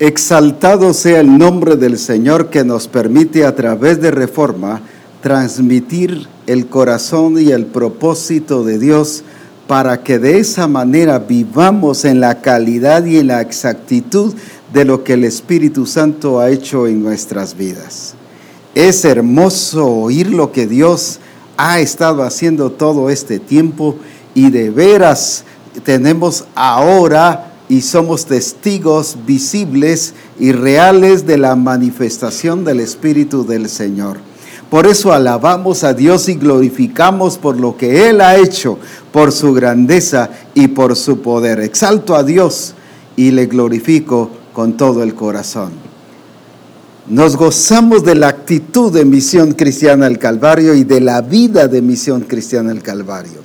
Exaltado 0.00 0.94
sea 0.94 1.20
el 1.20 1.36
nombre 1.36 1.76
del 1.76 1.98
Señor 1.98 2.48
que 2.48 2.64
nos 2.64 2.88
permite 2.88 3.44
a 3.44 3.54
través 3.54 4.00
de 4.00 4.10
reforma 4.10 4.80
transmitir 5.20 6.26
el 6.46 6.68
corazón 6.68 7.38
y 7.38 7.50
el 7.50 7.66
propósito 7.66 8.64
de 8.64 8.78
Dios 8.78 9.24
para 9.66 10.02
que 10.02 10.18
de 10.18 10.38
esa 10.38 10.66
manera 10.68 11.18
vivamos 11.18 12.06
en 12.06 12.18
la 12.18 12.40
calidad 12.40 13.04
y 13.04 13.18
en 13.18 13.26
la 13.26 13.42
exactitud 13.42 14.32
de 14.72 14.86
lo 14.86 15.04
que 15.04 15.12
el 15.12 15.24
Espíritu 15.24 15.84
Santo 15.84 16.40
ha 16.40 16.48
hecho 16.48 16.86
en 16.86 17.02
nuestras 17.02 17.54
vidas. 17.54 18.14
Es 18.74 19.04
hermoso 19.04 19.86
oír 19.86 20.30
lo 20.30 20.50
que 20.50 20.66
Dios 20.66 21.20
ha 21.58 21.78
estado 21.78 22.22
haciendo 22.22 22.72
todo 22.72 23.10
este 23.10 23.38
tiempo 23.38 23.96
y 24.34 24.48
de 24.48 24.70
veras 24.70 25.44
tenemos 25.84 26.46
ahora 26.54 27.49
y 27.70 27.82
somos 27.82 28.26
testigos 28.26 29.16
visibles 29.26 30.12
y 30.40 30.50
reales 30.50 31.24
de 31.24 31.38
la 31.38 31.54
manifestación 31.54 32.64
del 32.64 32.80
Espíritu 32.80 33.46
del 33.46 33.68
Señor. 33.68 34.18
Por 34.68 34.88
eso 34.88 35.12
alabamos 35.12 35.84
a 35.84 35.94
Dios 35.94 36.28
y 36.28 36.34
glorificamos 36.34 37.38
por 37.38 37.60
lo 37.60 37.76
que 37.76 38.08
Él 38.08 38.22
ha 38.22 38.36
hecho, 38.36 38.76
por 39.12 39.30
su 39.30 39.54
grandeza 39.54 40.30
y 40.52 40.66
por 40.66 40.96
su 40.96 41.22
poder. 41.22 41.60
Exalto 41.60 42.16
a 42.16 42.24
Dios 42.24 42.74
y 43.14 43.30
le 43.30 43.46
glorifico 43.46 44.30
con 44.52 44.76
todo 44.76 45.04
el 45.04 45.14
corazón. 45.14 45.70
Nos 47.06 47.36
gozamos 47.36 48.04
de 48.04 48.16
la 48.16 48.28
actitud 48.28 48.92
de 48.92 49.04
Misión 49.04 49.52
Cristiana 49.52 50.06
al 50.06 50.18
Calvario 50.18 50.74
y 50.74 50.82
de 50.82 51.00
la 51.00 51.20
vida 51.20 51.68
de 51.68 51.82
Misión 51.82 52.22
Cristiana 52.22 52.72
al 52.72 52.82
Calvario. 52.82 53.40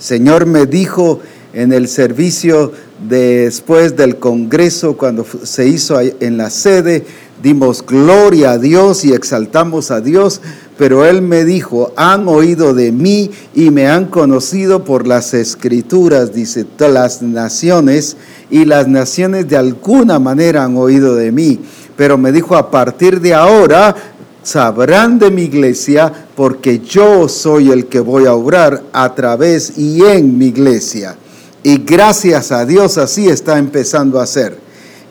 Señor 0.00 0.46
me 0.46 0.66
dijo 0.66 1.20
en 1.52 1.72
el 1.72 1.88
servicio 1.88 2.72
después 3.08 3.96
del 3.96 4.16
Congreso, 4.16 4.96
cuando 4.96 5.26
se 5.42 5.66
hizo 5.66 5.98
en 6.00 6.36
la 6.36 6.50
sede, 6.50 7.04
dimos 7.42 7.84
gloria 7.84 8.52
a 8.52 8.58
Dios 8.58 9.04
y 9.04 9.12
exaltamos 9.12 9.90
a 9.90 10.00
Dios, 10.00 10.40
pero 10.76 11.04
Él 11.04 11.22
me 11.22 11.44
dijo, 11.44 11.92
han 11.96 12.28
oído 12.28 12.74
de 12.74 12.92
mí 12.92 13.30
y 13.54 13.70
me 13.70 13.88
han 13.88 14.06
conocido 14.06 14.84
por 14.84 15.06
las 15.06 15.34
escrituras, 15.34 16.32
dice, 16.32 16.64
todas 16.64 16.92
las 16.92 17.22
naciones, 17.22 18.16
y 18.50 18.64
las 18.64 18.88
naciones 18.88 19.48
de 19.48 19.56
alguna 19.56 20.18
manera 20.18 20.64
han 20.64 20.76
oído 20.76 21.14
de 21.14 21.32
mí, 21.32 21.60
pero 21.96 22.18
me 22.18 22.32
dijo, 22.32 22.56
a 22.56 22.70
partir 22.70 23.20
de 23.20 23.34
ahora 23.34 23.94
sabrán 24.42 25.18
de 25.18 25.30
mi 25.30 25.42
iglesia 25.42 26.12
porque 26.34 26.80
yo 26.80 27.28
soy 27.28 27.70
el 27.70 27.86
que 27.86 28.00
voy 28.00 28.26
a 28.26 28.34
obrar 28.34 28.82
a 28.92 29.14
través 29.14 29.78
y 29.78 30.02
en 30.04 30.36
mi 30.36 30.46
iglesia. 30.46 31.16
Y 31.62 31.78
gracias 31.78 32.52
a 32.52 32.64
Dios 32.64 32.96
así 32.96 33.28
está 33.28 33.58
empezando 33.58 34.20
a 34.20 34.26
ser. 34.26 34.58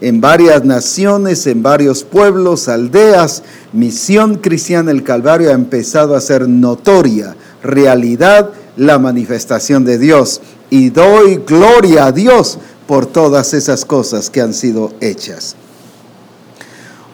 En 0.02 0.22
varias 0.22 0.64
naciones, 0.64 1.46
en 1.46 1.62
varios 1.62 2.04
pueblos, 2.04 2.70
aldeas, 2.70 3.44
Misión 3.74 4.36
Cristiana 4.36 4.92
el 4.92 5.04
Calvario 5.04 5.50
ha 5.50 5.54
empezado 5.54 6.16
a 6.16 6.22
ser 6.22 6.48
notoria, 6.48 7.36
realidad, 7.62 8.50
la 8.78 8.98
manifestación 8.98 9.84
de 9.84 9.98
Dios. 9.98 10.42
Y 10.70 10.90
doy 10.90 11.42
gloria 11.46 12.06
a 12.06 12.12
Dios 12.12 12.58
por 12.88 13.06
todas 13.06 13.54
esas 13.54 13.86
cosas 13.86 14.30
que 14.30 14.42
han 14.42 14.54
sido 14.54 14.94
hechas. 15.02 15.56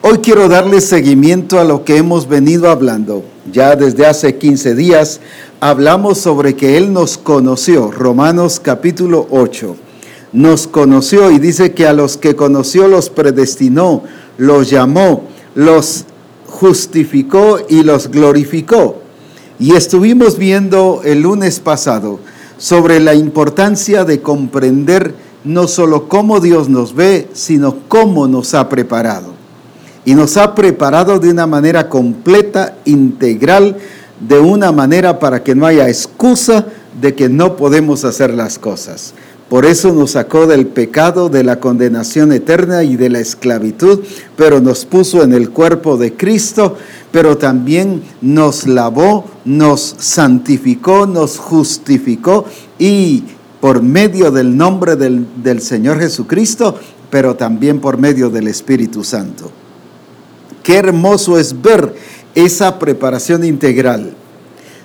Hoy 0.02 0.20
quiero 0.20 0.48
darle 0.48 0.82
seguimiento 0.82 1.60
a 1.60 1.64
lo 1.64 1.84
que 1.84 1.98
hemos 1.98 2.30
venido 2.30 2.70
hablando. 2.70 3.26
Ya 3.52 3.76
desde 3.76 4.06
hace 4.06 4.36
15 4.38 4.76
días 4.76 5.20
hablamos 5.70 6.20
sobre 6.20 6.56
que 6.56 6.78
Él 6.78 6.94
nos 6.94 7.18
conoció, 7.18 7.90
Romanos 7.90 8.60
capítulo 8.62 9.26
8. 9.32 9.76
Nos 10.32 10.68
conoció 10.68 11.32
y 11.32 11.40
dice 11.40 11.74
que 11.74 11.88
a 11.88 11.94
los 11.94 12.18
que 12.18 12.36
conoció 12.36 12.88
los 12.88 13.10
predestinó, 13.10 14.04
los 14.38 14.70
llamó, 14.70 15.24
los 15.56 16.06
justificó 16.46 17.58
y 17.68 17.82
los 17.82 18.12
glorificó. 18.12 18.98
Y 19.58 19.74
estuvimos 19.74 20.38
viendo 20.38 21.02
el 21.04 21.22
lunes 21.22 21.60
pasado 21.60 22.20
sobre 22.60 23.00
la 23.00 23.16
importancia 23.16 24.06
de 24.06 24.22
comprender 24.22 25.16
no 25.44 25.68
solo 25.68 26.08
cómo 26.08 26.42
Dios 26.42 26.70
nos 26.70 26.94
ve, 26.94 27.28
sino 27.34 27.78
cómo 27.88 28.28
nos 28.28 28.54
ha 28.54 28.70
preparado 28.70 29.34
y 30.06 30.14
nos 30.14 30.38
ha 30.38 30.54
preparado 30.54 31.18
de 31.18 31.32
una 31.32 31.48
manera 31.48 31.90
completa, 31.90 32.76
integral, 32.86 33.76
de 34.20 34.40
una 34.40 34.72
manera 34.72 35.20
para 35.20 35.44
que 35.44 35.56
no 35.56 35.66
haya 35.66 35.88
excusa 35.88 36.66
de 37.02 37.16
que 37.16 37.30
no 37.30 37.58
podemos 37.58 38.06
hacer 38.06 38.34
las 38.34 38.58
cosas. 38.60 39.14
Por 39.50 39.66
eso 39.66 39.94
nos 39.94 40.12
sacó 40.12 40.48
del 40.48 40.66
pecado, 40.66 41.30
de 41.30 41.44
la 41.44 41.60
condenación 41.60 42.32
eterna 42.32 42.84
y 42.84 42.96
de 42.96 43.10
la 43.10 43.20
esclavitud, 43.20 44.00
pero 44.36 44.60
nos 44.60 44.86
puso 44.86 45.22
en 45.22 45.34
el 45.34 45.52
cuerpo 45.52 45.98
de 45.98 46.14
Cristo, 46.14 46.76
pero 47.12 47.38
también 47.38 48.02
nos 48.22 48.66
lavó, 48.66 49.26
nos 49.46 49.96
santificó, 50.00 51.06
nos 51.06 51.38
justificó 51.38 52.46
y 52.80 53.24
por 53.62 53.84
medio 53.84 54.32
del 54.32 54.58
nombre 54.58 54.96
del, 54.96 55.28
del 55.44 55.62
Señor 55.62 56.00
Jesucristo, 56.00 56.76
pero 57.12 57.36
también 57.36 57.80
por 57.80 58.00
medio 58.00 58.32
del 58.32 58.48
Espíritu 58.48 59.04
Santo. 59.04 59.52
Qué 60.64 60.78
hermoso 60.78 61.38
es 61.38 61.62
ver 61.62 61.94
esa 62.36 62.78
preparación 62.78 63.44
integral. 63.44 64.14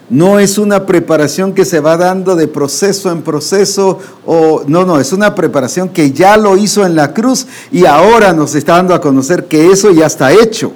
No 0.08 0.40
es 0.40 0.58
una 0.58 0.86
preparación 0.86 1.52
que 1.54 1.64
se 1.64 1.78
va 1.78 1.96
dando 1.96 2.34
de 2.34 2.48
proceso 2.48 3.12
en 3.12 3.22
proceso, 3.22 3.98
o 4.26 4.64
no, 4.66 4.84
no, 4.84 4.98
es 4.98 5.12
una 5.12 5.36
preparación 5.36 5.88
que 5.88 6.10
ya 6.10 6.36
lo 6.36 6.56
hizo 6.56 6.84
en 6.84 6.96
la 6.96 7.14
cruz 7.14 7.46
y 7.70 7.84
ahora 7.84 8.32
nos 8.32 8.56
está 8.56 8.74
dando 8.74 8.94
a 8.94 9.00
conocer 9.00 9.44
que 9.44 9.70
eso 9.70 9.92
ya 9.92 10.06
está 10.06 10.32
hecho. 10.32 10.72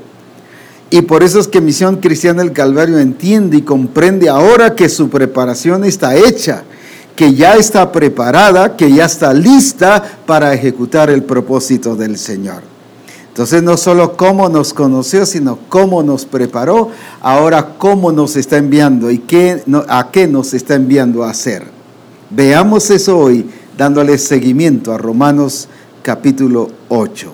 Y 0.88 1.02
por 1.02 1.24
eso 1.24 1.40
es 1.40 1.48
que 1.48 1.60
Misión 1.60 1.96
Cristiana 1.96 2.42
del 2.42 2.52
Calvario 2.52 2.98
entiende 2.98 3.56
y 3.56 3.62
comprende 3.62 4.28
ahora 4.28 4.76
que 4.76 4.88
su 4.88 5.08
preparación 5.08 5.84
está 5.84 6.14
hecha, 6.14 6.62
que 7.16 7.34
ya 7.34 7.54
está 7.54 7.90
preparada, 7.90 8.76
que 8.76 8.92
ya 8.92 9.06
está 9.06 9.34
lista 9.34 10.00
para 10.26 10.54
ejecutar 10.54 11.10
el 11.10 11.24
propósito 11.24 11.96
del 11.96 12.18
Señor. 12.18 12.73
Entonces 13.34 13.64
no 13.64 13.76
solo 13.76 14.16
cómo 14.16 14.48
nos 14.48 14.72
conoció, 14.72 15.26
sino 15.26 15.58
cómo 15.68 16.04
nos 16.04 16.24
preparó, 16.24 16.90
ahora 17.20 17.74
cómo 17.78 18.12
nos 18.12 18.36
está 18.36 18.58
enviando 18.58 19.10
y 19.10 19.18
qué, 19.18 19.60
a 19.88 20.12
qué 20.12 20.28
nos 20.28 20.54
está 20.54 20.76
enviando 20.76 21.24
a 21.24 21.30
hacer. 21.30 21.64
Veamos 22.30 22.90
eso 22.90 23.18
hoy 23.18 23.44
dándole 23.76 24.18
seguimiento 24.18 24.92
a 24.92 24.98
Romanos 24.98 25.66
capítulo 26.02 26.68
8. 26.88 27.32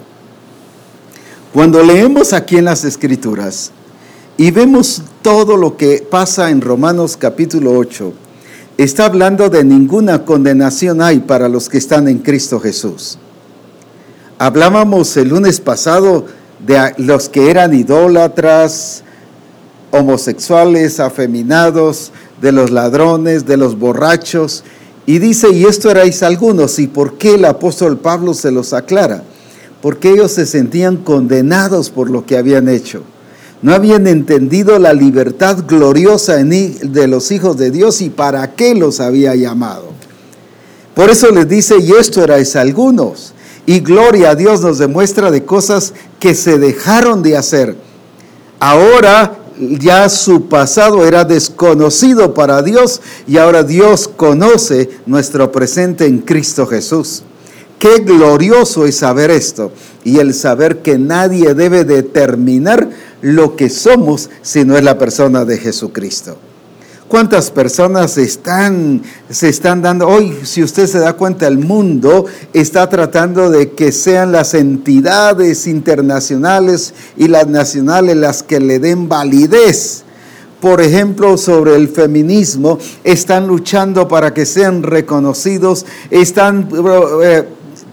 Cuando 1.52 1.82
leemos 1.82 2.32
aquí 2.32 2.56
en 2.56 2.64
las 2.64 2.82
escrituras 2.84 3.70
y 4.38 4.50
vemos 4.52 5.02
todo 5.20 5.58
lo 5.58 5.76
que 5.76 6.06
pasa 6.10 6.48
en 6.48 6.62
Romanos 6.62 7.18
capítulo 7.18 7.72
8, 7.72 8.10
está 8.78 9.04
hablando 9.04 9.50
de 9.50 9.64
ninguna 9.64 10.24
condenación 10.24 11.02
hay 11.02 11.20
para 11.20 11.46
los 11.50 11.68
que 11.68 11.76
están 11.76 12.08
en 12.08 12.20
Cristo 12.20 12.58
Jesús. 12.58 13.18
Hablábamos 14.42 15.18
el 15.18 15.28
lunes 15.28 15.60
pasado 15.60 16.24
de 16.66 16.94
los 16.96 17.28
que 17.28 17.50
eran 17.50 17.74
idólatras, 17.74 19.02
homosexuales, 19.90 20.98
afeminados, 20.98 22.10
de 22.40 22.50
los 22.50 22.70
ladrones, 22.70 23.44
de 23.44 23.58
los 23.58 23.78
borrachos. 23.78 24.64
Y 25.04 25.18
dice, 25.18 25.50
y 25.50 25.64
esto 25.64 25.90
erais 25.90 26.22
algunos. 26.22 26.78
¿Y 26.78 26.86
por 26.86 27.18
qué 27.18 27.34
el 27.34 27.44
apóstol 27.44 27.98
Pablo 27.98 28.32
se 28.32 28.50
los 28.50 28.72
aclara? 28.72 29.24
Porque 29.82 30.12
ellos 30.12 30.32
se 30.32 30.46
sentían 30.46 30.96
condenados 30.96 31.90
por 31.90 32.08
lo 32.08 32.24
que 32.24 32.38
habían 32.38 32.70
hecho. 32.70 33.02
No 33.60 33.74
habían 33.74 34.06
entendido 34.06 34.78
la 34.78 34.94
libertad 34.94 35.64
gloriosa 35.68 36.36
de 36.36 37.08
los 37.08 37.30
hijos 37.30 37.58
de 37.58 37.70
Dios 37.70 38.00
y 38.00 38.08
para 38.08 38.54
qué 38.54 38.74
los 38.74 39.00
había 39.00 39.34
llamado. 39.34 39.90
Por 40.94 41.10
eso 41.10 41.30
les 41.30 41.46
dice, 41.46 41.74
y 41.78 41.92
esto 41.92 42.24
erais 42.24 42.56
algunos. 42.56 43.34
Y 43.66 43.80
gloria 43.80 44.30
a 44.30 44.34
Dios 44.34 44.62
nos 44.62 44.78
demuestra 44.78 45.30
de 45.30 45.44
cosas 45.44 45.92
que 46.18 46.34
se 46.34 46.58
dejaron 46.58 47.22
de 47.22 47.36
hacer. 47.36 47.76
Ahora 48.58 49.36
ya 49.58 50.08
su 50.08 50.48
pasado 50.48 51.06
era 51.06 51.24
desconocido 51.24 52.34
para 52.34 52.62
Dios 52.62 53.00
y 53.26 53.36
ahora 53.36 53.62
Dios 53.62 54.08
conoce 54.08 54.90
nuestro 55.06 55.52
presente 55.52 56.06
en 56.06 56.18
Cristo 56.18 56.66
Jesús. 56.66 57.22
Qué 57.78 58.00
glorioso 58.00 58.86
es 58.86 58.96
saber 58.96 59.30
esto 59.30 59.72
y 60.04 60.18
el 60.18 60.34
saber 60.34 60.78
que 60.82 60.98
nadie 60.98 61.54
debe 61.54 61.84
determinar 61.84 62.90
lo 63.22 63.56
que 63.56 63.70
somos 63.70 64.30
si 64.42 64.64
no 64.64 64.76
es 64.76 64.84
la 64.84 64.98
persona 64.98 65.44
de 65.44 65.58
Jesucristo. 65.58 66.36
¿Cuántas 67.10 67.50
personas 67.50 68.16
están, 68.18 69.02
se 69.28 69.48
están 69.48 69.82
dando? 69.82 70.06
Hoy, 70.06 70.32
si 70.44 70.62
usted 70.62 70.86
se 70.86 71.00
da 71.00 71.14
cuenta, 71.14 71.48
el 71.48 71.58
mundo 71.58 72.26
está 72.52 72.88
tratando 72.88 73.50
de 73.50 73.72
que 73.72 73.90
sean 73.90 74.30
las 74.30 74.54
entidades 74.54 75.66
internacionales 75.66 76.94
y 77.16 77.26
las 77.26 77.48
nacionales 77.48 78.16
las 78.16 78.44
que 78.44 78.60
le 78.60 78.78
den 78.78 79.08
validez. 79.08 80.04
Por 80.60 80.80
ejemplo, 80.80 81.36
sobre 81.36 81.74
el 81.74 81.88
feminismo, 81.88 82.78
están 83.02 83.48
luchando 83.48 84.06
para 84.06 84.32
que 84.32 84.46
sean 84.46 84.84
reconocidos, 84.84 85.86
están... 86.10 86.68
Eh, 87.24 87.44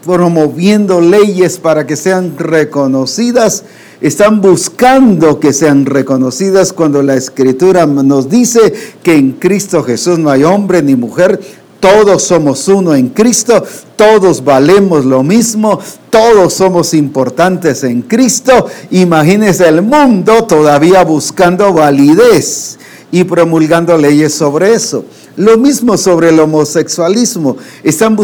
promoviendo 0.05 1.01
leyes 1.01 1.57
para 1.59 1.85
que 1.85 1.97
sean 1.97 2.37
reconocidas, 2.37 3.65
están 4.01 4.41
buscando 4.41 5.39
que 5.39 5.53
sean 5.53 5.85
reconocidas 5.85 6.73
cuando 6.73 7.01
la 7.01 7.15
escritura 7.15 7.85
nos 7.85 8.29
dice 8.29 8.73
que 9.03 9.15
en 9.15 9.33
Cristo 9.33 9.83
Jesús 9.83 10.19
no 10.19 10.29
hay 10.29 10.43
hombre 10.43 10.83
ni 10.83 10.95
mujer, 10.95 11.39
todos 11.79 12.23
somos 12.23 12.67
uno 12.67 12.95
en 12.95 13.09
Cristo, 13.09 13.63
todos 13.95 14.43
valemos 14.43 15.05
lo 15.05 15.23
mismo, 15.23 15.79
todos 16.09 16.53
somos 16.53 16.93
importantes 16.93 17.83
en 17.83 18.01
Cristo. 18.01 18.67
Imagínense 18.91 19.67
el 19.67 19.83
mundo 19.83 20.45
todavía 20.45 21.03
buscando 21.03 21.73
validez 21.73 22.79
y 23.11 23.23
promulgando 23.23 23.97
leyes 23.97 24.33
sobre 24.33 24.73
eso. 24.73 25.05
Lo 25.37 25.55
mismo 25.55 25.97
sobre 25.97 26.29
el 26.29 26.39
homosexualismo. 26.39 27.57
Están 27.83 28.17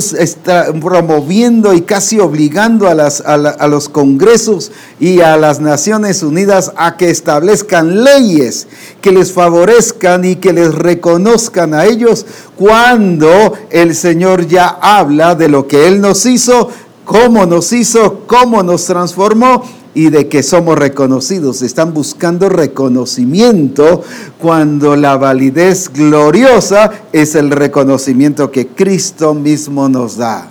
promoviendo 0.82 1.72
y 1.76 1.82
casi 1.82 2.20
obligando 2.20 2.88
a, 2.88 3.68
los 3.68 3.88
congresos 3.88 4.72
y 5.00 5.22
a 5.22 5.38
las 5.38 5.60
Naciones 5.60 6.24
Unidas 6.24 6.72
a 6.76 6.98
que 6.98 7.12
establezcan 7.12 8.04
leyes 8.04 8.68
que 9.00 9.12
les 9.12 9.32
favorezcan 9.32 10.26
y 10.26 10.38
que 10.38 10.54
les 10.54 10.74
reconozcan 10.74 11.76
a 11.76 11.86
ellos 11.86 12.26
cuando 12.56 13.54
el 13.70 13.94
Señor 13.94 14.48
ya 14.48 14.68
habla 14.82 15.36
de 15.36 15.50
lo 15.50 15.68
que 15.68 15.88
Él 15.88 16.02
nos 16.02 16.26
hizo, 16.26 16.70
cómo 17.06 17.46
nos 17.46 17.74
hizo, 17.74 18.24
cómo 18.26 18.64
nos 18.64 18.86
transformó 18.86 19.64
y 19.96 20.10
de 20.10 20.28
que 20.28 20.44
somos 20.44 20.78
reconocidos. 20.78 21.62
Están 21.62 21.94
buscando 21.94 22.50
reconocimiento 22.50 24.04
cuando 24.40 24.96
la 24.96 25.18
validez 25.18 25.92
gloriosa 25.94 26.92
es 27.12 27.36
el 27.36 27.52
reconocimiento 27.52 28.52
que 28.52 28.68
Cristo 28.68 29.34
mismo 29.34 29.90
nos 29.90 30.18
da. 30.18 30.50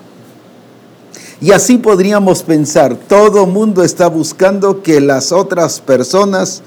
Y 1.40 1.50
así 1.50 1.78
podríamos 1.78 2.44
pensar, 2.44 2.94
todo 2.94 3.46
mundo 3.46 3.82
está 3.82 4.06
buscando 4.06 4.80
que 4.80 5.00
las 5.00 5.32
otras 5.32 5.80
personas 5.80 6.62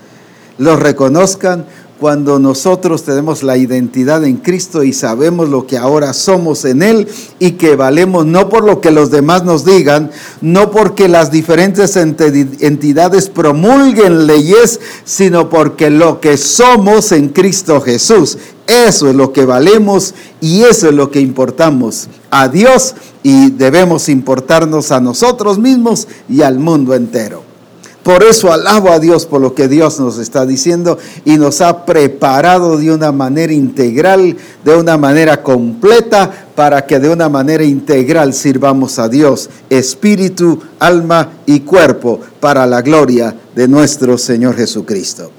los 0.57 0.79
reconozcan 0.79 1.65
cuando 1.99 2.39
nosotros 2.39 3.03
tenemos 3.03 3.41
la 3.41 3.57
identidad 3.57 4.23
en 4.25 4.37
Cristo 4.37 4.83
y 4.83 4.91
sabemos 4.91 5.49
lo 5.49 5.65
que 5.65 5.77
ahora 5.77 6.13
somos 6.13 6.65
en 6.65 6.83
Él 6.83 7.07
y 7.39 7.51
que 7.51 7.75
valemos 7.75 8.25
no 8.25 8.49
por 8.49 8.65
lo 8.65 8.81
que 8.81 8.91
los 8.91 9.11
demás 9.11 9.43
nos 9.45 9.63
digan, 9.63 10.11
no 10.41 10.71
porque 10.71 11.07
las 11.07 11.31
diferentes 11.31 11.95
entidades 11.95 13.29
promulguen 13.29 14.27
leyes, 14.27 14.79
sino 15.05 15.49
porque 15.49 15.89
lo 15.89 16.19
que 16.19 16.37
somos 16.37 17.11
en 17.11 17.29
Cristo 17.29 17.79
Jesús. 17.81 18.37
Eso 18.67 19.09
es 19.09 19.15
lo 19.15 19.31
que 19.31 19.45
valemos 19.45 20.15
y 20.41 20.63
eso 20.63 20.89
es 20.89 20.95
lo 20.95 21.11
que 21.11 21.19
importamos 21.19 22.07
a 22.31 22.47
Dios 22.47 22.95
y 23.21 23.51
debemos 23.51 24.09
importarnos 24.09 24.91
a 24.91 24.99
nosotros 24.99 25.59
mismos 25.59 26.07
y 26.27 26.41
al 26.41 26.57
mundo 26.59 26.95
entero. 26.95 27.54
Por 28.05 28.23
eso 28.23 28.53
alabo 28.53 28.91
a 28.91 28.99
Dios 28.99 29.25
por 29.25 29.41
lo 29.41 29.55
que 29.55 29.67
Dios 29.67 29.99
nos 29.99 30.19
está 30.19 30.45
diciendo 30.45 30.99
y 31.25 31.37
nos 31.37 31.59
ha 31.61 31.87
preparado 31.87 32.77
de 32.77 32.93
una 32.93 33.11
manera 33.11 33.51
integral, 33.51 34.37
de 34.63 34.75
una 34.77 34.95
manera 34.95 35.41
completa, 35.41 36.31
para 36.53 36.85
que 36.85 36.99
de 36.99 37.09
una 37.09 37.29
manera 37.29 37.63
integral 37.63 38.35
sirvamos 38.35 38.99
a 38.99 39.09
Dios, 39.09 39.49
espíritu, 39.71 40.61
alma 40.77 41.31
y 41.47 41.61
cuerpo, 41.61 42.19
para 42.39 42.67
la 42.67 42.83
gloria 42.83 43.35
de 43.55 43.67
nuestro 43.67 44.19
Señor 44.19 44.55
Jesucristo. 44.55 45.31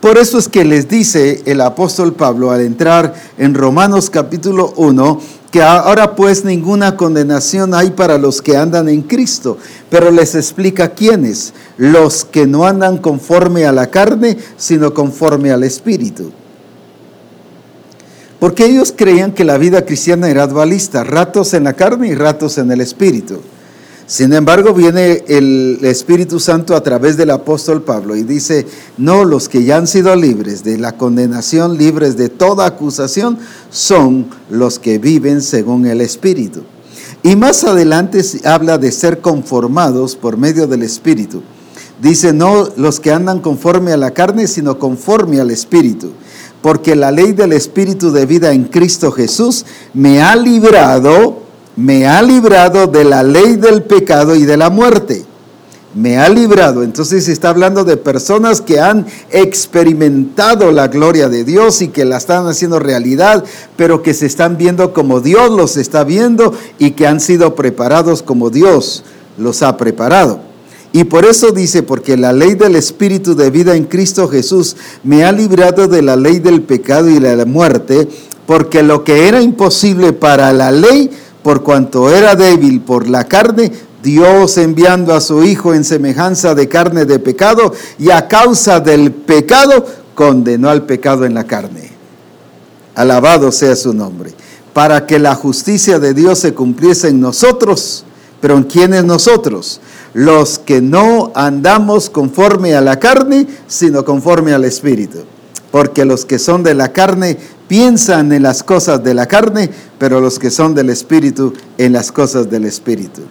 Por 0.00 0.16
eso 0.16 0.38
es 0.38 0.48
que 0.48 0.64
les 0.64 0.88
dice 0.88 1.42
el 1.44 1.60
apóstol 1.60 2.14
Pablo 2.14 2.52
al 2.52 2.62
entrar 2.62 3.12
en 3.36 3.52
Romanos 3.52 4.08
capítulo 4.08 4.72
1, 4.76 5.20
que 5.54 5.62
ahora 5.62 6.16
pues 6.16 6.44
ninguna 6.44 6.96
condenación 6.96 7.74
hay 7.74 7.90
para 7.90 8.18
los 8.18 8.42
que 8.42 8.56
andan 8.56 8.88
en 8.88 9.02
Cristo, 9.02 9.56
pero 9.88 10.10
les 10.10 10.34
explica 10.34 10.88
quiénes, 10.88 11.54
los 11.76 12.24
que 12.24 12.44
no 12.44 12.66
andan 12.66 12.98
conforme 12.98 13.64
a 13.64 13.70
la 13.70 13.88
carne, 13.88 14.36
sino 14.56 14.92
conforme 14.92 15.52
al 15.52 15.62
Espíritu. 15.62 16.32
Porque 18.40 18.66
ellos 18.66 18.92
creían 18.96 19.30
que 19.30 19.44
la 19.44 19.56
vida 19.56 19.86
cristiana 19.86 20.28
era 20.28 20.48
dualista, 20.48 21.04
ratos 21.04 21.54
en 21.54 21.62
la 21.62 21.74
carne 21.74 22.08
y 22.08 22.16
ratos 22.16 22.58
en 22.58 22.72
el 22.72 22.80
Espíritu. 22.80 23.40
Sin 24.06 24.34
embargo, 24.34 24.74
viene 24.74 25.24
el 25.28 25.78
Espíritu 25.82 26.38
Santo 26.38 26.76
a 26.76 26.82
través 26.82 27.16
del 27.16 27.30
apóstol 27.30 27.82
Pablo 27.82 28.14
y 28.16 28.22
dice, 28.22 28.66
no, 28.98 29.24
los 29.24 29.48
que 29.48 29.64
ya 29.64 29.78
han 29.78 29.86
sido 29.86 30.14
libres 30.14 30.62
de 30.62 30.76
la 30.76 30.92
condenación, 30.92 31.78
libres 31.78 32.18
de 32.18 32.28
toda 32.28 32.66
acusación, 32.66 33.38
son 33.70 34.26
los 34.50 34.78
que 34.78 34.98
viven 34.98 35.40
según 35.40 35.86
el 35.86 36.02
Espíritu. 36.02 36.64
Y 37.22 37.34
más 37.36 37.64
adelante 37.64 38.22
habla 38.44 38.76
de 38.76 38.92
ser 38.92 39.22
conformados 39.22 40.16
por 40.16 40.36
medio 40.36 40.66
del 40.66 40.82
Espíritu. 40.82 41.42
Dice, 42.02 42.34
no 42.34 42.68
los 42.76 43.00
que 43.00 43.10
andan 43.10 43.40
conforme 43.40 43.92
a 43.92 43.96
la 43.96 44.10
carne, 44.10 44.48
sino 44.48 44.78
conforme 44.78 45.40
al 45.40 45.50
Espíritu. 45.50 46.10
Porque 46.60 46.94
la 46.94 47.10
ley 47.10 47.32
del 47.32 47.54
Espíritu 47.54 48.12
de 48.12 48.26
vida 48.26 48.52
en 48.52 48.64
Cristo 48.64 49.10
Jesús 49.10 49.64
me 49.94 50.20
ha 50.20 50.36
librado 50.36 51.43
me 51.76 52.06
ha 52.06 52.22
librado 52.22 52.86
de 52.86 53.04
la 53.04 53.22
ley 53.22 53.56
del 53.56 53.82
pecado 53.82 54.34
y 54.34 54.44
de 54.44 54.56
la 54.56 54.70
muerte. 54.70 55.24
Me 55.94 56.18
ha 56.18 56.28
librado. 56.28 56.82
Entonces 56.82 57.28
está 57.28 57.50
hablando 57.50 57.84
de 57.84 57.96
personas 57.96 58.60
que 58.60 58.80
han 58.80 59.06
experimentado 59.30 60.72
la 60.72 60.88
gloria 60.88 61.28
de 61.28 61.44
Dios 61.44 61.82
y 61.82 61.88
que 61.88 62.04
la 62.04 62.16
están 62.16 62.46
haciendo 62.48 62.80
realidad, 62.80 63.44
pero 63.76 64.02
que 64.02 64.12
se 64.12 64.26
están 64.26 64.56
viendo 64.56 64.92
como 64.92 65.20
Dios 65.20 65.50
los 65.50 65.76
está 65.76 66.02
viendo 66.02 66.52
y 66.78 66.92
que 66.92 67.06
han 67.06 67.20
sido 67.20 67.54
preparados 67.54 68.22
como 68.22 68.50
Dios 68.50 69.04
los 69.38 69.62
ha 69.62 69.76
preparado. 69.76 70.40
Y 70.92 71.04
por 71.04 71.24
eso 71.24 71.50
dice, 71.50 71.82
porque 71.82 72.16
la 72.16 72.32
ley 72.32 72.54
del 72.54 72.76
Espíritu 72.76 73.34
de 73.34 73.50
vida 73.50 73.74
en 73.74 73.84
Cristo 73.84 74.28
Jesús 74.28 74.76
me 75.02 75.24
ha 75.24 75.32
librado 75.32 75.88
de 75.88 76.02
la 76.02 76.14
ley 76.14 76.38
del 76.38 76.62
pecado 76.62 77.10
y 77.10 77.18
de 77.18 77.34
la 77.34 77.44
muerte, 77.44 78.08
porque 78.46 78.84
lo 78.84 79.02
que 79.02 79.26
era 79.26 79.40
imposible 79.40 80.12
para 80.12 80.52
la 80.52 80.70
ley, 80.70 81.10
por 81.44 81.62
cuanto 81.62 82.10
era 82.10 82.34
débil 82.34 82.80
por 82.80 83.06
la 83.06 83.24
carne, 83.24 83.70
Dios 84.02 84.58
enviando 84.58 85.14
a 85.14 85.20
su 85.20 85.44
Hijo 85.44 85.74
en 85.74 85.84
semejanza 85.84 86.54
de 86.54 86.68
carne 86.68 87.04
de 87.04 87.18
pecado, 87.18 87.72
y 87.98 88.10
a 88.10 88.26
causa 88.26 88.80
del 88.80 89.12
pecado 89.12 89.86
condenó 90.14 90.70
al 90.70 90.84
pecado 90.84 91.26
en 91.26 91.34
la 91.34 91.44
carne. 91.44 91.92
Alabado 92.94 93.52
sea 93.52 93.76
su 93.76 93.92
nombre. 93.92 94.32
Para 94.72 95.06
que 95.06 95.18
la 95.18 95.34
justicia 95.34 95.98
de 95.98 96.14
Dios 96.14 96.40
se 96.40 96.54
cumpliese 96.54 97.08
en 97.08 97.20
nosotros. 97.20 98.04
¿Pero 98.40 98.56
en 98.56 98.64
quiénes 98.64 99.04
nosotros? 99.04 99.80
Los 100.14 100.58
que 100.58 100.80
no 100.80 101.30
andamos 101.34 102.10
conforme 102.10 102.74
a 102.74 102.80
la 102.80 102.98
carne, 102.98 103.46
sino 103.66 104.04
conforme 104.04 104.52
al 104.52 104.64
Espíritu. 104.64 105.20
Porque 105.70 106.04
los 106.04 106.24
que 106.24 106.38
son 106.38 106.62
de 106.62 106.74
la 106.74 106.92
carne 106.92 107.36
piensan 107.68 108.32
en 108.32 108.42
las 108.42 108.62
cosas 108.62 109.02
de 109.02 109.14
la 109.14 109.26
carne, 109.26 109.70
pero 109.98 110.20
los 110.20 110.38
que 110.38 110.50
son 110.50 110.74
del 110.74 110.90
Espíritu 110.90 111.52
en 111.78 111.92
las 111.92 112.12
cosas 112.12 112.50
del 112.50 112.64
Espíritu. 112.64 113.22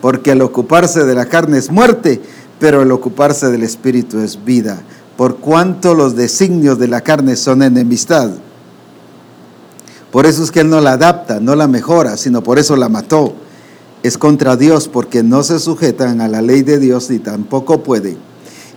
Porque 0.00 0.32
el 0.32 0.42
ocuparse 0.42 1.04
de 1.04 1.14
la 1.14 1.26
carne 1.26 1.58
es 1.58 1.70
muerte, 1.70 2.20
pero 2.58 2.82
el 2.82 2.92
ocuparse 2.92 3.50
del 3.50 3.62
Espíritu 3.62 4.20
es 4.20 4.44
vida, 4.44 4.82
por 5.16 5.36
cuanto 5.36 5.94
los 5.94 6.16
designios 6.16 6.78
de 6.78 6.88
la 6.88 7.00
carne 7.00 7.36
son 7.36 7.62
enemistad. 7.62 8.30
Por 10.10 10.26
eso 10.26 10.42
es 10.42 10.50
que 10.50 10.60
Él 10.60 10.68
no 10.68 10.80
la 10.80 10.92
adapta, 10.92 11.40
no 11.40 11.56
la 11.56 11.66
mejora, 11.66 12.16
sino 12.16 12.42
por 12.42 12.58
eso 12.58 12.76
la 12.76 12.90
mató. 12.90 13.32
Es 14.02 14.18
contra 14.18 14.56
Dios 14.56 14.88
porque 14.88 15.22
no 15.22 15.42
se 15.42 15.58
sujetan 15.58 16.20
a 16.20 16.28
la 16.28 16.42
ley 16.42 16.62
de 16.62 16.78
Dios 16.78 17.08
ni 17.08 17.18
tampoco 17.18 17.82
pueden. 17.82 18.18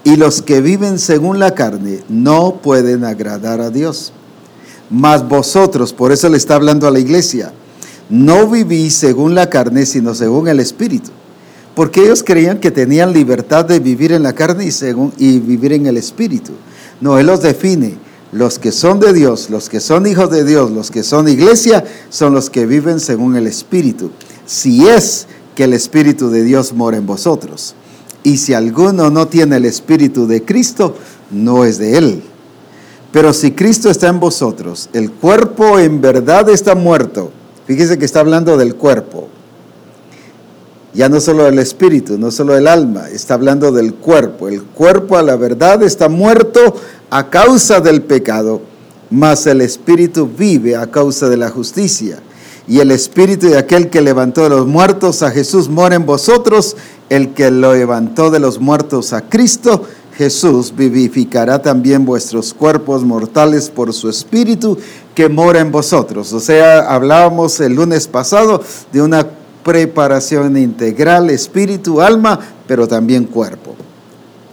Y 0.04 0.16
los 0.16 0.42
que 0.42 0.62
viven 0.62 0.98
según 1.00 1.40
la 1.40 1.56
carne 1.56 2.04
no 2.08 2.60
pueden 2.62 3.04
agradar 3.04 3.60
a 3.60 3.70
Dios. 3.70 4.14
Mas 4.90 5.28
vosotros, 5.28 5.94
por 5.94 6.12
eso 6.12 6.30
le 6.30 6.38
está 6.38 6.56
hablando 6.56 6.88
a 6.88 6.92
la 6.92 7.00
iglesia, 7.00 7.52
no 8.10 8.48
vivís 8.48 8.96
según 8.96 9.34
la 9.34 9.50
carne, 9.50 9.86
sino 9.86 10.14
según 10.14 10.48
el 10.48 10.60
Espíritu. 10.60 11.12
Porque 11.76 12.04
ellos 12.04 12.24
creían 12.24 12.60
que 12.60 12.72
tenían 12.72 13.12
libertad 13.12 13.66
de 13.66 13.80
vivir 13.80 14.12
en 14.12 14.24
la 14.24 14.34
carne 14.34 14.66
y, 14.66 14.72
según, 14.72 15.12
y 15.18 15.40
vivir 15.40 15.74
en 15.74 15.88
el 15.88 15.98
Espíritu. 15.98 16.54
No, 17.02 17.20
Él 17.20 17.28
los 17.28 17.42
define. 17.42 17.98
Los 18.32 18.60
que 18.60 18.72
son 18.72 19.00
de 19.00 19.14
Dios, 19.14 19.50
los 19.50 19.70
que 19.70 19.80
son 19.80 20.08
hijos 20.08 20.30
de 20.30 20.44
Dios, 20.44 20.72
los 20.72 20.92
que 20.92 21.04
son 21.04 21.28
iglesia, 21.28 21.84
son 22.10 22.34
los 22.34 22.50
que 22.50 22.66
viven 22.66 23.00
según 23.00 23.36
el 23.36 23.48
Espíritu. 23.48 24.12
Si 24.46 24.88
es 24.88 25.28
que 25.56 25.66
el 25.66 25.74
Espíritu 25.74 26.30
de 26.30 26.44
Dios 26.44 26.74
mora 26.74 26.98
en 26.98 27.06
vosotros. 27.06 27.76
Y 28.24 28.38
si 28.38 28.54
alguno 28.54 29.10
no 29.10 29.28
tiene 29.28 29.58
el 29.58 29.66
Espíritu 29.66 30.28
de 30.28 30.44
Cristo, 30.44 30.96
no 31.32 31.64
es 31.64 31.78
de 31.78 31.98
Él. 31.98 32.24
Pero 33.16 33.32
si 33.32 33.52
Cristo 33.52 33.90
está 33.90 34.10
en 34.10 34.20
vosotros, 34.20 34.90
el 34.92 35.10
cuerpo 35.10 35.80
en 35.80 36.02
verdad 36.02 36.50
está 36.50 36.76
muerto. 36.76 37.32
Fíjese 37.66 37.98
que 37.98 38.04
está 38.04 38.20
hablando 38.20 38.58
del 38.58 38.76
cuerpo. 38.76 39.30
Ya 40.94 41.08
no 41.08 41.22
solo 41.22 41.46
del 41.46 41.60
espíritu, 41.60 42.18
no 42.18 42.30
solo 42.30 42.56
del 42.56 42.68
alma, 42.68 43.08
está 43.08 43.36
hablando 43.36 43.72
del 43.72 43.94
cuerpo. 43.94 44.50
El 44.50 44.64
cuerpo 44.64 45.16
a 45.16 45.24
la 45.24 45.38
verdad 45.38 45.82
está 45.84 46.10
muerto 46.10 46.76
a 47.10 47.30
causa 47.30 47.80
del 47.80 48.02
pecado, 48.02 48.60
mas 49.10 49.48
el 49.48 49.62
espíritu 49.62 50.30
vive 50.38 50.76
a 50.76 50.88
causa 50.88 51.30
de 51.30 51.38
la 51.38 51.50
justicia. 51.50 52.20
y 52.68 52.80
el 52.80 52.90
espíritu 52.90 53.48
de 53.48 53.60
aquel 53.60 53.92
que 53.92 54.02
levantó 54.02 54.42
de 54.42 54.50
los 54.50 54.66
muertos 54.66 55.22
a 55.22 55.30
Jesús 55.30 55.70
mora 55.70 55.96
en 55.96 56.06
vosotros, 56.06 56.76
el 57.10 57.34
que 57.34 57.52
lo 57.52 57.74
levantó 57.76 58.32
de 58.32 58.40
los 58.40 58.60
muertos 58.60 59.14
a 59.14 59.22
Cristo, 59.22 59.84
Jesús 60.18 60.74
vivificará 60.76 61.62
también 61.62 62.06
vuestros 62.06 62.54
cuerpos 62.54 63.04
mortales 63.04 63.70
por 63.70 63.94
su 63.94 64.10
espíritu 64.10 64.78
que 65.14 65.28
mora 65.28 65.60
en 65.60 65.72
vosotros. 65.72 66.32
O 66.32 66.40
sea, 66.40 66.94
hablábamos 66.94 67.60
el 67.60 67.74
lunes 67.74 68.08
pasado 68.08 68.62
de 68.94 69.02
una 69.02 69.28
preparación 69.64 70.58
integral, 70.58 71.30
espíritu, 71.30 72.02
alma, 72.02 72.40
pero 72.68 72.88
también 72.88 73.26
cuerpo. 73.26 73.76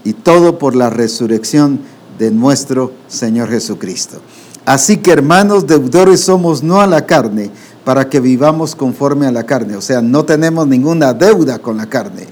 Y 0.04 0.14
todo 0.14 0.58
por 0.58 0.74
la 0.74 0.90
resurrección 0.90 1.80
de 2.18 2.30
nuestro 2.32 2.92
Señor 3.06 3.48
Jesucristo. 3.48 4.18
Así 4.64 4.96
que 4.96 5.12
hermanos 5.12 5.66
deudores 5.66 6.20
somos 6.20 6.62
no 6.62 6.80
a 6.80 6.86
la 6.86 7.06
carne, 7.06 7.50
para 7.84 8.08
que 8.08 8.20
vivamos 8.20 8.74
conforme 8.74 9.26
a 9.26 9.32
la 9.32 9.44
carne. 9.44 9.76
O 9.76 9.80
sea, 9.80 10.02
no 10.02 10.24
tenemos 10.24 10.66
ninguna 10.66 11.12
deuda 11.12 11.58
con 11.58 11.76
la 11.76 11.86
carne. 11.86 12.26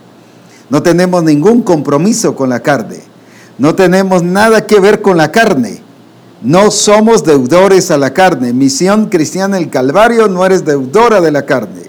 No 0.69 0.83
tenemos 0.83 1.23
ningún 1.25 1.63
compromiso 1.63 2.37
con 2.37 2.49
la 2.49 2.61
carne. 2.61 3.10
No 3.61 3.75
tenemos 3.75 4.23
nada 4.23 4.67
que 4.67 4.81
ver 4.81 5.03
con 5.03 5.19
la 5.19 5.31
carne. 5.31 5.83
No 6.41 6.71
somos 6.71 7.25
deudores 7.25 7.91
a 7.91 7.99
la 7.99 8.15
carne. 8.15 8.55
Misión 8.55 9.11
cristiana 9.11 9.59
el 9.59 9.69
Calvario 9.69 10.29
no 10.29 10.47
eres 10.47 10.65
deudora 10.65 11.21
de 11.21 11.31
la 11.31 11.45
carne. 11.45 11.83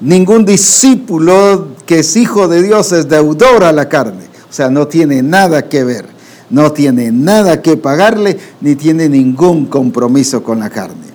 Ningún 0.00 0.44
discípulo 0.44 1.68
que 1.86 2.00
es 2.00 2.14
hijo 2.14 2.46
de 2.46 2.62
Dios 2.62 2.92
es 2.92 3.08
deudor 3.08 3.64
a 3.64 3.72
la 3.72 3.88
carne. 3.88 4.24
O 4.50 4.52
sea, 4.52 4.68
no 4.68 4.86
tiene 4.86 5.22
nada 5.22 5.66
que 5.66 5.82
ver. 5.82 6.04
No 6.50 6.70
tiene 6.72 7.10
nada 7.10 7.62
que 7.62 7.78
pagarle 7.78 8.38
ni 8.60 8.76
tiene 8.76 9.08
ningún 9.08 9.64
compromiso 9.64 10.42
con 10.42 10.60
la 10.60 10.68
carne. 10.68 11.06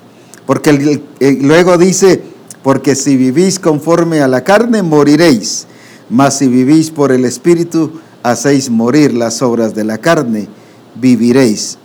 Porque 0.47 1.03
luego 1.39 1.77
dice, 1.77 2.19
porque 2.63 2.95
si 2.95 3.15
vivís 3.15 3.59
conforme 3.59 4.21
a 4.21 4.27
la 4.27 4.43
carne, 4.43 4.81
moriréis. 4.81 5.67
Mas 6.09 6.39
si 6.39 6.47
vivís 6.47 6.89
por 6.89 7.11
el 7.11 7.25
Espíritu, 7.25 7.91
hacéis 8.23 8.69
morir 8.69 9.13
las 9.13 9.41
obras 9.41 9.75
de 9.75 9.83
la 9.83 9.97
carne, 9.97 10.47
viviréis. 10.95 11.77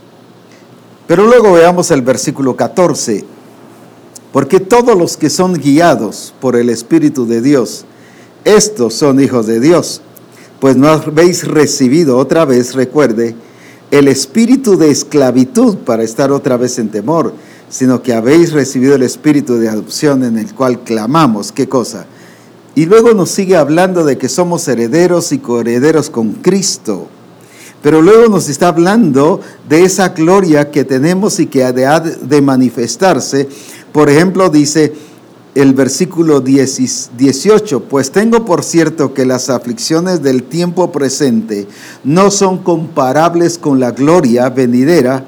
Pero 1.06 1.26
luego 1.26 1.52
veamos 1.52 1.90
el 1.90 2.02
versículo 2.02 2.56
14. 2.56 3.24
Porque 4.32 4.60
todos 4.60 4.98
los 4.98 5.16
que 5.16 5.30
son 5.30 5.54
guiados 5.54 6.34
por 6.40 6.56
el 6.56 6.68
Espíritu 6.68 7.26
de 7.26 7.40
Dios, 7.40 7.84
estos 8.44 8.94
son 8.94 9.20
hijos 9.20 9.46
de 9.46 9.60
Dios. 9.60 10.02
Pues 10.60 10.76
no 10.76 10.88
habéis 10.88 11.46
recibido 11.46 12.18
otra 12.18 12.44
vez, 12.44 12.74
recuerde, 12.74 13.34
el 13.90 14.08
espíritu 14.08 14.76
de 14.76 14.90
esclavitud 14.90 15.76
para 15.78 16.02
estar 16.02 16.32
otra 16.32 16.56
vez 16.56 16.78
en 16.78 16.88
temor 16.88 17.32
sino 17.68 18.02
que 18.02 18.14
habéis 18.14 18.52
recibido 18.52 18.94
el 18.94 19.02
espíritu 19.02 19.56
de 19.56 19.68
adopción 19.68 20.24
en 20.24 20.38
el 20.38 20.54
cual 20.54 20.80
clamamos. 20.80 21.52
¿Qué 21.52 21.68
cosa? 21.68 22.06
Y 22.76 22.84
luego 22.84 23.14
nos 23.14 23.30
sigue 23.30 23.56
hablando 23.56 24.04
de 24.04 24.18
que 24.18 24.28
somos 24.28 24.68
herederos 24.68 25.32
y 25.32 25.38
coherederos 25.38 26.10
con 26.10 26.34
Cristo. 26.34 27.08
Pero 27.82 28.02
luego 28.02 28.28
nos 28.28 28.50
está 28.50 28.68
hablando 28.68 29.40
de 29.66 29.84
esa 29.84 30.10
gloria 30.10 30.70
que 30.70 30.84
tenemos 30.84 31.40
y 31.40 31.46
que 31.46 31.64
ha 31.64 31.72
de, 31.72 32.42
manifestarse. 32.42 33.48
Por 33.92 34.10
ejemplo, 34.10 34.50
dice 34.50 34.92
el 35.54 35.72
versículo 35.72 36.42
18, 36.42 37.84
pues 37.84 38.10
tengo 38.10 38.44
por 38.44 38.62
cierto 38.62 39.14
que 39.14 39.24
las 39.24 39.48
aflicciones 39.48 40.22
del 40.22 40.42
tiempo 40.42 40.92
presente 40.92 41.66
no 42.04 42.30
son 42.30 42.58
comparables 42.58 43.56
con 43.56 43.80
la 43.80 43.92
gloria 43.92 44.50
venidera 44.50 45.24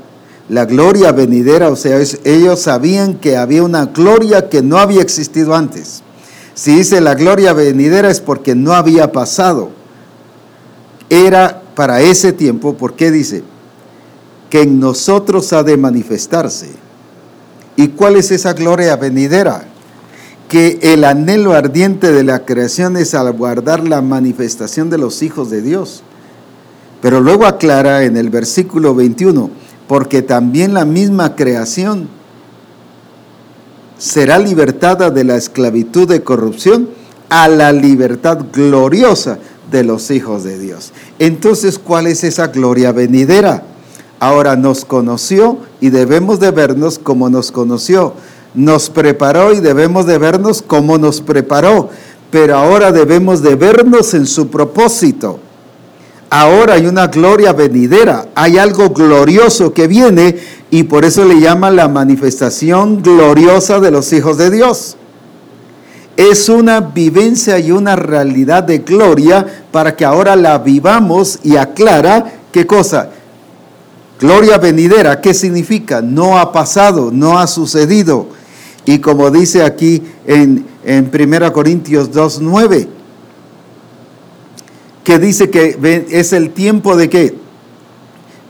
la 0.51 0.65
gloria 0.65 1.13
venidera, 1.13 1.69
o 1.69 1.77
sea, 1.77 2.01
ellos 2.25 2.61
sabían 2.61 3.17
que 3.17 3.37
había 3.37 3.63
una 3.63 3.85
gloria 3.85 4.49
que 4.49 4.63
no 4.63 4.79
había 4.79 5.03
existido 5.03 5.55
antes. 5.55 6.03
Si 6.59 6.75
dice 6.75 7.01
la 7.01 7.15
gloria 7.15 7.53
venidera 7.53 8.11
es 8.11 8.21
porque 8.21 8.57
no 8.57 8.73
había 8.73 9.13
pasado. 9.13 9.71
Era 11.09 11.63
para 11.77 12.01
ese 12.01 12.33
tiempo, 12.33 12.77
¿por 12.77 12.97
qué 12.97 13.13
dice? 13.13 13.45
Que 14.51 14.63
en 14.63 14.81
nosotros 14.81 15.53
ha 15.53 15.63
de 15.63 15.77
manifestarse. 15.77 16.71
¿Y 17.77 17.91
cuál 17.91 18.17
es 18.17 18.33
esa 18.33 18.55
gloria 18.55 18.97
venidera? 18.97 19.69
Que 20.49 20.81
el 20.83 21.05
anhelo 21.05 21.53
ardiente 21.53 22.11
de 22.11 22.25
la 22.25 22.45
creación 22.45 22.97
es 22.97 23.15
aguardar 23.15 23.87
la 23.87 24.03
manifestación 24.03 24.91
de 24.91 24.99
los 24.99 25.23
hijos 25.23 25.51
de 25.51 25.63
Dios. 25.63 26.03
Pero 27.01 27.21
luego 27.21 27.47
aclara 27.47 28.03
en 28.03 28.17
el 28.17 28.31
versículo 28.31 28.97
21, 28.97 29.49
porque 29.87 30.23
también 30.23 30.75
la 30.75 30.85
misma 30.85 31.37
creación 31.37 32.18
será 33.99 34.39
libertada 34.39 35.11
de 35.11 35.25
la 35.25 35.37
esclavitud 35.37 36.09
de 36.09 36.23
corrupción 36.23 36.89
a 37.29 37.49
la 37.49 37.73
libertad 37.73 38.39
gloriosa 38.53 39.39
de 39.71 39.85
los 39.85 40.11
hijos 40.11 40.45
de 40.45 40.59
Dios. 40.59 40.93
Entonces, 41.19 41.79
¿cuál 41.79 42.07
es 42.07 42.25
esa 42.25 42.47
gloria 42.47 42.93
venidera? 42.93 43.65
Ahora 44.21 44.57
nos 44.57 44.85
conoció 44.85 45.59
y 45.81 45.91
debemos 45.91 46.41
de 46.41 46.51
vernos 46.51 46.99
como 46.99 47.29
nos 47.29 47.53
conoció. 47.53 48.15
Nos 48.55 48.89
preparó 48.91 49.53
y 49.53 49.61
debemos 49.61 50.07
de 50.07 50.19
vernos 50.19 50.63
como 50.63 50.99
nos 50.99 51.21
preparó. 51.21 51.91
Pero 52.31 52.57
ahora 52.57 52.93
debemos 52.93 53.43
de 53.43 53.55
vernos 53.55 54.15
en 54.15 54.27
su 54.27 54.49
propósito. 54.49 55.41
Ahora 56.31 56.75
hay 56.75 56.87
una 56.87 57.07
gloria 57.07 57.53
venidera, 57.55 58.27
hay 58.35 58.59
algo 58.59 58.91
glorioso 58.91 59.73
que 59.73 59.87
viene 59.87 60.37
y 60.71 60.83
por 60.83 61.07
eso 61.07 61.25
le 61.25 61.41
llama 61.41 61.71
la 61.71 61.89
manifestación 61.89 63.03
gloriosa 63.03 63.81
de 63.81 63.91
los 63.91 64.13
hijos 64.13 64.37
de 64.37 64.51
Dios. 64.51 64.97
Es 66.19 66.51
una 66.51 66.81
vivencia 66.81 67.59
y 67.59 67.71
una 67.71 67.97
realidad 67.97 68.65
de 68.65 68.79
gloria 68.79 69.47
para 69.73 69.97
que 69.97 70.05
ahora 70.05 70.37
la 70.37 70.59
vivamos 70.59 71.39
y 71.45 71.57
aclara 71.57 72.33
qué 72.53 72.67
cosa. 72.67 73.09
Gloria 74.21 74.59
venidera, 74.59 75.21
¿qué 75.23 75.33
significa? 75.33 76.03
No 76.03 76.39
ha 76.39 76.53
pasado, 76.53 77.11
no 77.11 77.39
ha 77.39 77.47
sucedido. 77.47 78.27
Y 78.85 78.99
como 78.99 79.31
dice 79.31 79.63
aquí 79.63 80.03
en, 80.27 80.67
en 80.85 81.11
1 81.15 81.53
Corintios 81.53 82.11
2.9, 82.11 82.98
que 85.09 85.19
dice 85.19 85.49
que 85.49 86.05
es 86.11 86.35
el 86.35 86.51
tiempo 86.51 86.95
de 86.95 87.09
qué? 87.09 87.35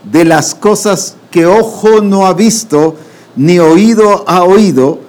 De 0.03 0.25
las 0.25 0.53
cosas 0.53 1.15
que 1.31 1.45
ojo 1.45 2.01
no 2.01 2.27
ha 2.27 2.33
visto, 2.33 2.97
ni 3.37 3.59
oído 3.59 4.25
ha 4.27 4.43
oído, 4.43 4.99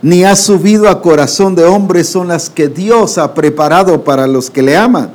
ni 0.00 0.24
ha 0.24 0.34
subido 0.34 0.88
a 0.88 1.02
corazón 1.02 1.54
de 1.54 1.66
hombre, 1.66 2.04
son 2.04 2.28
las 2.28 2.48
que 2.48 2.68
Dios 2.68 3.18
ha 3.18 3.34
preparado 3.34 4.02
para 4.02 4.26
los 4.26 4.48
que 4.48 4.62
le 4.62 4.78
aman. 4.78 5.10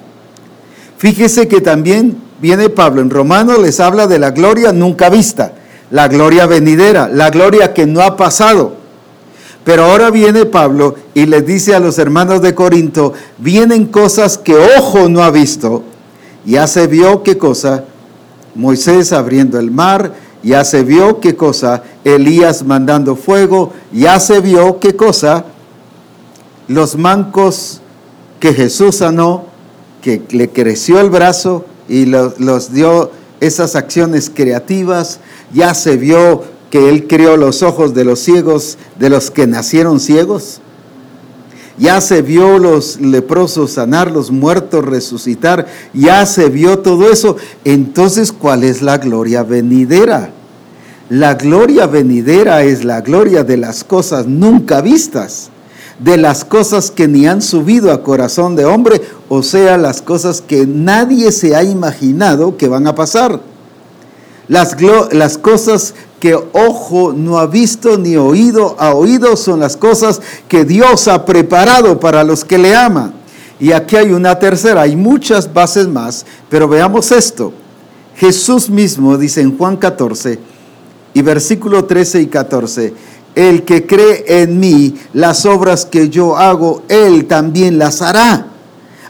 Fíjese 1.00 1.48
que 1.48 1.60
también 1.60 2.22
viene 2.40 2.70
Pablo 2.70 3.02
en 3.02 3.10
Romano, 3.10 3.58
les 3.58 3.80
habla 3.80 4.06
de 4.06 4.20
la 4.20 4.30
gloria 4.30 4.74
nunca 4.74 5.10
vista, 5.10 5.56
la 5.90 6.08
gloria 6.08 6.46
venidera, 6.46 7.10
la 7.10 7.32
gloria 7.32 7.74
que 7.74 7.88
no 7.88 8.02
ha 8.02 8.16
pasado. 8.16 8.76
Pero 9.64 9.86
ahora 9.86 10.12
viene 10.12 10.46
Pablo 10.46 10.96
y 11.14 11.26
les 11.26 11.46
dice 11.46 11.74
a 11.74 11.80
los 11.80 11.98
hermanos 11.98 12.42
de 12.42 12.54
Corinto, 12.54 13.14
vienen 13.38 13.86
cosas 13.86 14.38
que 14.38 14.56
ojo 14.56 15.08
no 15.08 15.24
ha 15.24 15.32
visto. 15.32 15.84
Ya 16.46 16.68
se 16.68 16.88
vio 16.88 17.24
qué 17.24 17.38
cosa, 17.38 17.86
Moisés 18.56 19.14
abriendo 19.14 19.58
el 19.60 19.72
mar, 19.72 20.14
ya 20.44 20.66
se 20.66 20.84
vio 20.84 21.22
qué 21.22 21.36
cosa, 21.38 21.84
Elías 22.04 22.66
mandando 22.66 23.16
fuego, 23.16 23.72
ya 23.94 24.20
se 24.20 24.42
vio 24.42 24.80
qué 24.80 24.96
cosa, 24.98 25.46
los 26.68 26.98
mancos 26.98 27.80
que 28.42 28.54
Jesús 28.54 28.98
sanó, 28.98 29.46
que 30.02 30.22
le 30.32 30.50
creció 30.50 31.00
el 31.00 31.10
brazo 31.10 31.66
y 31.88 32.06
los, 32.06 32.38
los 32.42 32.74
dio 32.74 33.12
esas 33.40 33.78
acciones 33.78 34.30
creativas, 34.34 35.22
ya 35.54 35.74
se 35.74 35.96
vio 35.96 36.44
que 36.74 36.90
Él 36.90 37.06
crió 37.06 37.38
los 37.38 37.62
ojos 37.62 37.94
de 37.94 38.04
los 38.04 38.18
ciegos, 38.18 38.80
de 38.98 39.12
los 39.12 39.30
que 39.30 39.46
nacieron 39.46 40.00
ciegos. 40.00 40.60
Ya 41.78 42.02
se 42.02 42.24
vio 42.24 42.58
los 42.58 43.00
leprosos 43.00 43.74
sanar, 43.74 44.10
los 44.10 44.32
muertos 44.32 44.84
resucitar, 44.84 45.68
ya 45.94 46.26
se 46.26 46.50
vio 46.50 46.80
todo 46.80 47.12
eso. 47.12 47.38
Entonces, 47.64 48.32
¿cuál 48.32 48.64
es 48.64 48.82
la 48.82 48.98
gloria 48.98 49.44
venidera? 49.44 50.32
La 51.10 51.36
gloria 51.36 51.86
venidera 51.86 52.64
es 52.64 52.84
la 52.84 53.02
gloria 53.02 53.44
de 53.44 53.58
las 53.58 53.84
cosas 53.84 54.26
nunca 54.26 54.82
vistas, 54.82 55.52
de 56.00 56.18
las 56.18 56.44
cosas 56.44 56.90
que 56.90 57.08
ni 57.08 57.28
han 57.28 57.44
subido 57.44 57.92
a 57.92 58.02
corazón 58.02 58.56
de 58.56 58.66
hombre, 58.66 59.00
o 59.30 59.44
sea, 59.44 59.78
las 59.78 60.02
cosas 60.02 60.42
que 60.42 60.66
nadie 60.66 61.32
se 61.34 61.56
ha 61.56 61.62
imaginado 61.62 62.58
que 62.58 62.68
van 62.68 62.88
a 62.88 62.96
pasar. 62.96 63.42
Las, 64.48 64.76
las 65.12 65.38
cosas 65.38 65.94
que 66.24 66.40
ojo 66.54 67.12
no 67.12 67.38
ha 67.38 67.48
visto 67.48 67.98
ni 67.98 68.16
oído 68.16 68.78
ha 68.80 68.94
oído 68.94 69.36
son 69.36 69.60
las 69.60 69.76
cosas 69.76 70.22
que 70.48 70.64
Dios 70.64 71.10
ha 71.10 71.26
preparado 71.26 72.00
para 72.00 72.24
los 72.24 72.46
que 72.46 72.58
le 72.58 72.74
aman. 72.74 73.14
Y 73.60 73.74
aquí 73.74 73.98
hay 73.98 74.14
una 74.14 74.40
tercera, 74.40 74.84
hay 74.84 74.96
muchas 74.96 75.54
bases 75.54 75.86
más, 75.86 76.26
pero 76.50 76.70
veamos 76.70 77.12
esto. 77.12 77.52
Jesús 78.16 78.70
mismo 78.70 79.18
dice 79.18 79.42
en 79.42 79.58
Juan 79.58 79.76
14 79.76 80.40
y 81.14 81.22
versículo 81.22 81.84
13 81.84 82.22
y 82.22 82.28
14, 82.28 82.94
el 83.36 83.64
que 83.64 83.86
cree 83.86 84.24
en 84.42 84.62
mí, 84.62 84.96
las 85.12 85.46
obras 85.46 85.86
que 85.86 86.08
yo 86.08 86.38
hago, 86.38 86.84
él 86.88 87.26
también 87.26 87.78
las 87.78 88.02
hará. 88.02 88.48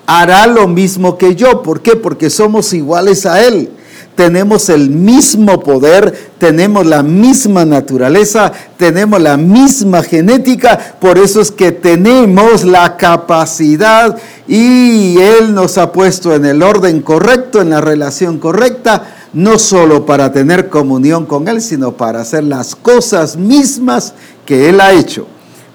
Hará 0.07 0.47
lo 0.47 0.67
mismo 0.67 1.15
que 1.19 1.35
yo. 1.35 1.61
¿Por 1.61 1.81
qué? 1.81 1.95
Porque 1.95 2.31
somos 2.31 2.73
iguales 2.73 3.27
a 3.27 3.45
él 3.45 3.69
tenemos 4.15 4.69
el 4.69 4.89
mismo 4.89 5.59
poder, 5.59 6.31
tenemos 6.37 6.85
la 6.85 7.03
misma 7.03 7.65
naturaleza, 7.65 8.51
tenemos 8.77 9.21
la 9.21 9.37
misma 9.37 10.03
genética, 10.03 10.77
por 10.99 11.17
eso 11.17 11.41
es 11.41 11.51
que 11.51 11.71
tenemos 11.71 12.63
la 12.63 12.97
capacidad 12.97 14.17
y 14.47 15.17
Él 15.17 15.53
nos 15.53 15.77
ha 15.77 15.91
puesto 15.91 16.33
en 16.35 16.45
el 16.45 16.61
orden 16.61 17.01
correcto, 17.01 17.61
en 17.61 17.71
la 17.71 17.81
relación 17.81 18.39
correcta, 18.39 19.03
no 19.33 19.57
solo 19.57 20.05
para 20.05 20.31
tener 20.31 20.69
comunión 20.69 21.25
con 21.25 21.47
Él, 21.47 21.61
sino 21.61 21.93
para 21.93 22.21
hacer 22.21 22.43
las 22.43 22.75
cosas 22.75 23.35
mismas 23.35 24.13
que 24.45 24.69
Él 24.69 24.79
ha 24.79 24.93
hecho. 24.93 25.27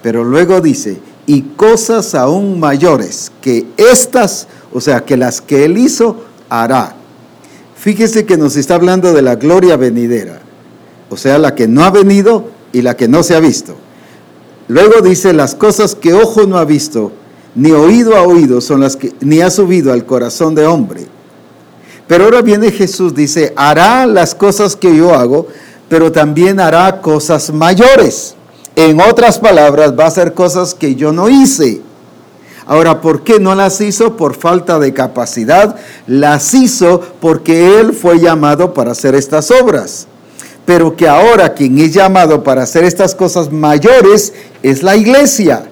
Pero 0.02 0.22
luego 0.22 0.60
dice, 0.60 1.00
y 1.26 1.42
cosas 1.42 2.14
aún 2.14 2.60
mayores 2.60 3.32
que 3.40 3.66
estas, 3.76 4.46
o 4.72 4.80
sea, 4.80 5.04
que 5.04 5.16
las 5.16 5.40
que 5.40 5.64
Él 5.64 5.76
hizo, 5.76 6.24
hará 6.48 6.97
Fíjese 7.88 8.26
que 8.26 8.36
nos 8.36 8.54
está 8.56 8.74
hablando 8.74 9.14
de 9.14 9.22
la 9.22 9.36
gloria 9.36 9.78
venidera, 9.78 10.40
o 11.08 11.16
sea, 11.16 11.38
la 11.38 11.54
que 11.54 11.66
no 11.66 11.84
ha 11.84 11.90
venido 11.90 12.50
y 12.70 12.82
la 12.82 12.94
que 12.98 13.08
no 13.08 13.22
se 13.22 13.34
ha 13.34 13.40
visto. 13.40 13.76
Luego 14.68 15.00
dice, 15.00 15.32
las 15.32 15.54
cosas 15.54 15.94
que 15.94 16.12
ojo 16.12 16.46
no 16.46 16.58
ha 16.58 16.66
visto, 16.66 17.12
ni 17.54 17.72
oído 17.72 18.14
ha 18.14 18.24
oído, 18.24 18.60
son 18.60 18.80
las 18.80 18.94
que 18.94 19.14
ni 19.20 19.40
ha 19.40 19.50
subido 19.50 19.90
al 19.90 20.04
corazón 20.04 20.54
de 20.54 20.66
hombre. 20.66 21.06
Pero 22.06 22.24
ahora 22.24 22.42
viene 22.42 22.72
Jesús, 22.72 23.14
dice, 23.14 23.54
hará 23.56 24.04
las 24.04 24.34
cosas 24.34 24.76
que 24.76 24.94
yo 24.94 25.14
hago, 25.14 25.46
pero 25.88 26.12
también 26.12 26.60
hará 26.60 27.00
cosas 27.00 27.50
mayores. 27.50 28.34
En 28.76 29.00
otras 29.00 29.38
palabras, 29.38 29.98
va 29.98 30.04
a 30.04 30.08
hacer 30.08 30.34
cosas 30.34 30.74
que 30.74 30.94
yo 30.94 31.10
no 31.10 31.30
hice. 31.30 31.80
Ahora, 32.68 33.00
¿por 33.00 33.24
qué 33.24 33.40
no 33.40 33.54
las 33.54 33.80
hizo? 33.80 34.14
Por 34.18 34.36
falta 34.36 34.78
de 34.78 34.92
capacidad. 34.92 35.74
Las 36.06 36.52
hizo 36.52 37.00
porque 37.18 37.80
Él 37.80 37.94
fue 37.94 38.20
llamado 38.20 38.74
para 38.74 38.92
hacer 38.92 39.14
estas 39.14 39.50
obras. 39.50 40.06
Pero 40.66 40.94
que 40.94 41.08
ahora 41.08 41.54
quien 41.54 41.78
es 41.78 41.94
llamado 41.94 42.44
para 42.44 42.64
hacer 42.64 42.84
estas 42.84 43.14
cosas 43.14 43.50
mayores 43.50 44.34
es 44.62 44.82
la 44.82 44.96
iglesia. 44.96 45.62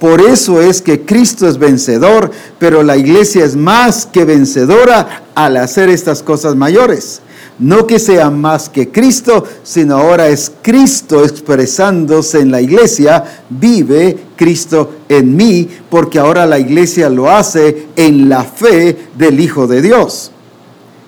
Por 0.00 0.20
eso 0.20 0.60
es 0.60 0.82
que 0.82 1.02
Cristo 1.02 1.46
es 1.46 1.58
vencedor, 1.58 2.32
pero 2.58 2.82
la 2.82 2.96
iglesia 2.96 3.44
es 3.44 3.54
más 3.54 4.04
que 4.04 4.24
vencedora 4.24 5.22
al 5.36 5.56
hacer 5.58 5.90
estas 5.90 6.24
cosas 6.24 6.56
mayores. 6.56 7.20
No 7.58 7.86
que 7.86 7.98
sea 7.98 8.30
más 8.30 8.68
que 8.68 8.90
Cristo, 8.90 9.44
sino 9.62 9.96
ahora 9.96 10.28
es 10.28 10.52
Cristo 10.62 11.22
expresándose 11.24 12.40
en 12.40 12.50
la 12.50 12.60
iglesia, 12.60 13.44
vive 13.50 14.16
Cristo 14.36 14.96
en 15.08 15.36
mí, 15.36 15.68
porque 15.90 16.18
ahora 16.18 16.46
la 16.46 16.58
iglesia 16.58 17.08
lo 17.08 17.30
hace 17.30 17.88
en 17.94 18.28
la 18.28 18.44
fe 18.44 19.08
del 19.16 19.38
Hijo 19.38 19.66
de 19.66 19.82
Dios. 19.82 20.32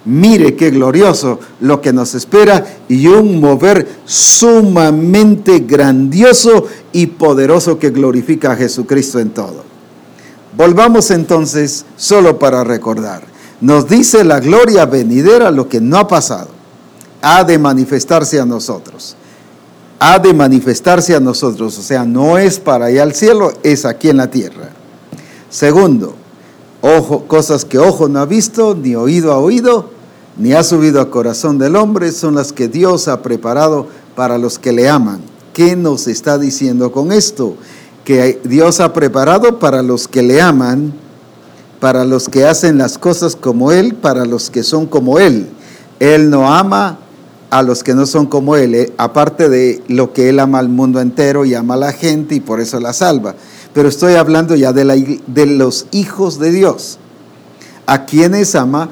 Mire 0.05 0.55
qué 0.55 0.71
glorioso 0.71 1.41
lo 1.61 1.81
que 1.81 1.93
nos 1.93 2.15
espera 2.15 2.65
y 2.89 3.07
un 3.07 3.41
mover 3.41 3.89
sumamente 4.05 5.61
grandioso 5.61 6.67
y 6.93 7.07
poderoso 7.07 7.79
que 7.79 7.89
glorifica 7.89 8.53
a 8.53 8.57
Jesucristo 8.57 9.19
en 9.19 9.31
todo. 9.31 9.65
Volvamos 10.57 11.11
entonces 11.11 11.87
solo 11.97 12.39
para 12.39 12.63
recordar 12.65 13.34
nos 13.61 13.89
dice 13.89 14.25
la 14.25 14.41
gloria 14.41 14.87
venidera 14.87 15.51
lo 15.51 15.69
que 15.69 15.81
no 15.81 15.99
ha 15.99 16.09
pasado. 16.09 16.49
Ha 17.23 17.45
de 17.45 17.59
manifestarse 17.59 18.41
a 18.41 18.45
nosotros. 18.45 19.17
Ha 19.99 20.19
de 20.19 20.35
manifestarse 20.35 21.15
a 21.15 21.21
nosotros. 21.21 21.79
O 21.79 21.83
sea, 21.83 22.05
no 22.05 22.37
es 22.37 22.59
para 22.59 22.87
allá 22.87 23.03
al 23.03 23.15
cielo, 23.15 23.53
es 23.63 23.85
aquí 23.85 24.11
en 24.11 24.19
la 24.19 24.31
tierra. 24.31 24.71
Segundo, 25.49 26.15
ojo, 26.83 27.25
cosas 27.27 27.65
que 27.65 27.79
ojo 27.79 28.09
no 28.09 28.21
ha 28.21 28.27
visto, 28.27 28.75
ni 28.75 28.95
oído 28.97 29.33
ha 29.33 29.39
oído, 29.39 29.91
ni 30.37 30.53
ha 30.53 30.65
subido 30.65 31.01
a 31.01 31.11
corazón 31.11 31.59
del 31.59 31.77
hombre, 31.77 32.13
son 32.13 32.35
las 32.35 32.53
que 32.53 32.69
Dios 32.69 33.09
ha 33.09 33.23
preparado 33.23 33.87
para 34.17 34.37
los 34.37 34.59
que 34.59 34.73
le 34.73 34.89
aman. 34.89 35.21
¿Qué 35.53 35.77
nos 35.77 36.09
está 36.09 36.37
diciendo 36.39 36.91
con 36.91 37.13
esto? 37.13 37.55
Que 38.05 38.41
Dios 38.45 38.81
ha 38.81 38.93
preparado 38.93 39.61
para 39.61 39.83
los 39.83 40.09
que 40.09 40.23
le 40.23 40.43
aman 40.43 40.93
para 41.85 42.07
los 42.07 42.31
que 42.31 42.47
hacen 42.47 42.79
las 42.79 42.97
cosas 42.97 43.37
como 43.37 43.71
Él, 43.71 43.95
para 43.95 44.25
los 44.25 44.49
que 44.49 44.63
son 44.63 44.87
como 44.87 45.19
Él. 45.19 45.51
Él 46.01 46.31
no 46.31 46.51
ama 46.51 46.99
a 47.51 47.63
los 47.63 47.85
que 47.85 47.93
no 47.95 48.07
son 48.07 48.25
como 48.25 48.57
Él, 48.57 48.75
eh, 48.75 48.93
aparte 48.97 49.51
de 49.51 49.83
lo 49.89 50.15
que 50.15 50.31
Él 50.31 50.41
ama 50.41 50.61
al 50.61 50.71
mundo 50.71 50.99
entero 50.99 51.45
y 51.45 51.53
ama 51.53 51.75
a 51.75 51.77
la 51.77 51.93
gente 51.93 52.37
y 52.37 52.41
por 52.41 52.63
eso 52.63 52.81
la 52.81 52.95
salva. 52.95 53.35
Pero 53.75 53.91
estoy 53.91 54.15
hablando 54.15 54.55
ya 54.55 54.73
de, 54.73 55.21
de 55.27 55.45
los 55.45 55.85
hijos 55.91 56.39
de 56.39 56.53
Dios. 56.53 56.99
¿A 57.85 58.07
quienes 58.07 58.55
ama? 58.55 58.89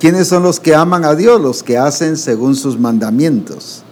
¿Quiénes 0.00 0.28
son 0.28 0.42
los 0.42 0.58
que 0.58 0.74
aman 0.74 1.04
a 1.04 1.14
Dios? 1.14 1.38
Los 1.38 1.62
que 1.62 1.76
hacen 1.76 2.16
según 2.16 2.56
sus 2.56 2.78
mandamientos 2.78 3.84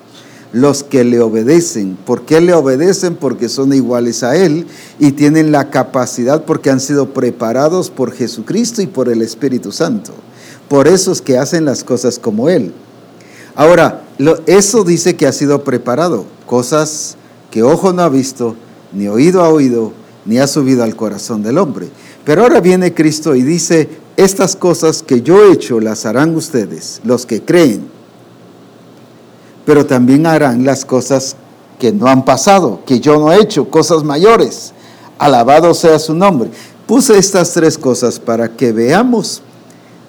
los 0.53 0.83
que 0.83 1.05
le 1.05 1.21
obedecen. 1.21 1.97
¿Por 2.05 2.23
qué 2.23 2.41
le 2.41 2.55
obedecen? 2.55 3.17
Porque 3.17 3.49
son 3.49 3.73
iguales 3.73 4.23
a 4.23 4.37
Él 4.37 4.67
y 4.99 5.13
tienen 5.13 5.53
la 5.53 5.71
capacidad 5.71 6.45
porque 6.45 6.71
han 6.71 6.81
sido 6.81 7.13
preparados 7.13 7.91
por 7.91 8.13
Jesucristo 8.13 8.83
y 8.83 8.87
por 8.87 9.09
el 9.09 9.23
Espíritu 9.23 9.73
Santo. 9.73 10.13
Por 10.69 10.89
eso 10.89 11.13
es 11.13 11.23
que 11.23 11.39
hacen 11.39 11.65
las 11.65 11.85
cosas 11.85 12.19
como 12.19 12.49
Él. 12.49 12.73
Ahora, 13.55 14.05
eso 14.47 14.85
dice 14.85 15.17
que 15.17 15.27
ha 15.27 15.33
sido 15.33 15.65
preparado, 15.65 16.25
cosas 16.47 17.17
que 17.51 17.63
ojo 17.63 17.93
no 17.93 18.03
ha 18.03 18.09
visto, 18.09 18.57
ni 18.93 19.09
oído 19.09 19.43
ha 19.43 19.49
oído, 19.49 19.93
ni 20.25 20.39
ha 20.39 20.47
subido 20.47 20.85
al 20.85 20.97
corazón 20.97 21.43
del 21.43 21.59
hombre. 21.59 21.89
Pero 22.25 22.43
ahora 22.43 22.61
viene 22.61 22.95
Cristo 22.95 23.35
y 23.35 23.43
dice, 23.43 23.89
estas 24.17 24.55
cosas 24.57 25.03
que 25.03 25.23
yo 25.23 25.43
he 25.43 25.53
hecho 25.53 25.81
las 25.81 26.07
harán 26.07 26.37
ustedes, 26.37 27.01
los 27.05 27.27
que 27.27 27.43
creen 27.43 28.00
pero 29.71 29.87
también 29.87 30.27
harán 30.27 30.65
las 30.65 30.85
cosas 30.85 31.37
que 31.79 31.93
no 31.93 32.09
han 32.09 32.25
pasado, 32.25 32.81
que 32.85 32.99
yo 32.99 33.21
no 33.21 33.31
he 33.31 33.41
hecho, 33.41 33.71
cosas 33.71 34.03
mayores. 34.03 34.73
Alabado 35.17 35.75
sea 35.75 36.01
su 36.01 36.13
nombre. 36.13 36.51
Puse 36.89 37.17
estas 37.17 37.53
tres 37.53 37.79
cosas 37.79 38.19
para 38.19 38.49
que 38.57 38.73
veamos 38.73 39.43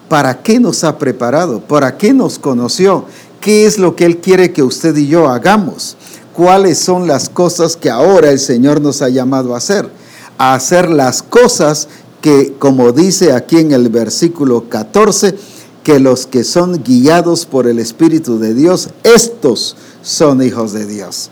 para 0.10 0.41
qué 0.41 0.60
nos 0.60 0.84
ha 0.84 0.97
preparado, 0.97 1.62
para 1.62 1.95
qué 1.95 2.12
nos 2.12 2.39
conoció, 2.39 3.06
qué 3.39 3.67
es 3.67 3.78
lo 3.78 3.95
que 3.95 4.06
Él 4.06 4.17
quiere 4.17 4.52
que 4.52 4.63
usted 4.63 4.97
y 4.97 5.06
yo 5.06 5.30
hagamos, 5.30 5.95
cuáles 6.34 6.80
son 6.80 7.06
las 7.06 7.30
cosas 7.30 7.78
que 7.78 7.91
ahora 7.91 8.32
el 8.32 8.39
Señor 8.39 8.82
nos 8.82 9.04
ha 9.04 9.10
llamado 9.10 9.54
a 9.54 9.60
hacer, 9.60 9.91
a 10.39 10.56
hacer 10.56 10.89
las 10.89 11.21
cosas 11.21 11.88
que, 12.19 12.56
como 12.58 12.93
dice 12.93 13.32
aquí 13.34 13.60
en 13.60 13.74
el 13.74 13.89
versículo 13.89 14.69
14, 14.69 15.36
que 15.84 16.00
los 16.00 16.28
que 16.28 16.44
son 16.44 16.84
guiados 16.84 17.46
por 17.46 17.67
el 17.67 17.80
Espíritu 17.80 18.39
de 18.39 18.54
Dios, 18.54 18.89
estos 19.04 19.76
son 20.02 20.41
hijos 20.44 20.74
de 20.74 20.86
Dios. 20.86 21.30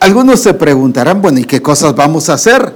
Algunos 0.00 0.40
se 0.40 0.54
preguntarán, 0.54 1.22
bueno, 1.22 1.38
¿y 1.38 1.44
qué 1.44 1.62
cosas 1.62 1.94
vamos 1.94 2.28
a 2.28 2.34
hacer? 2.34 2.74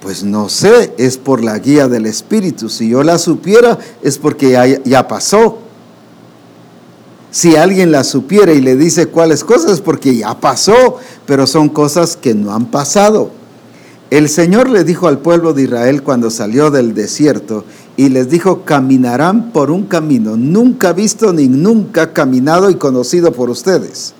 Pues 0.00 0.24
no 0.24 0.48
sé, 0.48 0.94
es 0.98 1.16
por 1.16 1.44
la 1.44 1.56
guía 1.60 1.86
del 1.86 2.06
Espíritu. 2.06 2.68
Si 2.68 2.88
yo 2.88 3.04
la 3.04 3.18
supiera, 3.18 3.78
es 4.02 4.18
porque 4.18 4.50
ya, 4.50 4.66
ya 4.82 5.06
pasó. 5.06 5.58
Si 7.30 7.54
alguien 7.54 7.92
la 7.92 8.02
supiera 8.02 8.52
y 8.52 8.60
le 8.60 8.74
dice 8.74 9.06
cuáles 9.06 9.44
cosas, 9.44 9.80
porque 9.80 10.16
ya 10.16 10.40
pasó, 10.40 10.98
pero 11.24 11.46
son 11.46 11.68
cosas 11.68 12.16
que 12.16 12.34
no 12.34 12.52
han 12.52 12.66
pasado. 12.66 13.30
El 14.10 14.28
Señor 14.28 14.68
le 14.68 14.84
dijo 14.84 15.08
al 15.08 15.20
pueblo 15.20 15.54
de 15.54 15.62
Israel 15.62 16.02
cuando 16.02 16.30
salió 16.30 16.70
del 16.70 16.92
desierto 16.92 17.64
y 17.96 18.08
les 18.08 18.30
dijo, 18.30 18.64
caminarán 18.64 19.52
por 19.52 19.70
un 19.70 19.84
camino 19.84 20.36
nunca 20.36 20.92
visto 20.92 21.32
ni 21.32 21.48
nunca 21.48 22.12
caminado 22.12 22.70
y 22.70 22.76
conocido 22.76 23.32
por 23.32 23.50
ustedes. 23.50 24.14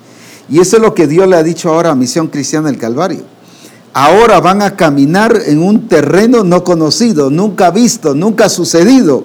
Y 0.49 0.61
eso 0.61 0.77
es 0.77 0.83
lo 0.83 0.95
que 0.95 1.07
Dios 1.07 1.27
le 1.27 1.37
ha 1.37 1.43
dicho 1.43 1.71
ahora 1.71 1.91
a 1.91 1.95
Misión 1.95 2.29
Cristiana 2.29 2.69
del 2.69 2.79
Calvario. 2.79 3.23
Ahora 3.95 4.41
van 4.41 4.63
a 4.63 4.77
caminar 4.77 5.39
en 5.47 5.63
un 5.63 5.89
terreno 5.89 6.45
no 6.45 6.65
conocido, 6.65 7.31
nunca 7.31 7.71
visto, 7.71 8.15
nunca 8.15 8.49
sucedido, 8.49 9.25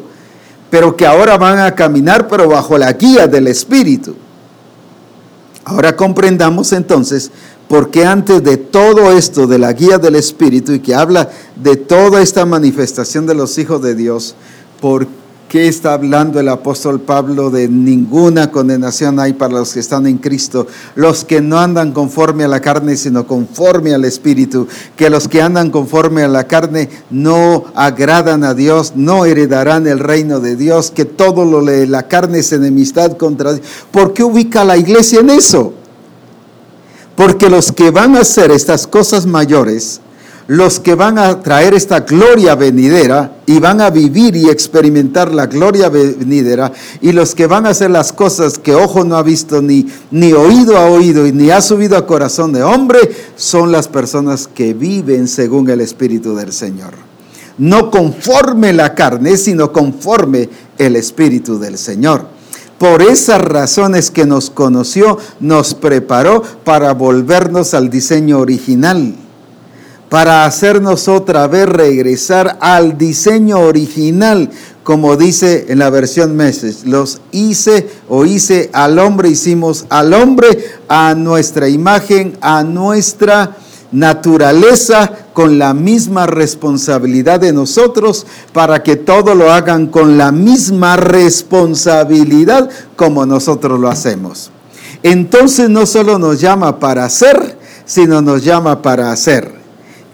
pero 0.70 0.96
que 0.96 1.06
ahora 1.06 1.38
van 1.38 1.60
a 1.60 1.76
caminar 1.76 2.28
pero 2.28 2.50
bajo 2.50 2.78
la 2.78 2.94
guía 2.94 3.28
del 3.28 3.48
Espíritu. 3.48 4.16
Ahora 5.64 5.96
comprendamos 5.96 6.72
entonces 6.72 7.32
porque 7.68 8.06
antes 8.06 8.44
de 8.44 8.58
todo 8.58 9.12
esto, 9.12 9.46
de 9.48 9.60
la 9.60 9.74
guía 9.74 9.98
del 9.98 10.16
Espíritu 10.16 10.72
y 10.74 10.80
que 10.80 10.96
habla 10.96 11.30
de 11.56 11.76
toda 11.76 12.22
esta 12.22 12.46
manifestación 12.46 13.28
de 13.28 13.36
los 13.36 13.58
hijos 13.58 13.82
de 13.82 13.94
Dios, 13.94 14.36
¿por 14.80 15.08
qué 15.50 15.68
está 15.68 15.94
hablando 15.94 16.40
el 16.40 16.50
apóstol 16.50 17.00
Pablo 17.00 17.50
de 17.50 17.68
ninguna 17.68 18.52
condenación 18.52 19.20
hay 19.20 19.34
para 19.34 19.54
los 19.54 19.74
que 19.74 19.82
están 19.82 20.08
en 20.08 20.18
Cristo? 20.18 20.68
Los 20.96 21.26
que 21.26 21.42
no 21.42 21.60
andan 21.60 21.92
conforme 21.92 22.46
a 22.46 22.48
la 22.48 22.62
carne, 22.62 22.96
sino 22.96 23.28
conforme 23.28 23.94
al 23.94 24.06
Espíritu. 24.06 24.68
Que 24.96 25.10
los 25.10 25.28
que 25.28 25.42
andan 25.42 25.70
conforme 25.70 26.24
a 26.24 26.30
la 26.30 26.46
carne 26.46 26.90
no 27.10 27.66
agradan 27.76 28.46
a 28.46 28.54
Dios, 28.54 28.94
no 28.96 29.26
heredarán 29.26 29.88
el 29.88 30.00
reino 30.00 30.40
de 30.40 30.56
Dios. 30.56 30.92
Que 30.92 31.04
todo 31.04 31.44
lo 31.44 31.64
de 31.66 31.86
la 31.88 32.08
carne 32.08 32.40
es 32.40 32.54
enemistad 32.54 33.18
contra 33.18 33.54
Dios. 33.54 33.66
¿Por 33.92 34.14
qué 34.14 34.24
ubica 34.24 34.64
la 34.64 34.78
iglesia 34.78 35.20
en 35.20 35.32
eso? 35.32 35.74
Porque 37.18 37.50
los 37.50 37.72
que 37.72 37.90
van 37.90 38.16
a 38.16 38.20
hacer 38.20 38.52
estas 38.52 38.86
cosas 38.86 39.26
mayores, 39.26 40.02
los 40.46 40.80
que 40.80 40.94
van 40.94 41.18
a 41.18 41.42
traer 41.42 41.74
esta 41.74 42.02
gloria 42.02 42.54
venidera 42.54 43.38
y 43.48 43.60
van 43.60 43.82
a 43.82 43.90
vivir 43.90 44.36
y 44.36 44.50
experimentar 44.50 45.34
la 45.34 45.48
gloria 45.48 45.90
venidera 45.90 46.72
y 47.02 47.14
los 47.14 47.34
que 47.34 47.48
van 47.48 47.66
a 47.66 47.70
hacer 47.70 47.90
las 47.90 48.14
cosas 48.14 48.60
que 48.60 48.76
ojo 48.76 49.04
no 49.04 49.18
ha 49.18 49.24
visto 49.24 49.64
ni, 49.64 49.88
ni 50.12 50.32
oído 50.34 50.78
ha 50.78 50.86
oído 50.86 51.26
y 51.26 51.32
ni 51.32 51.50
ha 51.50 51.60
subido 51.60 51.98
a 51.98 52.06
corazón 52.06 52.54
de 52.54 52.62
hombre 52.62 53.00
son 53.36 53.72
las 53.72 53.88
personas 53.88 54.48
que 54.48 54.76
viven 54.76 55.28
según 55.28 55.72
el 55.72 55.82
Espíritu 55.82 56.36
del 56.36 56.54
Señor. 56.54 56.94
No 57.58 57.90
conforme 57.90 58.74
la 58.74 58.94
carne, 58.94 59.38
sino 59.38 59.74
conforme 59.74 60.50
el 60.78 60.96
Espíritu 60.96 61.58
del 61.58 61.80
Señor. 61.80 62.37
Por 62.80 63.02
esas 63.02 63.42
razones 63.42 64.12
que 64.12 64.26
nos 64.26 64.50
conoció, 64.50 65.18
nos 65.40 65.74
preparó 65.74 66.44
para 66.64 66.94
volvernos 66.94 67.74
al 67.74 67.90
diseño 67.90 68.40
original 68.40 69.16
para 70.10 70.46
hacernos 70.46 71.08
otra 71.08 71.48
vez 71.48 71.68
regresar 71.68 72.58
al 72.62 72.98
diseño 72.98 73.60
original, 73.60 74.50
como 74.84 75.18
dice 75.18 75.66
en 75.70 75.80
la 75.80 75.90
versión 75.90 76.36
Meses. 76.36 76.86
Los 76.86 77.22
hice 77.32 77.90
o 78.08 78.26
hice 78.26 78.70
al 78.74 79.00
hombre, 79.00 79.30
hicimos 79.30 79.86
al 79.90 80.14
hombre 80.14 80.64
a 80.88 81.14
nuestra 81.14 81.68
imagen, 81.68 82.38
a 82.42 82.64
nuestra 82.64 83.58
naturaleza, 83.92 85.12
con 85.38 85.60
la 85.60 85.76
misma 85.76 86.26
responsabilidad 86.26 87.40
de 87.40 87.54
nosotros, 87.54 88.26
para 88.54 88.82
que 88.82 88.96
todo 88.96 89.36
lo 89.36 89.52
hagan 89.52 89.86
con 89.86 90.18
la 90.18 90.32
misma 90.32 90.98
responsabilidad 90.98 92.72
como 92.96 93.24
nosotros 93.24 93.80
lo 93.80 93.88
hacemos. 93.88 94.50
Entonces 95.04 95.70
no 95.70 95.86
solo 95.86 96.18
nos 96.18 96.42
llama 96.42 96.80
para 96.80 97.06
hacer, 97.06 97.56
sino 97.86 98.20
nos 98.20 98.44
llama 98.44 98.82
para 98.82 99.12
hacer. 99.12 99.52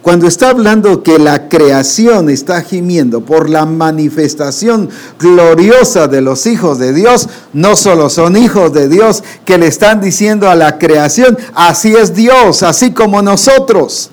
Cuando 0.02 0.28
está 0.28 0.50
hablando 0.50 1.04
que 1.04 1.18
la 1.20 1.48
creación 1.48 2.30
está 2.30 2.62
gimiendo 2.62 3.22
por 3.22 3.50
la 3.50 3.66
manifestación 3.66 4.90
gloriosa 5.18 6.10
de 6.10 6.20
los 6.20 6.46
hijos 6.48 6.80
de 6.80 6.92
Dios, 6.92 7.30
no 7.54 7.78
solo 7.78 8.10
son 8.10 8.36
hijos 8.36 8.74
de 8.74 8.90
Dios 8.90 9.24
que 9.46 9.58
le 9.58 9.68
están 9.68 10.02
diciendo 10.02 10.50
a 10.50 10.56
la 10.56 10.78
creación, 10.78 11.38
así 11.56 11.96
es 11.96 12.14
Dios, 12.14 12.62
así 12.62 12.92
como 12.92 13.22
nosotros. 13.22 14.10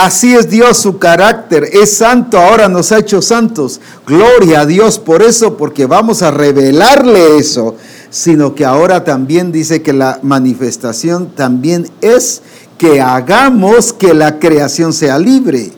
Así 0.00 0.32
es 0.32 0.48
Dios, 0.48 0.78
su 0.78 0.98
carácter 0.98 1.70
es 1.72 1.96
santo, 1.96 2.38
ahora 2.38 2.68
nos 2.68 2.92
ha 2.92 2.98
hecho 2.98 3.20
santos. 3.20 3.80
Gloria 4.06 4.60
a 4.60 4.66
Dios 4.66 4.96
por 4.96 5.24
eso, 5.24 5.56
porque 5.56 5.86
vamos 5.86 6.22
a 6.22 6.30
revelarle 6.30 7.36
eso, 7.36 7.74
sino 8.08 8.54
que 8.54 8.64
ahora 8.64 9.02
también 9.02 9.50
dice 9.50 9.82
que 9.82 9.92
la 9.92 10.20
manifestación 10.22 11.32
también 11.34 11.90
es 12.00 12.42
que 12.78 13.00
hagamos 13.00 13.92
que 13.92 14.14
la 14.14 14.38
creación 14.38 14.92
sea 14.92 15.18
libre, 15.18 15.72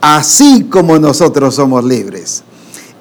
así 0.00 0.64
como 0.64 0.98
nosotros 0.98 1.54
somos 1.54 1.84
libres. 1.84 2.42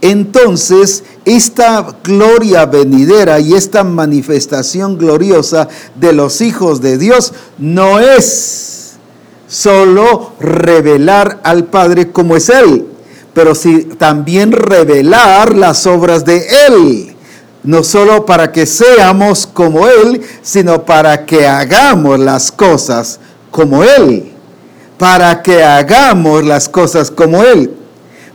Entonces, 0.01 1.03
esta 1.25 1.97
gloria 2.03 2.67
venidera 2.67 3.39
y 3.39 3.55
esta 3.55 3.83
manifestación 3.83 4.99
gloriosa 4.99 5.67
de 5.95 6.13
los 6.13 6.39
hijos 6.39 6.81
de 6.81 6.99
Dios 6.99 7.33
no 7.57 7.99
es 7.99 8.70
solo 9.51 10.31
revelar 10.39 11.41
al 11.43 11.65
Padre 11.65 12.09
como 12.11 12.37
es 12.37 12.47
Él, 12.47 12.87
pero 13.33 13.53
sí 13.53 13.83
también 13.97 14.53
revelar 14.53 15.55
las 15.55 15.85
obras 15.85 16.23
de 16.23 16.41
Él. 16.67 17.15
No 17.63 17.83
solo 17.83 18.25
para 18.25 18.51
que 18.51 18.65
seamos 18.65 19.45
como 19.45 19.87
Él, 19.87 20.21
sino 20.41 20.83
para 20.85 21.25
que 21.25 21.45
hagamos 21.45 22.17
las 22.17 22.49
cosas 22.49 23.19
como 23.51 23.83
Él, 23.83 24.31
para 24.97 25.41
que 25.43 25.61
hagamos 25.61 26.45
las 26.45 26.69
cosas 26.69 27.11
como 27.11 27.43
Él, 27.43 27.71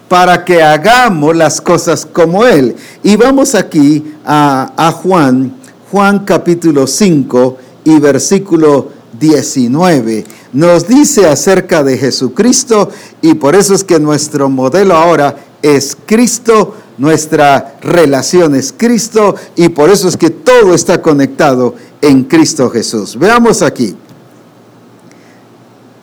para 0.09 0.45
que 0.45 0.63
hagamos 0.63 1.35
las 1.35 1.63
cosas 1.63 2.07
como 2.07 2.45
Él. 2.45 2.77
Y 3.03 3.17
vamos 3.17 3.55
aquí 3.55 4.15
a, 4.25 4.93
Juan, 5.03 5.57
Juan 5.91 6.21
capítulo 6.27 6.87
5 6.87 7.57
y 7.85 7.99
versículo 7.99 8.96
19. 9.19 10.25
Nos 10.53 10.89
dice 10.89 11.27
acerca 11.27 11.83
de 11.83 11.99
Jesucristo 11.99 12.91
y 13.23 13.35
por 13.35 13.55
eso 13.55 13.75
es 13.75 13.85
que 13.85 14.01
nuestro 14.01 14.49
modelo 14.49 14.95
ahora 14.95 15.37
es 15.63 15.97
Cristo, 16.07 16.75
nuestra 16.99 17.79
relación 17.81 18.55
es 18.55 18.75
Cristo 18.77 19.35
y 19.57 19.69
por 19.69 19.91
eso 19.91 20.09
es 20.09 20.17
que 20.17 20.31
todo 20.31 20.75
está 20.75 21.03
conectado 21.03 21.75
en 22.01 22.25
Cristo 22.25 22.71
Jesús. 22.71 23.19
Veamos 23.19 23.63
aquí. 23.63 23.97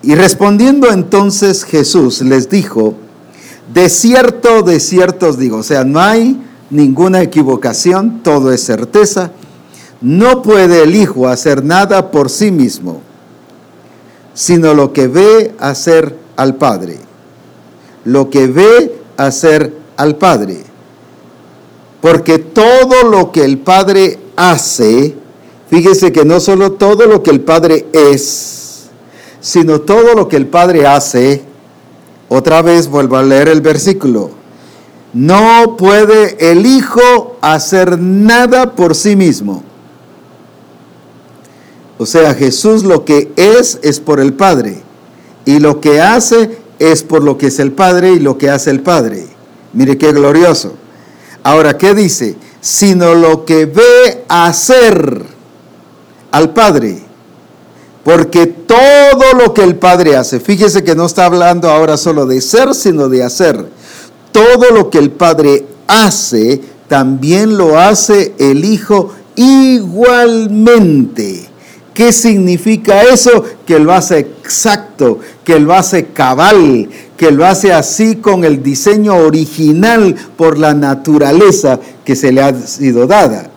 Y 0.02 0.15
respondiendo 0.15 0.91
entonces 0.91 1.63
Jesús 1.63 2.21
les 2.21 2.49
dijo, 2.49 2.95
de 3.73 3.89
cierto, 3.89 4.62
de 4.62 4.80
cierto 4.80 5.30
os 5.30 5.38
digo, 5.38 5.58
o 5.58 5.63
sea, 5.63 5.86
no 5.86 5.99
hay 5.99 6.39
ninguna 6.69 7.21
equivocación, 7.21 8.21
todo 8.21 8.52
es 8.52 8.63
certeza, 8.63 9.32
no 10.03 10.41
puede 10.41 10.83
el 10.83 10.95
Hijo 10.95 11.29
hacer 11.29 11.63
nada 11.63 12.11
por 12.11 12.29
sí 12.29 12.51
mismo, 12.51 13.01
sino 14.33 14.73
lo 14.73 14.91
que 14.91 15.07
ve 15.07 15.55
hacer 15.59 16.17
al 16.35 16.55
Padre, 16.55 16.97
lo 18.03 18.29
que 18.29 18.47
ve 18.47 18.99
hacer 19.15 19.73
al 19.95 20.17
Padre. 20.17 20.61
Porque 22.01 22.37
todo 22.37 23.09
lo 23.09 23.31
que 23.31 23.45
el 23.45 23.59
Padre 23.59 24.19
hace, 24.35 25.15
fíjese 25.69 26.11
que 26.11 26.25
no 26.25 26.41
solo 26.41 26.73
todo 26.73 27.05
lo 27.05 27.23
que 27.23 27.31
el 27.31 27.39
Padre 27.39 27.85
es, 27.93 28.89
sino 29.39 29.79
todo 29.79 30.15
lo 30.15 30.27
que 30.27 30.35
el 30.35 30.47
Padre 30.47 30.85
hace. 30.85 31.43
Otra 32.27 32.61
vez 32.61 32.89
vuelvo 32.89 33.15
a 33.15 33.23
leer 33.23 33.47
el 33.47 33.61
versículo. 33.61 34.31
No 35.13 35.77
puede 35.77 36.51
el 36.51 36.65
Hijo 36.65 37.37
hacer 37.39 37.97
nada 37.99 38.75
por 38.75 38.95
sí 38.95 39.15
mismo. 39.15 39.63
O 41.97 42.06
sea, 42.06 42.34
Jesús 42.34 42.84
lo 42.84 43.06
que 43.06 43.32
es 43.36 43.79
es 43.82 43.99
por 43.99 44.19
el 44.19 44.34
Padre. 44.34 44.82
Y 45.45 45.60
lo 45.60 45.82
que 45.82 46.01
hace 46.01 46.58
es 46.79 47.03
por 47.03 47.23
lo 47.23 47.38
que 47.38 47.47
es 47.47 47.60
el 47.60 47.71
Padre 47.71 48.13
y 48.13 48.19
lo 48.19 48.38
que 48.38 48.49
hace 48.49 48.71
el 48.71 48.82
Padre. 48.82 49.27
Mire 49.73 49.97
qué 49.97 50.12
glorioso. 50.12 50.73
Ahora, 51.43 51.77
¿qué 51.77 51.93
dice? 51.93 52.36
Sino 52.62 53.13
lo 53.15 53.45
que 53.45 53.65
ve 53.65 54.23
hacer 54.27 55.23
al 56.32 56.53
Padre 56.53 57.03
porque 58.03 58.47
todo 58.47 59.34
lo 59.38 59.53
que 59.53 59.63
el 59.63 59.77
Padre 59.77 60.17
hace, 60.17 60.39
fíjese 60.41 60.84
que 60.84 60.95
no 60.95 61.06
está 61.06 61.25
hablando 61.25 61.69
ahora 61.69 61.95
solo 61.97 62.25
de 62.25 62.41
ser, 62.41 62.75
sino 62.75 63.08
de 63.08 63.23
hacer. 63.23 63.65
Todo 64.32 64.71
lo 64.71 64.89
que 64.89 64.97
el 64.97 65.12
Padre 65.12 65.65
hace, 65.88 66.60
también 66.89 67.58
lo 67.58 67.79
hace 67.79 68.34
el 68.39 68.65
Hijo 68.65 69.13
igualmente. 69.36 70.69
¿Qué 71.93 72.12
significa 72.12 73.03
eso? 73.03 73.43
Que 73.65 73.79
lo 73.79 73.93
hace 73.93 74.19
exacto, 74.19 75.19
que 75.43 75.60
lo 75.60 75.73
hace 75.73 76.06
cabal, 76.08 76.89
que 77.15 77.32
lo 77.32 77.45
hace 77.45 77.71
así 77.71 78.15
con 78.15 78.43
el 78.43 78.63
diseño 78.63 79.15
original 79.15 80.15
por 80.36 80.58
la 80.58 80.73
naturaleza 80.73 81.79
que 82.03 82.15
se 82.15 82.32
le 82.32 82.41
ha 82.41 82.53
sido 82.53 83.06
dada 83.06 83.49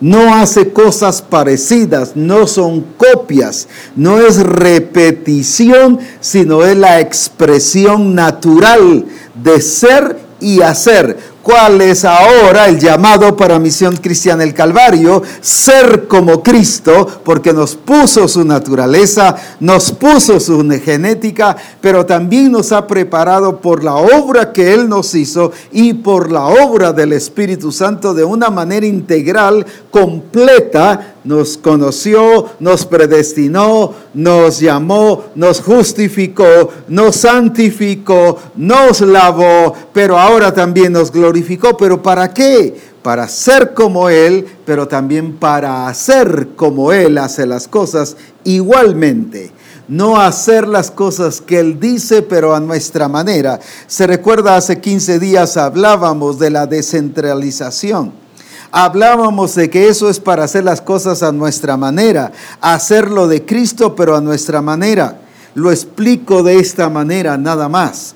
no 0.00 0.34
hace 0.34 0.72
cosas 0.72 1.22
parecidas, 1.22 2.12
no 2.14 2.46
son 2.46 2.84
copias, 2.96 3.68
no 3.96 4.20
es 4.20 4.38
repetición, 4.40 5.98
sino 6.20 6.62
es 6.64 6.76
la 6.76 7.00
expresión 7.00 8.14
natural 8.14 9.06
de 9.42 9.60
ser 9.60 10.27
y 10.40 10.60
hacer. 10.62 11.38
¿Cuál 11.42 11.80
es 11.80 12.04
ahora 12.04 12.66
el 12.66 12.78
llamado 12.78 13.34
para 13.34 13.58
Misión 13.58 13.96
Cristiana 13.96 14.44
el 14.44 14.52
Calvario? 14.52 15.22
Ser 15.40 16.06
como 16.06 16.42
Cristo, 16.42 17.06
porque 17.24 17.54
nos 17.54 17.74
puso 17.74 18.28
su 18.28 18.44
naturaleza, 18.44 19.34
nos 19.58 19.90
puso 19.92 20.40
su 20.40 20.68
genética, 20.84 21.56
pero 21.80 22.04
también 22.04 22.52
nos 22.52 22.70
ha 22.72 22.86
preparado 22.86 23.60
por 23.60 23.82
la 23.82 23.94
obra 23.94 24.52
que 24.52 24.74
Él 24.74 24.90
nos 24.90 25.14
hizo 25.14 25.50
y 25.72 25.94
por 25.94 26.30
la 26.30 26.44
obra 26.44 26.92
del 26.92 27.14
Espíritu 27.14 27.72
Santo 27.72 28.12
de 28.12 28.24
una 28.24 28.50
manera 28.50 28.84
integral, 28.84 29.64
completa, 29.90 31.14
nos 31.28 31.58
conoció, 31.58 32.46
nos 32.58 32.86
predestinó, 32.86 33.92
nos 34.14 34.60
llamó, 34.60 35.24
nos 35.34 35.60
justificó, 35.60 36.70
nos 36.88 37.16
santificó, 37.16 38.38
nos 38.56 39.02
lavó, 39.02 39.74
pero 39.92 40.18
ahora 40.18 40.54
también 40.54 40.94
nos 40.94 41.12
glorificó. 41.12 41.76
¿Pero 41.76 42.02
para 42.02 42.32
qué? 42.32 42.74
Para 43.02 43.28
ser 43.28 43.74
como 43.74 44.08
Él, 44.08 44.46
pero 44.64 44.88
también 44.88 45.36
para 45.36 45.86
hacer 45.86 46.48
como 46.56 46.94
Él 46.94 47.18
hace 47.18 47.44
las 47.44 47.68
cosas 47.68 48.16
igualmente 48.44 49.52
no 49.86 50.20
hacer 50.20 50.68
las 50.68 50.90
cosas 50.90 51.40
que 51.40 51.58
Él 51.58 51.80
dice, 51.80 52.20
pero 52.20 52.54
a 52.54 52.60
nuestra 52.60 53.08
manera. 53.08 53.58
Se 53.86 54.06
recuerda, 54.06 54.54
hace 54.54 54.82
15 54.82 55.18
días 55.18 55.56
hablábamos 55.56 56.38
de 56.38 56.50
la 56.50 56.66
descentralización 56.66 58.27
Hablábamos 58.70 59.54
de 59.54 59.70
que 59.70 59.88
eso 59.88 60.10
es 60.10 60.20
para 60.20 60.44
hacer 60.44 60.64
las 60.64 60.82
cosas 60.82 61.22
a 61.22 61.32
nuestra 61.32 61.76
manera, 61.76 62.32
hacerlo 62.60 63.26
de 63.26 63.44
Cristo 63.44 63.94
pero 63.94 64.16
a 64.16 64.20
nuestra 64.20 64.60
manera. 64.60 65.20
Lo 65.54 65.70
explico 65.70 66.42
de 66.42 66.58
esta 66.58 66.90
manera 66.90 67.38
nada 67.38 67.68
más. 67.68 68.14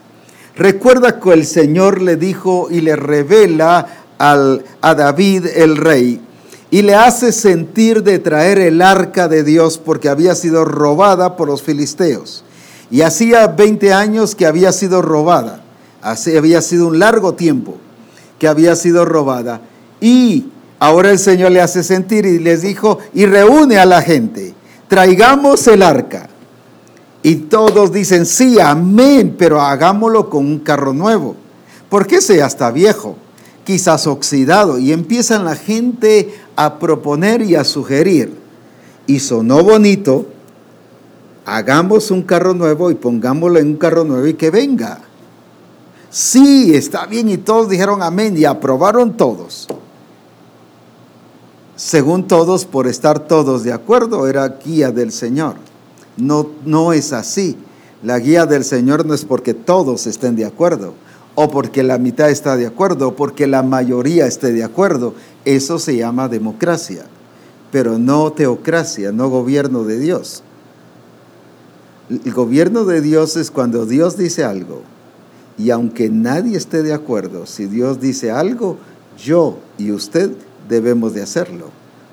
Recuerda 0.54 1.18
que 1.18 1.32
el 1.32 1.46
Señor 1.46 2.02
le 2.02 2.16
dijo 2.16 2.68
y 2.70 2.82
le 2.82 2.96
revela 2.96 3.86
al, 4.18 4.64
a 4.82 4.94
David 4.94 5.46
el 5.54 5.76
rey 5.78 6.20
y 6.70 6.82
le 6.82 6.94
hace 6.94 7.32
sentir 7.32 8.02
de 8.02 8.18
traer 8.18 8.58
el 8.58 8.82
arca 8.82 9.28
de 9.28 9.44
Dios 9.44 9.78
porque 9.78 10.08
había 10.08 10.34
sido 10.34 10.64
robada 10.64 11.36
por 11.36 11.48
los 11.48 11.62
filisteos. 11.62 12.44
Y 12.90 13.00
hacía 13.00 13.46
20 13.46 13.92
años 13.92 14.34
que 14.34 14.46
había 14.46 14.72
sido 14.72 15.00
robada. 15.00 15.62
Así 16.02 16.36
había 16.36 16.60
sido 16.60 16.88
un 16.88 16.98
largo 16.98 17.34
tiempo 17.34 17.76
que 18.38 18.48
había 18.48 18.76
sido 18.76 19.04
robada. 19.04 19.60
Y 20.02 20.46
ahora 20.80 21.12
el 21.12 21.18
Señor 21.20 21.52
le 21.52 21.60
hace 21.60 21.84
sentir 21.84 22.26
y 22.26 22.40
les 22.40 22.62
dijo, 22.62 22.98
y 23.14 23.24
reúne 23.24 23.78
a 23.78 23.86
la 23.86 24.02
gente, 24.02 24.52
traigamos 24.88 25.64
el 25.68 25.80
arca. 25.80 26.28
Y 27.22 27.36
todos 27.36 27.92
dicen, 27.92 28.26
sí, 28.26 28.58
amén, 28.58 29.36
pero 29.38 29.60
hagámoslo 29.60 30.28
con 30.28 30.44
un 30.44 30.58
carro 30.58 30.92
nuevo. 30.92 31.36
Porque 31.88 32.16
ese 32.16 32.38
ya 32.38 32.46
está 32.46 32.72
viejo, 32.72 33.16
quizás 33.64 34.08
oxidado. 34.08 34.76
Y 34.76 34.92
empiezan 34.92 35.44
la 35.44 35.54
gente 35.54 36.34
a 36.56 36.80
proponer 36.80 37.42
y 37.42 37.54
a 37.54 37.62
sugerir. 37.62 38.34
Y 39.06 39.20
sonó 39.20 39.62
bonito, 39.62 40.26
hagamos 41.44 42.10
un 42.10 42.22
carro 42.22 42.54
nuevo 42.54 42.90
y 42.90 42.96
pongámoslo 42.96 43.60
en 43.60 43.68
un 43.68 43.76
carro 43.76 44.02
nuevo 44.02 44.26
y 44.26 44.34
que 44.34 44.50
venga. 44.50 44.98
Sí, 46.10 46.74
está 46.74 47.06
bien. 47.06 47.28
Y 47.28 47.36
todos 47.36 47.68
dijeron 47.68 48.02
amén 48.02 48.36
y 48.36 48.46
aprobaron 48.46 49.16
todos. 49.16 49.68
Según 51.84 52.28
todos, 52.28 52.64
por 52.64 52.86
estar 52.86 53.26
todos 53.26 53.64
de 53.64 53.72
acuerdo, 53.72 54.28
era 54.28 54.46
guía 54.64 54.92
del 54.92 55.10
Señor. 55.10 55.56
No, 56.16 56.48
no 56.64 56.92
es 56.92 57.12
así. 57.12 57.56
La 58.04 58.20
guía 58.20 58.46
del 58.46 58.62
Señor 58.62 59.04
no 59.04 59.14
es 59.14 59.24
porque 59.24 59.52
todos 59.52 60.06
estén 60.06 60.36
de 60.36 60.44
acuerdo, 60.44 60.94
o 61.34 61.50
porque 61.50 61.82
la 61.82 61.98
mitad 61.98 62.30
está 62.30 62.56
de 62.56 62.68
acuerdo, 62.68 63.08
o 63.08 63.16
porque 63.16 63.48
la 63.48 63.64
mayoría 63.64 64.28
esté 64.28 64.52
de 64.52 64.62
acuerdo. 64.62 65.14
Eso 65.44 65.80
se 65.80 65.96
llama 65.96 66.28
democracia, 66.28 67.02
pero 67.72 67.98
no 67.98 68.30
teocracia, 68.30 69.10
no 69.10 69.28
gobierno 69.28 69.82
de 69.82 69.98
Dios. 69.98 70.44
El 72.10 72.32
gobierno 72.32 72.84
de 72.84 73.00
Dios 73.00 73.36
es 73.36 73.50
cuando 73.50 73.86
Dios 73.86 74.16
dice 74.16 74.44
algo, 74.44 74.82
y 75.58 75.70
aunque 75.70 76.10
nadie 76.10 76.56
esté 76.56 76.84
de 76.84 76.94
acuerdo, 76.94 77.44
si 77.44 77.66
Dios 77.66 78.00
dice 78.00 78.30
algo, 78.30 78.76
yo 79.18 79.58
y 79.78 79.90
usted 79.90 80.30
debemos 80.72 81.12
de 81.12 81.22
hacerlo. 81.22 81.66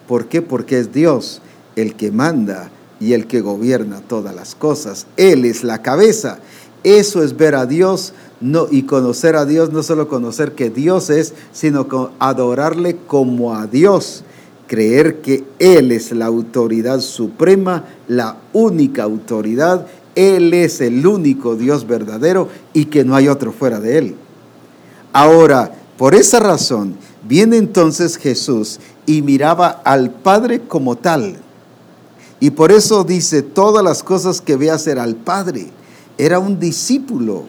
¿Por 0.08 0.28
qué? 0.28 0.41
Porque 0.41 0.80
es 0.80 0.91
Dios 0.91 1.41
el 1.76 1.95
que 1.95 2.12
manda 2.12 2.69
y 3.00 3.13
el 3.13 3.26
que 3.26 3.41
gobierna 3.41 4.02
todas 4.02 4.36
las 4.36 4.54
cosas. 4.54 5.08
Él 5.17 5.45
es 5.45 5.63
la 5.63 5.82
cabeza. 5.82 6.39
Eso 6.84 7.24
es 7.24 7.38
ver 7.38 7.56
a 7.56 7.65
Dios 7.65 8.13
no, 8.41 8.67
y 8.69 8.84
conocer 8.84 9.36
a 9.36 9.45
Dios, 9.45 9.72
no 9.72 9.82
solo 9.82 10.08
conocer 10.08 10.54
que 10.54 10.69
Dios 10.69 11.10
es, 11.10 11.34
sino 11.52 11.88
adorarle 12.19 12.98
como 13.08 13.56
a 13.56 13.67
Dios. 13.67 14.24
Creer 14.67 15.22
que 15.22 15.45
Él 15.58 15.91
es 15.91 16.12
la 16.12 16.26
autoridad 16.26 17.00
suprema, 17.00 17.86
la 18.08 18.38
única 18.54 19.04
autoridad. 19.04 19.88
Él 20.15 20.54
es 20.54 20.82
el 20.82 21.06
único 21.08 21.56
Dios 21.56 21.88
verdadero 21.88 22.50
y 22.74 22.86
que 22.86 23.06
no 23.06 23.15
hay 23.15 23.30
otro 23.30 23.52
fuera 23.52 23.80
de 23.80 23.98
Él. 23.98 24.15
Ahora, 25.13 25.72
por 25.98 26.15
esa 26.15 26.39
razón, 26.39 26.95
viene 27.28 27.58
entonces 27.58 28.18
Jesús 28.18 28.80
y 29.06 29.22
miraba 29.22 29.68
al 29.68 30.12
Padre 30.12 30.62
como 30.62 30.96
tal 30.96 31.38
y 32.40 32.52
por 32.52 32.72
eso 32.72 33.04
dice 33.04 33.42
todas 33.42 33.84
las 33.84 34.02
cosas 34.04 34.42
que 34.42 34.56
ve 34.56 34.72
hacer 34.72 34.98
al 34.98 35.16
Padre. 35.16 35.68
Era 36.18 36.40
un 36.40 36.60
discípulo, 36.60 37.44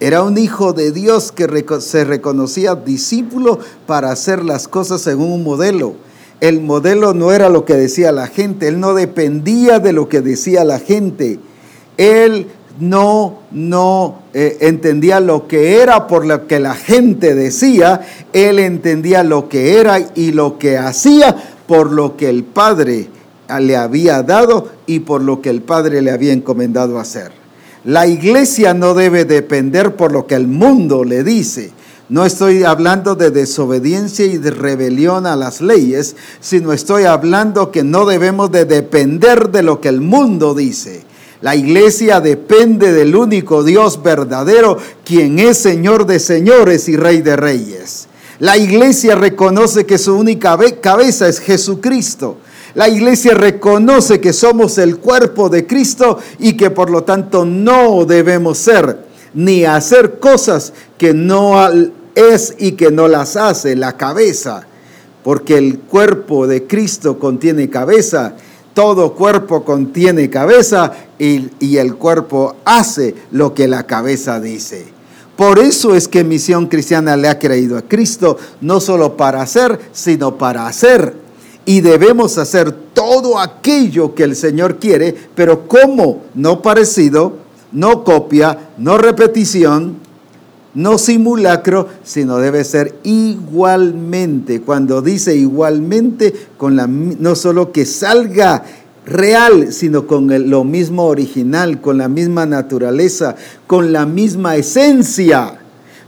era 0.00 0.22
un 0.22 0.38
hijo 0.38 0.72
de 0.72 0.92
Dios 0.92 1.32
que 1.32 1.64
se 1.80 2.04
reconocía 2.04 2.74
discípulo 2.74 3.58
para 3.86 4.10
hacer 4.10 4.44
las 4.44 4.68
cosas 4.68 5.00
según 5.00 5.32
un 5.32 5.44
modelo. 5.44 5.94
El 6.40 6.60
modelo 6.60 7.14
no 7.14 7.32
era 7.32 7.48
lo 7.48 7.64
que 7.64 7.74
decía 7.74 8.12
la 8.12 8.26
gente, 8.26 8.68
él 8.68 8.78
no 8.78 8.94
dependía 8.94 9.78
de 9.80 9.92
lo 9.92 10.08
que 10.08 10.20
decía 10.20 10.64
la 10.64 10.78
gente. 10.78 11.40
Él 11.96 12.48
no, 12.80 13.40
no 13.52 14.22
eh, 14.32 14.58
entendía 14.60 15.20
lo 15.20 15.46
que 15.46 15.80
era 15.80 16.06
por 16.06 16.26
lo 16.26 16.46
que 16.46 16.60
la 16.60 16.74
gente 16.74 17.34
decía, 17.34 18.00
él 18.32 18.58
entendía 18.58 19.22
lo 19.22 19.48
que 19.48 19.78
era 19.78 19.98
y 20.14 20.32
lo 20.32 20.58
que 20.58 20.78
hacía 20.78 21.36
por 21.66 21.92
lo 21.92 22.16
que 22.16 22.28
el 22.28 22.44
Padre 22.44 23.08
le 23.60 23.76
había 23.76 24.22
dado 24.22 24.68
y 24.86 25.00
por 25.00 25.22
lo 25.22 25.40
que 25.40 25.50
el 25.50 25.62
Padre 25.62 26.02
le 26.02 26.10
había 26.10 26.32
encomendado 26.32 26.98
hacer. 26.98 27.32
La 27.84 28.06
iglesia 28.06 28.74
no 28.74 28.94
debe 28.94 29.24
depender 29.24 29.94
por 29.94 30.10
lo 30.12 30.26
que 30.26 30.34
el 30.34 30.48
mundo 30.48 31.04
le 31.04 31.22
dice. 31.22 31.72
No 32.08 32.24
estoy 32.24 32.64
hablando 32.64 33.14
de 33.14 33.30
desobediencia 33.30 34.26
y 34.26 34.38
de 34.38 34.50
rebelión 34.50 35.26
a 35.26 35.36
las 35.36 35.60
leyes, 35.60 36.16
sino 36.40 36.72
estoy 36.72 37.04
hablando 37.04 37.70
que 37.70 37.82
no 37.82 38.04
debemos 38.04 38.50
de 38.50 38.64
depender 38.64 39.50
de 39.50 39.62
lo 39.62 39.80
que 39.80 39.88
el 39.88 40.00
mundo 40.00 40.54
dice. 40.54 41.04
La 41.44 41.54
iglesia 41.54 42.22
depende 42.22 42.94
del 42.94 43.14
único 43.14 43.64
Dios 43.64 44.02
verdadero, 44.02 44.78
quien 45.04 45.38
es 45.38 45.58
Señor 45.58 46.06
de 46.06 46.18
señores 46.18 46.88
y 46.88 46.96
Rey 46.96 47.20
de 47.20 47.36
reyes. 47.36 48.08
La 48.38 48.56
iglesia 48.56 49.14
reconoce 49.14 49.84
que 49.84 49.98
su 49.98 50.16
única 50.16 50.56
cabeza 50.80 51.28
es 51.28 51.40
Jesucristo. 51.40 52.38
La 52.74 52.88
iglesia 52.88 53.34
reconoce 53.34 54.22
que 54.22 54.32
somos 54.32 54.78
el 54.78 54.96
cuerpo 54.96 55.50
de 55.50 55.66
Cristo 55.66 56.18
y 56.38 56.56
que 56.56 56.70
por 56.70 56.88
lo 56.88 57.04
tanto 57.04 57.44
no 57.44 58.06
debemos 58.06 58.56
ser 58.56 59.00
ni 59.34 59.66
hacer 59.66 60.18
cosas 60.20 60.72
que 60.96 61.12
no 61.12 61.60
es 62.14 62.54
y 62.58 62.72
que 62.72 62.90
no 62.90 63.06
las 63.06 63.36
hace 63.36 63.76
la 63.76 63.98
cabeza, 63.98 64.66
porque 65.22 65.58
el 65.58 65.80
cuerpo 65.80 66.46
de 66.46 66.66
Cristo 66.66 67.18
contiene 67.18 67.68
cabeza, 67.68 68.34
todo 68.74 69.14
cuerpo 69.14 69.64
contiene 69.64 70.28
cabeza 70.28 70.92
y, 71.18 71.48
y 71.60 71.78
el 71.78 71.96
cuerpo 71.96 72.56
hace 72.64 73.14
lo 73.30 73.54
que 73.54 73.66
la 73.68 73.86
cabeza 73.86 74.40
dice. 74.40 74.92
Por 75.36 75.58
eso 75.58 75.94
es 75.94 76.06
que 76.06 76.22
Misión 76.22 76.66
Cristiana 76.66 77.16
le 77.16 77.28
ha 77.28 77.38
creído 77.38 77.78
a 77.78 77.82
Cristo, 77.82 78.36
no 78.60 78.80
solo 78.80 79.16
para 79.16 79.42
hacer, 79.42 79.80
sino 79.92 80.36
para 80.36 80.66
hacer 80.66 81.24
y 81.66 81.80
debemos 81.80 82.38
hacer 82.38 82.72
todo 82.92 83.38
aquello 83.38 84.14
que 84.14 84.24
el 84.24 84.36
Señor 84.36 84.76
quiere, 84.76 85.14
pero 85.34 85.66
como 85.66 86.22
no 86.34 86.60
parecido, 86.62 87.38
no 87.72 88.04
copia, 88.04 88.70
no 88.78 88.98
repetición, 88.98 89.96
no 90.74 90.98
simulacro, 90.98 91.88
sino 92.02 92.38
debe 92.38 92.64
ser 92.64 92.96
igualmente. 93.04 94.60
Cuando 94.60 95.02
dice 95.02 95.36
igualmente, 95.36 96.34
con 96.56 96.76
la, 96.76 96.86
no 96.86 97.34
solo 97.34 97.72
que 97.72 97.86
salga 97.86 98.64
real, 99.06 99.72
sino 99.72 100.06
con 100.06 100.28
lo 100.50 100.64
mismo 100.64 101.04
original, 101.04 101.80
con 101.80 101.98
la 101.98 102.08
misma 102.08 102.46
naturaleza, 102.46 103.36
con 103.66 103.92
la 103.92 104.06
misma 104.06 104.56
esencia. 104.56 105.60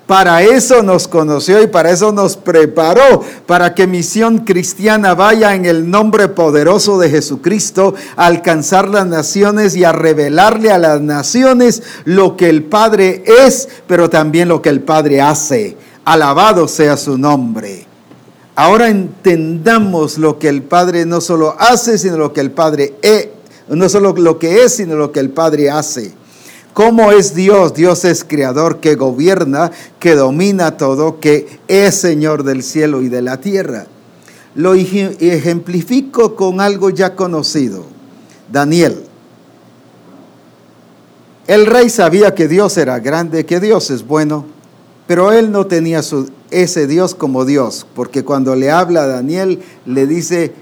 Para 0.07 0.43
eso 0.43 0.85
nos 0.85 1.09
conoció 1.09 1.61
y 1.61 1.67
para 1.67 1.91
eso 1.91 2.13
nos 2.13 2.37
preparó, 2.37 3.25
para 3.45 3.75
que 3.75 3.89
misión 3.89 4.39
cristiana 4.39 5.15
vaya 5.15 5.55
en 5.55 5.67
el 5.67 5.91
nombre 5.91 6.29
poderoso 6.29 6.99
de 6.99 7.11
Jesucristo 7.11 7.95
a 8.15 8.27
alcanzar 8.27 8.89
las 8.89 9.07
naciones 9.07 9.75
y 9.75 9.83
a 9.83 9.91
revelarle 9.91 10.71
a 10.71 10.79
las 10.79 11.01
naciones 11.01 11.83
lo 12.05 12.37
que 12.37 12.49
el 12.49 12.63
Padre 12.63 13.25
es, 13.45 13.69
pero 13.89 14.09
también 14.09 14.49
lo 14.49 14.63
que 14.63 14.69
el 14.69 14.81
Padre 14.81 15.21
hace. 15.21 15.77
Alabado 16.05 16.69
sea 16.69 16.97
su 16.97 17.19
nombre. 17.19 17.85
Ahora 18.55 18.89
entendamos 18.89 20.19
lo 20.19 20.39
que 20.39 20.49
el 20.49 20.63
Padre 20.63 21.05
no 21.05 21.21
solo 21.21 21.57
hace, 21.59 21.99
sino 21.99 22.17
lo 22.17 22.33
que 22.33 22.41
el 22.41 22.53
Padre 22.53 22.95
es, 23.03 23.29
no 23.69 23.89
solo 23.89 24.15
lo 24.17 24.39
que 24.39 24.63
es, 24.63 24.77
sino 24.77 24.95
lo 24.95 25.11
que 25.11 25.19
el 25.19 25.31
Padre 25.31 25.69
hace. 25.69 26.15
¿Cómo 26.77 27.11
es 27.11 27.35
Dios? 27.35 27.73
Dios 27.73 28.05
es 28.05 28.23
creador 28.23 28.81
que 28.81 28.97
gobierna, 28.97 29.71
que 29.99 30.15
domina 30.15 30.77
todo, 30.77 31.21
que 31.21 31.59
es 31.69 31.95
Señor 31.95 32.43
del 32.43 32.63
cielo 32.63 33.01
y 33.01 33.09
de 33.09 33.23
la 33.23 33.41
tierra. 33.41 33.87
Lo 34.55 34.75
ejemplifico 34.75 36.37
con 36.37 36.61
algo 36.61 36.91
ya 36.91 37.17
conocido. 37.17 37.87
Daniel. 38.53 39.05
El 41.47 41.65
rey 41.65 41.89
sabía 41.89 42.35
que 42.35 42.47
Dios 42.47 42.77
era 42.77 42.99
grande, 42.99 43.47
que 43.47 43.59
Dios 43.59 43.91
es 43.91 44.07
bueno, 44.07 44.45
pero 45.07 45.33
él 45.33 45.51
no 45.53 45.67
tenía 45.67 46.03
ese 46.51 46.87
Dios 46.87 47.15
como 47.15 47.47
Dios, 47.47 47.87
porque 47.95 48.23
cuando 48.23 48.55
le 48.55 48.71
habla 48.71 49.05
a 49.05 49.07
Daniel, 49.07 49.63
le 49.87 50.07
dice 50.07 50.53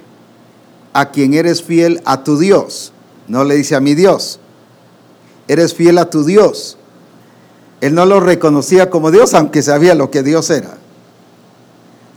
a 0.93 1.11
quien 1.11 1.35
eres 1.35 1.61
fiel, 1.61 2.01
a 2.05 2.23
tu 2.23 2.39
Dios, 2.39 2.93
no 3.27 3.43
le 3.43 3.57
dice 3.57 3.75
a 3.75 3.81
mi 3.81 3.97
Dios 3.97 4.39
eres 5.49 5.75
fiel 5.75 5.99
a 5.99 6.11
tu 6.11 6.25
Dios. 6.25 6.79
Él 7.81 7.95
no 7.95 8.07
lo 8.07 8.21
reconocía 8.21 8.91
como 8.91 9.11
Dios, 9.11 9.35
aunque 9.35 9.63
sabía 9.63 9.95
lo 9.95 10.11
que 10.11 10.23
Dios 10.23 10.51
era. 10.51 10.79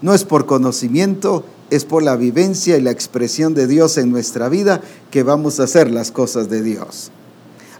No 0.01 0.13
es 0.13 0.23
por 0.23 0.45
conocimiento, 0.45 1.43
es 1.69 1.83
por 1.83 2.03
la 2.03 2.15
vivencia 2.15 2.77
y 2.77 2.81
la 2.81 2.91
expresión 2.91 3.53
de 3.53 3.67
Dios 3.67 3.97
en 3.97 4.11
nuestra 4.11 4.49
vida 4.49 4.81
que 5.11 5.23
vamos 5.23 5.59
a 5.59 5.63
hacer 5.63 5.91
las 5.91 6.11
cosas 6.11 6.49
de 6.49 6.61
Dios. 6.61 7.11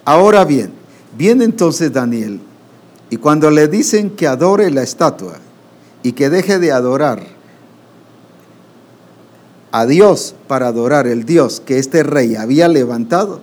Ahora 0.04 0.44
bien, 0.46 0.72
viene 1.18 1.46
entonces 1.46 1.94
Daniel 1.94 2.42
y 3.10 3.18
cuando 3.18 3.52
le 3.52 3.68
dicen 3.68 4.10
que 4.10 4.28
adore 4.28 4.70
la 4.72 4.84
estatua 4.84 5.36
y 6.04 6.14
que 6.14 6.30
deje 6.30 6.60
de 6.60 6.72
adorar 6.72 7.24
a 9.72 9.86
Dios 9.86 10.36
para 10.48 10.68
adorar 10.68 11.08
el 11.08 11.26
Dios 11.26 11.62
que 11.66 11.78
este 11.78 12.04
rey 12.04 12.36
había 12.36 12.68
levantado, 12.68 13.42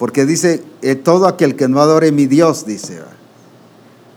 porque 0.00 0.24
dice, 0.24 0.62
eh, 0.80 0.94
todo 0.94 1.26
aquel 1.26 1.56
que 1.56 1.68
no 1.68 1.78
adore 1.78 2.10
mi 2.10 2.24
Dios, 2.24 2.64
dice. 2.64 3.00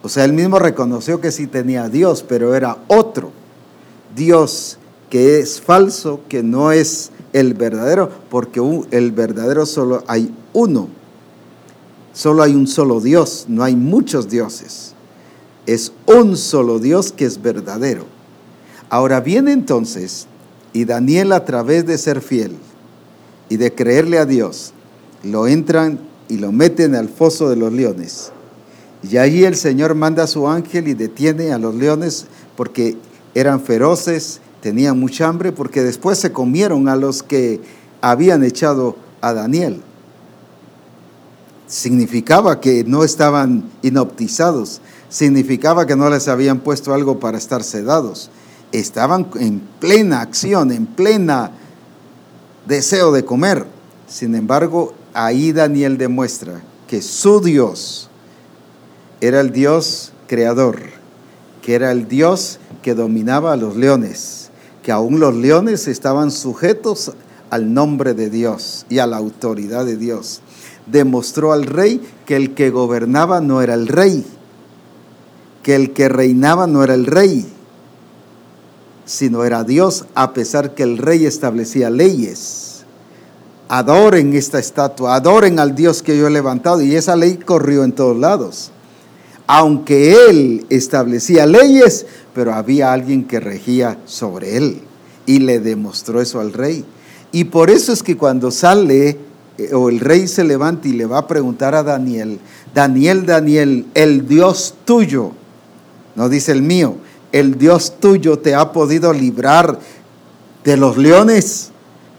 O 0.01 0.07
sea, 0.07 0.23
él 0.23 0.31
mismo 0.31 0.57
reconoció 0.57 1.19
que 1.19 1.29
sí 1.29 1.45
tenía 1.45 1.89
Dios, 1.89 2.23
pero 2.25 2.55
era 2.55 2.77
otro 2.87 3.33
Dios 4.15 4.77
que 5.09 5.39
es 5.39 5.59
falso, 5.59 6.21
que 6.29 6.41
no 6.41 6.71
es 6.71 7.11
el 7.33 7.53
verdadero, 7.53 8.09
porque 8.29 8.61
el 8.91 9.11
verdadero 9.11 9.65
solo 9.65 10.05
hay 10.07 10.33
uno. 10.53 10.87
Solo 12.13 12.43
hay 12.43 12.55
un 12.55 12.67
solo 12.67 13.01
Dios, 13.01 13.47
no 13.49 13.61
hay 13.61 13.75
muchos 13.75 14.29
dioses. 14.29 14.93
Es 15.65 15.91
un 16.05 16.37
solo 16.37 16.79
Dios 16.79 17.11
que 17.11 17.25
es 17.25 17.41
verdadero. 17.41 18.05
Ahora 18.89 19.19
viene 19.19 19.51
entonces, 19.51 20.27
y 20.71 20.85
Daniel 20.85 21.33
a 21.33 21.43
través 21.43 21.85
de 21.85 21.97
ser 21.97 22.21
fiel 22.21 22.55
y 23.49 23.57
de 23.57 23.75
creerle 23.75 24.17
a 24.17 24.25
Dios, 24.25 24.71
lo 25.23 25.47
entran 25.47 25.99
y 26.29 26.37
lo 26.37 26.51
meten 26.51 26.95
al 26.95 27.09
foso 27.09 27.49
de 27.49 27.55
los 27.55 27.73
leones. 27.73 28.31
Y 29.01 29.17
ahí 29.17 29.43
el 29.43 29.55
Señor 29.55 29.95
manda 29.95 30.23
a 30.23 30.27
su 30.27 30.47
ángel 30.47 30.87
y 30.87 30.93
detiene 30.93 31.51
a 31.51 31.57
los 31.57 31.75
leones 31.75 32.27
porque 32.55 32.95
eran 33.33 33.59
feroces 33.59 34.39
tenían 34.63 34.97
mucha 34.97 35.27
hambre 35.27 35.51
porque 35.51 35.83
después 35.83 36.17
se 36.17 36.31
comieron 36.31 36.87
a 36.87 36.95
los 36.95 37.21
que 37.21 37.59
habían 37.99 38.45
echado 38.45 38.95
a 39.19 39.33
Daniel. 39.33 39.81
Significaba 41.67 42.61
que 42.61 42.85
no 42.85 43.03
estaban 43.03 43.69
inoptizados, 43.81 44.79
significaba 45.09 45.85
que 45.85 45.97
no 45.97 46.09
les 46.09 46.29
habían 46.29 46.61
puesto 46.61 46.93
algo 46.93 47.19
para 47.19 47.37
estar 47.37 47.61
sedados. 47.61 48.29
Estaban 48.71 49.27
en 49.35 49.59
plena 49.81 50.21
acción, 50.21 50.71
en 50.71 50.85
plena 50.85 51.51
deseo 52.65 53.11
de 53.11 53.25
comer. 53.25 53.65
Sin 54.07 54.33
embargo, 54.33 54.93
ahí 55.13 55.51
Daniel 55.51 55.97
demuestra 55.97 56.61
que 56.87 57.01
su 57.01 57.41
Dios 57.41 58.09
era 59.21 59.39
el 59.39 59.51
Dios 59.51 60.13
creador, 60.27 60.79
que 61.61 61.75
era 61.75 61.91
el 61.91 62.07
Dios 62.07 62.59
que 62.81 62.93
dominaba 62.93 63.53
a 63.53 63.57
los 63.57 63.75
leones 63.75 64.43
que 64.83 64.91
aún 64.91 65.19
los 65.19 65.33
leones 65.33 65.87
estaban 65.87 66.29
sujetos 66.29 67.13
al 67.49 67.73
nombre 67.73 68.13
de 68.13 68.29
Dios 68.29 68.85
y 68.89 68.99
a 68.99 69.07
la 69.07 69.17
autoridad 69.17 69.85
de 69.85 69.97
Dios. 69.97 70.41
Demostró 70.85 71.53
al 71.53 71.63
rey 71.63 72.01
que 72.25 72.35
el 72.35 72.53
que 72.53 72.69
gobernaba 72.69 73.39
no 73.39 73.61
era 73.61 73.73
el 73.73 73.87
rey, 73.87 74.25
que 75.63 75.75
el 75.75 75.93
que 75.93 76.09
reinaba 76.09 76.67
no 76.67 76.83
era 76.83 76.93
el 76.93 77.05
rey, 77.05 77.45
sino 79.05 79.45
era 79.45 79.63
Dios, 79.63 80.05
a 80.13 80.33
pesar 80.33 80.75
que 80.75 80.83
el 80.83 80.97
rey 80.97 81.25
establecía 81.25 81.89
leyes. 81.89 82.72
Adoren 83.75 84.35
esta 84.35 84.59
estatua, 84.59 85.15
adoren 85.15 85.57
al 85.57 85.73
Dios 85.73 86.03
que 86.03 86.15
yo 86.15 86.27
he 86.27 86.29
levantado, 86.29 86.83
y 86.83 86.95
esa 86.95 87.15
ley 87.15 87.37
corrió 87.37 87.83
en 87.83 87.91
todos 87.91 88.15
lados. 88.15 88.69
Aunque 89.47 90.13
él 90.29 90.67
establecía 90.69 91.47
leyes, 91.47 92.05
pero 92.35 92.53
había 92.53 92.93
alguien 92.93 93.25
que 93.25 93.39
regía 93.39 93.97
sobre 94.05 94.57
él 94.57 94.79
y 95.25 95.39
le 95.39 95.59
demostró 95.59 96.21
eso 96.21 96.39
al 96.39 96.53
rey. 96.53 96.85
Y 97.31 97.45
por 97.45 97.71
eso 97.71 97.91
es 97.91 98.03
que 98.03 98.15
cuando 98.15 98.51
sale 98.51 99.17
eh, 99.57 99.73
o 99.73 99.89
el 99.89 99.99
rey 99.99 100.27
se 100.27 100.43
levanta 100.43 100.87
y 100.87 100.91
le 100.91 101.07
va 101.07 101.17
a 101.17 101.27
preguntar 101.27 101.73
a 101.73 101.81
Daniel, 101.81 102.39
Daniel, 102.75 103.25
Daniel, 103.25 103.87
el 103.95 104.27
Dios 104.27 104.75
tuyo, 104.85 105.31
no 106.15 106.29
dice 106.29 106.51
el 106.51 106.61
mío, 106.61 106.97
el 107.31 107.57
Dios 107.57 107.95
tuyo 107.99 108.37
te 108.37 108.53
ha 108.53 108.71
podido 108.71 109.13
librar 109.13 109.79
de 110.63 110.77
los 110.77 110.95
leones. 110.95 111.72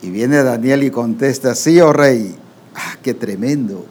Y 0.05 0.11
viene 0.11 0.43
Daniel 0.43 0.83
y 0.85 0.91
contesta, 0.91 1.55
sí, 1.55 1.81
oh 1.81 1.95
rey. 1.95 2.35
Ah, 2.75 2.99
qué 3.03 3.15
tremendo. 3.15 3.87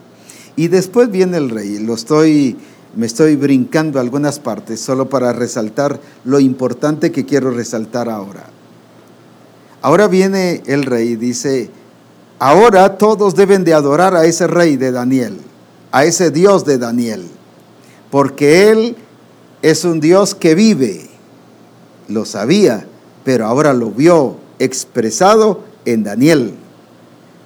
Y 0.56 0.68
después 0.68 1.10
viene 1.10 1.38
el 1.38 1.50
rey, 1.50 1.80
lo 1.80 1.96
estoy 1.96 2.56
me 2.96 3.08
estoy 3.08 3.36
brincando 3.36 4.00
algunas 4.00 4.38
partes 4.38 4.80
solo 4.80 5.10
para 5.10 5.34
resaltar 5.34 6.00
lo 6.26 6.40
importante 6.40 7.12
que 7.12 7.26
quiero 7.26 7.50
resaltar 7.50 8.08
ahora. 8.08 8.46
Ahora 9.82 10.08
viene 10.08 10.62
el 10.68 10.84
rey 10.84 11.10
y 11.10 11.16
dice, 11.16 11.72
ahora 12.38 12.98
todos 13.00 13.34
deben 13.34 13.64
de 13.64 13.74
adorar 13.74 14.16
a 14.16 14.26
ese 14.26 14.46
rey 14.46 14.78
de 14.78 14.92
Daniel, 14.92 15.40
a 15.92 16.06
ese 16.06 16.30
Dios 16.30 16.66
de 16.66 16.78
Daniel, 16.78 17.24
porque 18.12 18.70
él 18.70 18.96
es 19.64 19.86
un 19.86 20.00
Dios 20.00 20.36
que 20.36 20.54
vive. 20.54 21.10
Lo 22.08 22.26
sabía, 22.26 22.86
pero 23.24 23.48
ahora 23.48 23.74
lo 23.74 23.90
vio 23.90 24.36
expresado 24.60 25.62
en 25.86 26.04
Daniel, 26.04 26.54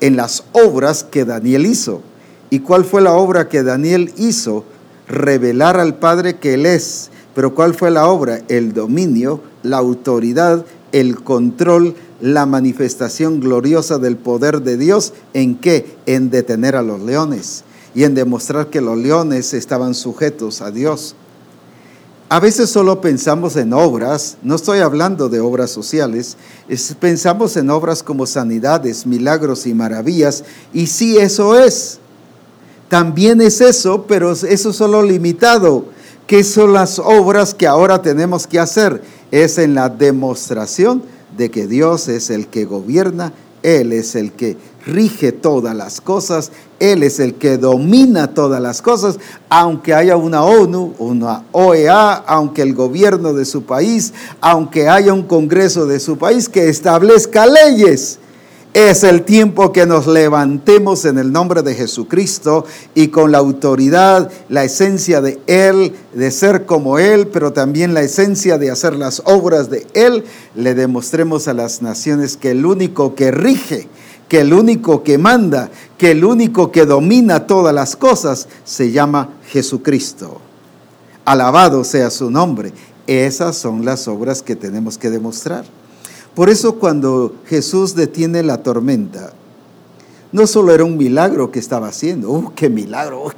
en 0.02 0.16
las 0.16 0.44
obras 0.54 1.04
que 1.04 1.26
Daniel 1.26 1.66
hizo. 1.66 2.02
¿Y 2.50 2.60
cuál 2.60 2.86
fue 2.86 3.02
la 3.02 3.14
obra 3.14 3.50
que 3.50 3.64
Daniel 3.64 4.14
hizo? 4.18 4.64
revelar 5.08 5.80
al 5.80 5.96
Padre 5.96 6.38
que 6.38 6.54
Él 6.54 6.66
es. 6.66 7.10
Pero 7.34 7.54
¿cuál 7.54 7.74
fue 7.74 7.92
la 7.92 8.08
obra? 8.08 8.42
El 8.48 8.74
dominio, 8.74 9.42
la 9.64 9.78
autoridad, 9.78 10.66
el 10.92 11.24
control, 11.24 11.96
la 12.20 12.46
manifestación 12.46 13.40
gloriosa 13.40 14.00
del 14.00 14.18
poder 14.18 14.62
de 14.62 14.78
Dios. 14.78 15.14
¿En 15.34 15.56
qué? 15.56 15.98
En 16.06 16.30
detener 16.30 16.76
a 16.76 16.82
los 16.82 17.02
leones 17.02 17.64
y 17.94 18.04
en 18.04 18.16
demostrar 18.16 18.68
que 18.68 18.82
los 18.82 18.98
leones 18.98 19.54
estaban 19.54 19.94
sujetos 19.94 20.62
a 20.62 20.72
Dios. 20.72 21.16
A 22.30 22.42
veces 22.42 22.70
solo 22.70 23.00
pensamos 23.00 23.56
en 23.56 23.72
obras, 23.72 24.36
no 24.44 24.56
estoy 24.56 24.80
hablando 24.80 25.30
de 25.30 25.40
obras 25.40 25.72
sociales, 25.72 26.36
pensamos 27.00 27.56
en 27.56 27.70
obras 27.70 28.04
como 28.04 28.26
sanidades, 28.26 29.06
milagros 29.06 29.66
y 29.66 29.74
maravillas, 29.74 30.44
y 30.74 30.88
sí 30.88 31.18
eso 31.18 31.58
es, 31.58 32.00
también 32.90 33.40
es 33.40 33.62
eso, 33.62 34.06
pero 34.10 34.34
eso 34.34 34.74
solo 34.74 35.04
limitado. 35.04 35.86
¿Qué 36.26 36.44
son 36.44 36.74
las 36.74 37.00
obras 37.00 37.54
que 37.54 37.66
ahora 37.66 38.02
tenemos 38.02 38.46
que 38.46 38.60
hacer? 38.60 39.02
Es 39.32 39.58
en 39.58 39.74
la 39.74 39.88
demostración 39.88 41.04
de 41.38 41.50
que 41.50 41.66
Dios 41.66 42.10
es 42.10 42.30
el 42.30 42.48
que 42.48 42.66
gobierna, 42.66 43.32
Él 43.64 43.94
es 43.94 44.16
el 44.16 44.34
que 44.34 44.58
rige 44.88 45.32
todas 45.32 45.76
las 45.76 46.02
cosas, 46.02 46.52
Él 46.80 47.04
es 47.04 47.20
el 47.20 47.36
que 47.36 47.58
domina 47.58 48.34
todas 48.34 48.62
las 48.62 48.82
cosas, 48.82 49.20
aunque 49.50 49.94
haya 49.94 50.18
una 50.18 50.44
ONU, 50.44 50.96
una 50.98 51.44
OEA, 51.52 52.14
aunque 52.14 52.64
el 52.64 52.74
gobierno 52.74 53.34
de 53.34 53.46
su 53.46 53.64
país, 53.64 54.14
aunque 54.42 54.90
haya 54.90 55.14
un 55.14 55.24
Congreso 55.24 55.86
de 55.86 56.00
su 56.00 56.18
país 56.18 56.50
que 56.50 56.70
establezca 56.70 57.46
leyes. 57.46 58.20
Es 58.74 59.04
el 59.04 59.24
tiempo 59.24 59.72
que 59.72 59.88
nos 59.88 60.06
levantemos 60.06 61.06
en 61.06 61.18
el 61.18 61.32
nombre 61.32 61.64
de 61.64 61.74
Jesucristo 61.74 62.64
y 62.94 63.08
con 63.08 63.32
la 63.32 63.40
autoridad, 63.40 64.30
la 64.50 64.66
esencia 64.66 65.20
de 65.20 65.40
Él, 65.48 65.94
de 66.14 66.30
ser 66.30 66.68
como 66.68 67.00
Él, 67.00 67.28
pero 67.28 67.54
también 67.54 67.96
la 67.96 68.02
esencia 68.02 68.60
de 68.60 68.70
hacer 68.70 68.96
las 68.96 69.24
obras 69.26 69.72
de 69.72 69.88
Él, 69.96 70.26
le 70.54 70.76
demostremos 70.76 71.48
a 71.48 71.56
las 71.56 71.82
naciones 71.82 72.38
que 72.38 72.52
el 72.52 72.68
único 72.68 73.16
que 73.16 73.32
rige, 73.32 73.88
que 74.28 74.42
el 74.42 74.54
único 74.54 75.04
que 75.04 75.18
manda, 75.18 75.70
que 75.98 76.12
el 76.12 76.26
único 76.26 76.72
que 76.72 76.86
domina 76.86 77.48
todas 77.48 77.74
las 77.74 77.96
cosas 77.96 78.48
se 78.64 78.92
llama 78.92 79.30
Jesucristo. 79.48 80.42
Alabado 81.26 81.84
sea 81.84 82.10
su 82.10 82.30
nombre. 82.30 82.74
Esas 83.06 83.58
son 83.58 83.86
las 83.86 84.08
obras 84.08 84.42
que 84.42 84.56
tenemos 84.56 84.98
que 84.98 85.10
demostrar. 85.10 85.66
Por 86.36 86.50
eso 86.50 86.76
cuando 86.76 87.36
Jesús 87.46 87.96
detiene 87.96 88.44
la 88.44 88.62
tormenta, 88.64 89.34
no 90.32 90.46
solo 90.46 90.74
era 90.74 90.84
un 90.84 90.98
milagro 90.98 91.52
que 91.52 91.60
estaba 91.60 91.88
haciendo, 91.88 92.30
¡uh, 92.32 92.52
qué 92.54 92.70
milagro! 92.70 93.26
¡uh, 93.26 93.32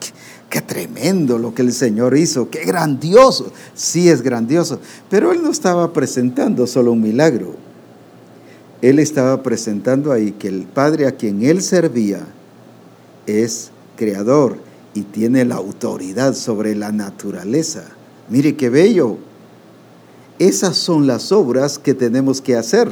qué, 0.50 0.62
tremendo 0.62 1.38
lo 1.38 1.54
que 1.54 1.62
el 1.62 1.72
Señor 1.72 2.18
hizo! 2.18 2.50
¡Qué 2.50 2.66
grandioso! 2.66 3.52
Sí 3.76 4.10
es 4.10 4.24
grandioso, 4.24 4.80
pero 5.10 5.32
Él 5.32 5.44
no 5.44 5.52
estaba 5.52 5.94
presentando 5.94 6.66
solo 6.66 6.92
un 6.92 7.02
milagro. 7.02 7.69
Él 8.82 9.00
estaba 9.00 9.44
presentando 9.44 10.12
ahí 10.12 10.32
que 10.32 10.48
el 10.48 10.64
Padre 10.64 11.08
a 11.08 11.12
quien 11.12 11.44
Él 11.44 11.62
servía 11.62 12.26
es 13.28 13.72
creador 13.98 14.58
y 14.94 15.02
tiene 15.02 15.46
la 15.46 15.56
autoridad 15.56 16.34
sobre 16.34 16.76
la 16.76 16.92
naturaleza. 16.92 17.84
Mire 18.30 18.56
qué 18.56 18.70
bello. 18.70 19.18
Esas 20.40 20.78
son 20.78 21.06
las 21.06 21.32
obras 21.32 21.78
que 21.78 21.94
tenemos 21.94 22.42
que 22.42 22.56
hacer. 22.56 22.90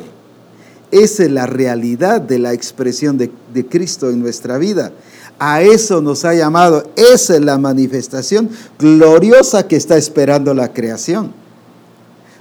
Esa 0.91 1.23
es 1.23 1.31
la 1.31 1.45
realidad 1.45 2.21
de 2.21 2.39
la 2.39 2.53
expresión 2.53 3.17
de, 3.17 3.31
Cristo 3.65 4.09
en 4.09 4.19
nuestra 4.19 4.57
vida. 4.57 4.91
A 5.39 5.61
eso 5.61 6.01
nos 6.01 6.25
ha 6.25 6.33
llamado. 6.33 6.89
Esa 6.95 7.35
es 7.35 7.41
la 7.41 7.57
manifestación 7.57 8.49
gloriosa 8.79 9.67
que 9.67 9.75
está 9.75 9.97
esperando 9.97 10.53
la 10.53 10.73
creación. 10.73 11.31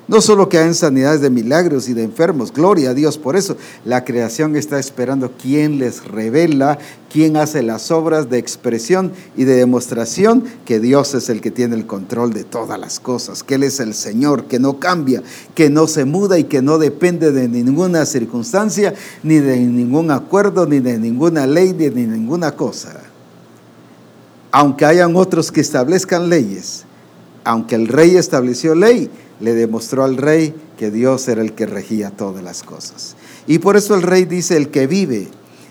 No 0.09 0.21
solo 0.21 0.49
que 0.49 0.59
hayan 0.59 0.77
sanidades 0.77 1.21
de 1.21 1.31
milagros 1.31 1.89
y 1.89 1.93
de 1.93 2.05
enfermos, 2.05 2.53
gloria 2.53 2.91
a 2.91 2.95
Dios 2.95 3.19
por 3.19 3.35
eso. 3.35 3.57
La 3.85 4.05
creación 4.05 4.55
está 4.55 4.79
esperando 4.79 5.33
quién 5.33 5.81
les 5.81 6.05
revela, 6.05 6.79
quién 7.11 7.37
hace 7.37 7.65
las 7.65 7.91
obras 7.91 8.31
de 8.31 8.39
expresión 8.39 9.11
y 9.37 9.45
de 9.45 9.57
demostración 9.57 10.45
que 10.65 10.79
Dios 10.79 11.15
es 11.15 11.29
el 11.29 11.41
que 11.41 11.51
tiene 11.51 11.75
el 11.75 11.87
control 11.89 12.33
de 12.33 12.45
todas 12.45 12.79
las 12.79 13.01
cosas, 13.01 13.43
que 13.43 13.57
Él 13.57 13.65
es 13.65 13.81
el 13.81 13.95
Señor, 13.95 14.45
que 14.45 14.61
no 14.61 14.79
cambia, 14.79 15.25
que 15.57 15.71
no 15.71 15.89
se 15.89 16.05
muda 16.05 16.39
y 16.39 16.45
que 16.45 16.63
no 16.63 16.79
depende 16.79 17.33
de 17.33 17.49
ninguna 17.49 18.07
circunstancia, 18.07 18.95
ni 19.25 19.41
de 19.41 19.57
ningún 19.59 20.13
acuerdo, 20.13 20.67
ni 20.67 20.79
de 20.79 20.99
ninguna 20.99 21.49
ley, 21.49 21.73
ni 21.73 21.89
de 21.89 22.07
ninguna 22.07 22.53
cosa. 22.53 23.01
Aunque 24.53 24.85
hayan 24.85 25.17
otros 25.17 25.51
que 25.51 25.61
establezcan 25.61 26.29
leyes, 26.29 26.85
aunque 27.43 27.75
el 27.75 27.89
rey 27.89 28.17
estableció 28.17 28.77
ley, 28.77 29.11
le 29.41 29.55
demostró 29.55 30.05
al 30.05 30.17
rey 30.17 30.55
que 30.79 30.91
Dios 30.91 31.29
era 31.29 31.43
el 31.43 31.53
que 31.53 31.67
regía 31.67 32.11
todas 32.11 32.43
las 32.43 32.63
cosas. 32.63 33.17
Y 33.47 33.59
por 33.59 33.77
eso 33.77 33.95
el 33.95 34.03
rey 34.03 34.25
dice, 34.25 34.57
el 34.57 34.71
que 34.71 34.87
vive, 34.87 35.29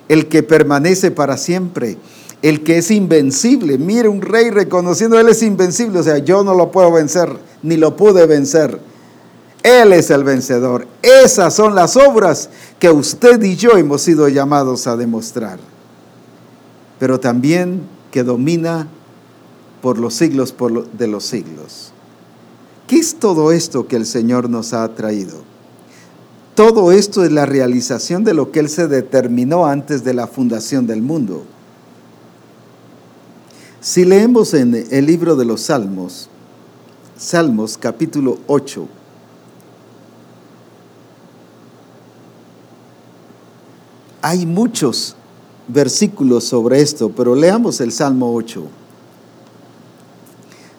el 0.07 0.27
que 0.27 0.43
permanece 0.43 1.11
para 1.11 1.37
siempre, 1.37 1.97
el 2.41 2.63
que 2.63 2.77
es 2.77 2.91
invencible. 2.91 3.77
Mire, 3.77 4.07
un 4.07 4.21
rey 4.21 4.49
reconociendo, 4.49 5.19
él 5.19 5.29
es 5.29 5.41
invencible, 5.41 5.99
o 5.99 6.03
sea, 6.03 6.19
yo 6.19 6.43
no 6.43 6.53
lo 6.53 6.71
puedo 6.71 6.91
vencer, 6.91 7.29
ni 7.63 7.77
lo 7.77 7.95
pude 7.95 8.25
vencer. 8.27 8.79
Él 9.63 9.93
es 9.93 10.11
el 10.11 10.23
vencedor. 10.23 10.87
Esas 11.01 11.55
son 11.55 11.73
las 11.73 11.97
obras 11.97 12.49
que 12.77 12.91
usted 12.91 13.41
y 13.41 13.55
yo 13.55 13.77
hemos 13.77 14.03
sido 14.03 14.27
llamados 14.27 14.85
a 14.85 14.95
demostrar. 14.95 15.57
Pero 16.99 17.19
también 17.19 17.81
que 18.11 18.23
domina 18.23 18.87
por 19.81 19.97
los 19.97 20.13
siglos 20.13 20.53
de 20.93 21.07
los 21.07 21.25
siglos. 21.25 21.84
¿Qué 22.87 22.97
es 22.97 23.15
todo 23.15 23.51
esto 23.51 23.87
que 23.87 23.95
el 23.95 24.05
Señor 24.05 24.49
nos 24.49 24.73
ha 24.73 24.87
traído? 24.93 25.39
Todo 26.53 26.91
esto 26.91 27.23
es 27.23 27.31
la 27.31 27.45
realización 27.45 28.23
de 28.23 28.33
lo 28.33 28.51
que 28.51 28.59
Él 28.59 28.69
se 28.69 28.87
determinó 28.87 29.65
antes 29.65 30.03
de 30.03 30.13
la 30.13 30.27
fundación 30.27 30.85
del 30.85 31.01
mundo. 31.01 31.43
Si 33.81 34.05
leemos 34.05 34.53
en 34.53 34.87
el 34.89 35.05
libro 35.05 35.35
de 35.35 35.45
los 35.45 35.61
Salmos, 35.61 36.29
Salmos 37.17 37.77
capítulo 37.77 38.39
8, 38.47 38.87
hay 44.21 44.45
muchos 44.45 45.15
versículos 45.67 46.45
sobre 46.45 46.81
esto, 46.81 47.09
pero 47.09 47.35
leamos 47.35 47.81
el 47.81 47.91
Salmo 47.91 48.33
8. 48.33 48.63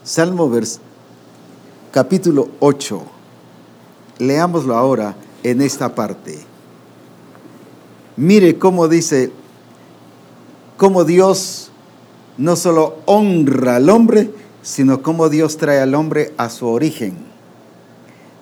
Salmo 0.04 0.48
vers 0.48 0.80
capítulo 1.97 2.51
8. 2.61 3.03
Leámoslo 4.18 4.76
ahora 4.76 5.16
en 5.42 5.62
esta 5.62 5.94
parte. 5.94 6.38
Mire 8.18 8.59
cómo 8.59 8.86
dice, 8.86 9.32
cómo 10.76 11.05
Dios 11.05 11.70
no 12.36 12.55
solo 12.55 12.99
honra 13.07 13.76
al 13.76 13.88
hombre, 13.88 14.30
sino 14.61 15.01
cómo 15.01 15.30
Dios 15.30 15.57
trae 15.57 15.80
al 15.80 15.94
hombre 15.94 16.34
a 16.36 16.51
su 16.51 16.66
origen. 16.66 17.16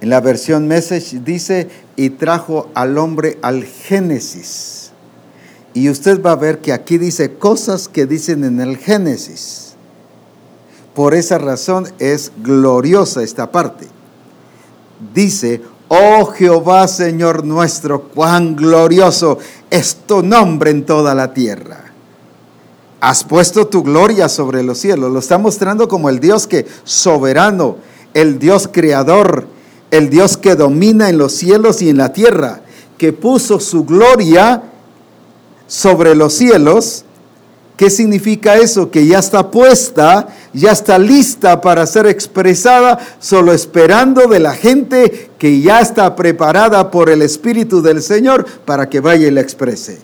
En 0.01 0.11
la 0.11 0.21
versión 0.21 0.67
Message 0.67 1.21
dice, 1.25 1.69
y 1.95 2.11
trajo 2.11 2.71
al 2.75 2.99
hombre 2.99 3.39
al 3.41 3.63
Génesis. 3.63 4.91
Y 5.75 5.91
usted 5.91 6.21
va 6.21 6.33
a 6.33 6.37
ver 6.37 6.59
que 6.59 6.73
aquí 6.73 6.99
dice 6.99 7.35
cosas 7.35 7.87
que 7.87 8.07
dicen 8.07 8.43
en 8.43 8.61
el 8.61 8.79
Génesis. 8.79 9.64
Por 10.95 11.15
esa 11.15 11.39
razón 11.39 11.89
es 11.99 12.31
gloriosa 12.43 13.23
esta 13.23 13.51
parte. 13.51 13.89
Dice, 15.13 15.61
oh 15.89 16.27
Jehová 16.27 16.87
Señor 16.87 17.45
nuestro, 17.45 18.03
cuán 18.03 18.55
glorioso 18.55 19.39
es 19.71 19.97
tu 20.07 20.23
nombre 20.23 20.71
en 20.71 20.87
toda 20.87 21.15
la 21.15 21.35
tierra. 21.35 21.93
Has 23.01 23.25
puesto 23.25 23.67
tu 23.67 23.83
gloria 23.83 24.29
sobre 24.29 24.63
los 24.63 24.79
cielos. 24.79 25.13
Lo 25.13 25.19
está 25.19 25.37
mostrando 25.37 25.89
como 25.89 26.09
el 26.09 26.21
Dios 26.21 26.47
que 26.47 26.67
soberano, 26.85 27.77
el 28.15 28.39
Dios 28.39 28.69
creador, 28.73 29.47
el 29.91 30.09
Dios 30.11 30.37
que 30.37 30.55
domina 30.55 31.09
en 31.09 31.19
los 31.19 31.33
cielos 31.33 31.83
y 31.83 31.91
en 31.91 31.99
la 31.99 32.13
tierra, 32.13 32.61
que 32.97 33.13
puso 33.13 33.61
su 33.61 33.85
gloria 33.85 34.63
sobre 35.67 36.15
los 36.15 36.33
cielos 36.33 37.05
¿Qué 37.77 37.91
significa 37.91 38.57
eso? 38.57 38.91
Que 38.91 39.07
ya 39.07 39.19
está 39.19 39.51
puesta, 39.51 40.29
ya 40.53 40.71
está 40.71 40.99
lista 40.99 41.61
para 41.61 41.87
ser 41.87 42.07
expresada, 42.07 42.99
solo 43.19 43.53
esperando 43.53 44.29
de 44.29 44.39
la 44.39 44.55
gente 44.55 45.31
que 45.39 45.61
ya 45.61 45.81
está 45.81 46.15
preparada 46.15 46.93
por 46.93 47.11
el 47.11 47.21
Espíritu 47.21 47.83
del 47.83 48.01
Señor 48.01 48.47
para 48.65 48.89
que 48.89 49.01
vaya 49.01 49.27
y 49.27 49.33
la 49.33 49.41
exprese. 49.41 49.99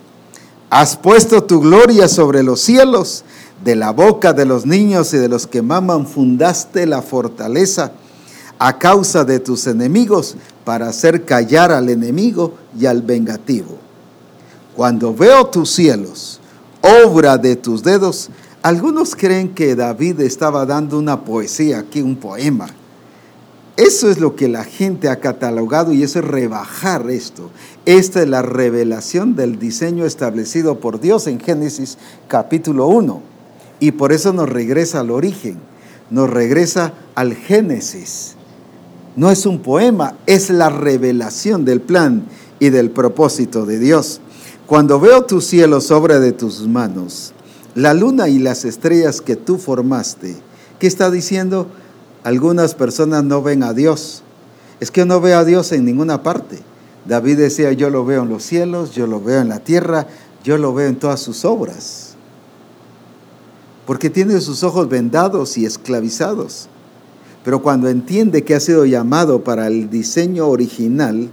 Has 0.68 0.96
puesto 0.96 1.44
tu 1.44 1.60
gloria 1.60 2.08
sobre 2.08 2.42
los 2.42 2.60
cielos, 2.60 3.24
de 3.64 3.76
la 3.76 3.90
boca 3.92 4.32
de 4.32 4.46
los 4.46 4.66
niños 4.66 5.12
y 5.12 5.18
de 5.18 5.28
los 5.28 5.46
que 5.46 5.62
maman 5.62 6.06
fundaste 6.06 6.86
la 6.86 7.02
fortaleza 7.02 7.92
a 8.58 8.78
causa 8.78 9.24
de 9.24 9.38
tus 9.38 9.66
enemigos 9.66 10.36
para 10.64 10.88
hacer 10.88 11.24
callar 11.24 11.70
al 11.70 11.88
enemigo 11.88 12.54
y 12.78 12.86
al 12.86 13.02
vengativo. 13.02 13.78
Cuando 14.74 15.14
veo 15.14 15.46
tus 15.46 15.70
cielos, 15.70 16.39
obra 16.82 17.38
de 17.38 17.56
tus 17.56 17.82
dedos. 17.82 18.30
Algunos 18.62 19.16
creen 19.16 19.54
que 19.54 19.74
David 19.74 20.20
estaba 20.20 20.66
dando 20.66 20.98
una 20.98 21.24
poesía 21.24 21.78
aquí, 21.78 22.02
un 22.02 22.16
poema. 22.16 22.68
Eso 23.76 24.10
es 24.10 24.20
lo 24.20 24.36
que 24.36 24.48
la 24.48 24.64
gente 24.64 25.08
ha 25.08 25.20
catalogado 25.20 25.92
y 25.92 26.02
eso 26.02 26.18
es 26.18 26.24
rebajar 26.26 27.08
esto. 27.10 27.50
Esta 27.86 28.20
es 28.20 28.28
la 28.28 28.42
revelación 28.42 29.36
del 29.36 29.58
diseño 29.58 30.04
establecido 30.04 30.80
por 30.80 31.00
Dios 31.00 31.26
en 31.26 31.40
Génesis 31.40 31.96
capítulo 32.28 32.88
1. 32.88 33.22
Y 33.80 33.92
por 33.92 34.12
eso 34.12 34.34
nos 34.34 34.50
regresa 34.50 35.00
al 35.00 35.10
origen, 35.10 35.58
nos 36.10 36.28
regresa 36.28 36.92
al 37.14 37.34
Génesis. 37.34 38.34
No 39.16 39.30
es 39.30 39.46
un 39.46 39.60
poema, 39.60 40.14
es 40.26 40.50
la 40.50 40.68
revelación 40.68 41.64
del 41.64 41.80
plan 41.80 42.24
y 42.58 42.68
del 42.68 42.90
propósito 42.90 43.64
de 43.64 43.78
Dios. 43.78 44.20
Cuando 44.70 45.00
veo 45.00 45.24
tus 45.24 45.46
cielos, 45.46 45.90
obra 45.90 46.20
de 46.20 46.30
tus 46.30 46.68
manos, 46.68 47.32
la 47.74 47.92
luna 47.92 48.28
y 48.28 48.38
las 48.38 48.64
estrellas 48.64 49.20
que 49.20 49.34
tú 49.34 49.58
formaste, 49.58 50.36
¿qué 50.78 50.86
está 50.86 51.10
diciendo? 51.10 51.66
Algunas 52.22 52.76
personas 52.76 53.24
no 53.24 53.42
ven 53.42 53.64
a 53.64 53.72
Dios. 53.72 54.22
Es 54.78 54.92
que 54.92 55.04
no 55.04 55.20
veo 55.20 55.40
a 55.40 55.44
Dios 55.44 55.72
en 55.72 55.84
ninguna 55.84 56.22
parte. 56.22 56.60
David 57.04 57.38
decía, 57.38 57.72
yo 57.72 57.90
lo 57.90 58.04
veo 58.04 58.22
en 58.22 58.28
los 58.28 58.44
cielos, 58.44 58.92
yo 58.92 59.08
lo 59.08 59.20
veo 59.20 59.40
en 59.40 59.48
la 59.48 59.58
tierra, 59.58 60.06
yo 60.44 60.56
lo 60.56 60.72
veo 60.72 60.86
en 60.86 61.00
todas 61.00 61.18
sus 61.18 61.44
obras. 61.44 62.14
Porque 63.88 64.08
tiene 64.08 64.40
sus 64.40 64.62
ojos 64.62 64.88
vendados 64.88 65.58
y 65.58 65.66
esclavizados. 65.66 66.68
Pero 67.44 67.60
cuando 67.60 67.88
entiende 67.88 68.44
que 68.44 68.54
ha 68.54 68.60
sido 68.60 68.86
llamado 68.86 69.42
para 69.42 69.66
el 69.66 69.90
diseño 69.90 70.46
original, 70.46 71.28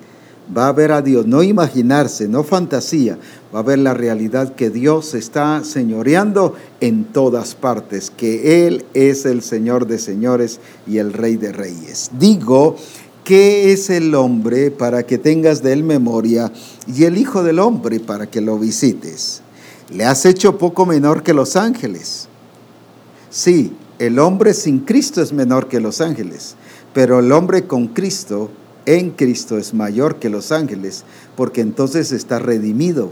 va 0.56 0.68
a 0.68 0.74
ver 0.74 0.92
a 0.92 1.02
Dios, 1.02 1.26
no 1.26 1.44
imaginarse, 1.44 2.28
no 2.28 2.44
fantasía, 2.44 3.18
va 3.54 3.60
a 3.60 3.64
ver 3.64 3.80
la 3.80 3.94
realidad 3.94 4.56
que 4.56 4.70
Dios 4.70 5.14
está 5.14 5.64
señoreando 5.64 6.56
en 6.80 7.06
todas 7.06 7.56
partes, 7.56 8.12
que 8.12 8.68
Él 8.68 8.86
es 8.94 9.26
el 9.26 9.42
Señor 9.42 9.88
de 9.88 10.00
señores 10.00 10.60
y 10.86 11.00
el 11.00 11.14
Rey 11.14 11.36
de 11.36 11.52
reyes. 11.52 12.12
Digo, 12.18 12.76
¿qué 13.24 13.74
es 13.74 13.90
el 13.90 14.16
hombre 14.16 14.72
para 14.72 15.04
que 15.04 15.18
tengas 15.18 15.62
de 15.62 15.74
él 15.74 15.84
memoria 15.84 16.52
y 16.88 17.04
el 17.04 17.18
Hijo 17.18 17.44
del 17.44 17.60
Hombre 17.60 18.00
para 18.00 18.28
que 18.28 18.40
lo 18.40 18.58
visites? 18.58 19.42
Le 19.90 20.06
has 20.06 20.26
hecho 20.26 20.58
poco 20.58 20.86
menor 20.86 21.24
que 21.24 21.34
los 21.34 21.56
ángeles. 21.56 22.28
Sí, 23.30 23.74
el 24.00 24.20
hombre 24.20 24.54
sin 24.54 24.80
Cristo 24.80 25.22
es 25.22 25.34
menor 25.34 25.68
que 25.68 25.80
los 25.80 26.02
ángeles, 26.02 26.56
pero 26.94 27.20
el 27.20 27.32
hombre 27.32 27.68
con 27.68 27.88
Cristo 27.88 28.50
en 28.88 29.12
Cristo 29.12 29.58
es 29.58 29.74
mayor 29.74 30.16
que 30.16 30.30
los 30.30 30.52
ángeles, 30.52 31.04
porque 31.36 31.62
entonces 31.62 32.12
está 32.12 32.40
redimido. 32.40 33.12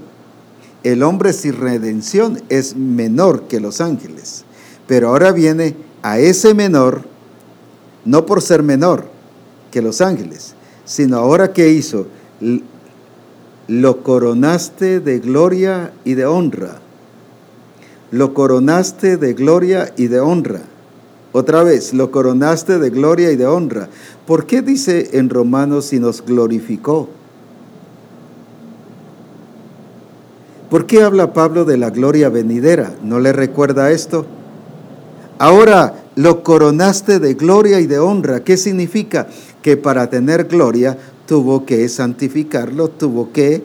El 0.84 1.04
hombre 1.04 1.34
sin 1.34 1.54
redención 1.54 2.42
es 2.50 2.76
menor 2.76 3.44
que 3.44 3.60
los 3.60 3.82
ángeles, 3.82 4.46
pero 4.88 5.10
ahora 5.10 5.32
viene 5.32 5.76
a 6.02 6.18
ese 6.18 6.54
menor, 6.54 7.02
no 8.06 8.26
por 8.26 8.42
ser 8.42 8.64
menor 8.64 9.06
que 9.70 9.82
los 9.82 10.00
ángeles, 10.00 10.56
sino 10.86 11.18
ahora 11.18 11.52
que 11.52 11.70
hizo, 11.70 12.08
lo 13.68 14.04
coronaste 14.04 15.02
de 15.02 15.20
gloria 15.20 15.92
y 16.06 16.14
de 16.14 16.26
honra. 16.26 16.80
Lo 18.12 18.34
coronaste 18.34 19.18
de 19.18 19.34
gloria 19.34 19.92
y 19.98 20.08
de 20.08 20.22
honra. 20.22 20.62
Otra 21.36 21.64
vez, 21.64 21.94
lo 21.94 22.12
coronaste 22.12 22.80
de 22.80 22.90
gloria 22.90 23.30
y 23.30 23.36
de 23.36 23.46
honra. 23.46 23.90
¿Por 24.26 24.46
qué 24.46 24.62
dice 24.62 25.18
en 25.18 25.30
Romanos 25.30 25.88
si 25.88 26.00
nos 26.00 26.24
glorificó? 26.26 27.10
¿Por 30.70 30.86
qué 30.86 31.04
habla 31.04 31.34
Pablo 31.34 31.66
de 31.66 31.76
la 31.76 31.90
gloria 31.90 32.30
venidera? 32.30 32.96
¿No 33.04 33.20
le 33.20 33.34
recuerda 33.34 33.92
esto? 33.92 34.26
Ahora 35.38 36.06
lo 36.16 36.42
coronaste 36.42 37.20
de 37.20 37.34
gloria 37.34 37.82
y 37.82 37.86
de 37.86 38.00
honra. 38.00 38.46
¿Qué 38.46 38.56
significa? 38.56 39.28
Que 39.62 39.76
para 39.76 40.10
tener 40.10 40.46
gloria 40.46 40.98
tuvo 41.26 41.66
que 41.66 41.90
santificarlo, 41.90 42.88
tuvo 42.88 43.34
que 43.34 43.62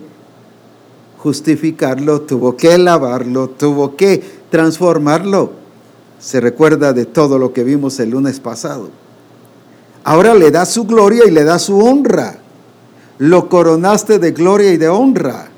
justificarlo, 1.18 2.23
tuvo 2.23 2.57
que 2.57 2.77
lavarlo, 2.79 3.49
tuvo 3.49 3.95
que 3.95 4.21
transformarlo. 4.51 5.60
Se 6.21 6.39
recuerda 6.39 6.93
de 6.93 7.07
todo 7.07 7.39
lo 7.39 7.53
que 7.53 7.64
vimos 7.64 7.99
el 7.99 8.11
lunes 8.11 8.41
pasado. 8.41 8.91
Ahora 10.05 10.35
le 10.35 10.51
da 10.51 10.66
su 10.66 10.85
gloria 10.85 11.25
y 11.27 11.31
le 11.31 11.45
da 11.45 11.59
su 11.59 11.79
honra. 11.79 12.39
Lo 13.18 13.49
coronaste 13.49 14.18
de 14.18 14.33
gloria 14.33 14.73
y 14.73 14.77
de 14.77 14.89
honra. 14.89 15.49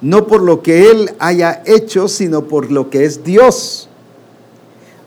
No 0.00 0.26
por 0.26 0.42
lo 0.42 0.62
que 0.62 0.90
Él 0.90 1.12
haya 1.18 1.62
hecho, 1.66 2.08
sino 2.08 2.44
por 2.44 2.70
lo 2.72 2.88
que 2.88 3.04
es 3.04 3.22
Dios. 3.22 3.88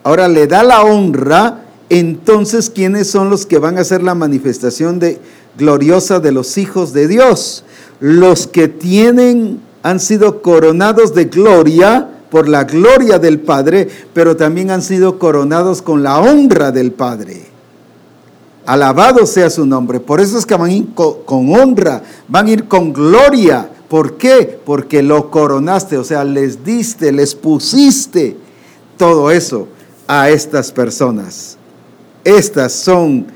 Ahora 0.04 0.28
le 0.28 0.46
da 0.46 0.62
la 0.62 0.84
honra, 0.84 1.64
entonces 1.88 2.70
¿quiénes 2.70 3.10
son 3.10 3.30
los 3.30 3.46
que 3.46 3.58
van 3.58 3.78
a 3.78 3.80
hacer 3.80 4.02
la 4.02 4.14
manifestación 4.14 4.98
de, 5.00 5.18
gloriosa 5.58 6.20
de 6.20 6.30
los 6.30 6.56
hijos 6.58 6.92
de 6.92 7.08
Dios? 7.08 7.64
Los 8.00 8.46
que 8.46 8.68
tienen, 8.68 9.60
han 9.82 9.98
sido 9.98 10.42
coronados 10.42 11.14
de 11.14 11.24
gloria 11.24 12.10
por 12.34 12.48
la 12.48 12.64
gloria 12.64 13.20
del 13.20 13.38
Padre, 13.38 13.88
pero 14.12 14.36
también 14.36 14.72
han 14.72 14.82
sido 14.82 15.20
coronados 15.20 15.80
con 15.80 16.02
la 16.02 16.18
honra 16.18 16.72
del 16.72 16.90
Padre. 16.90 17.44
Alabado 18.66 19.24
sea 19.24 19.48
su 19.50 19.64
nombre. 19.64 20.00
Por 20.00 20.20
eso 20.20 20.36
es 20.36 20.44
que 20.44 20.56
van 20.56 20.68
a 20.68 20.72
ir 20.72 20.88
con, 20.94 21.54
honra, 21.54 22.02
van 22.26 22.46
a 22.48 22.50
ir 22.50 22.64
con 22.66 22.92
gloria. 22.92 23.70
¿Por 23.88 24.16
qué? 24.16 24.58
Porque 24.64 25.00
lo 25.00 25.30
coronaste, 25.30 25.96
o 25.96 26.02
sea, 26.02 26.24
les 26.24 26.64
diste, 26.64 27.12
les 27.12 27.36
pusiste 27.36 28.36
todo 28.96 29.30
eso 29.30 29.68
a 30.08 30.28
estas 30.28 30.72
personas. 30.72 31.56
Estas 32.24 32.72
son, 32.72 33.28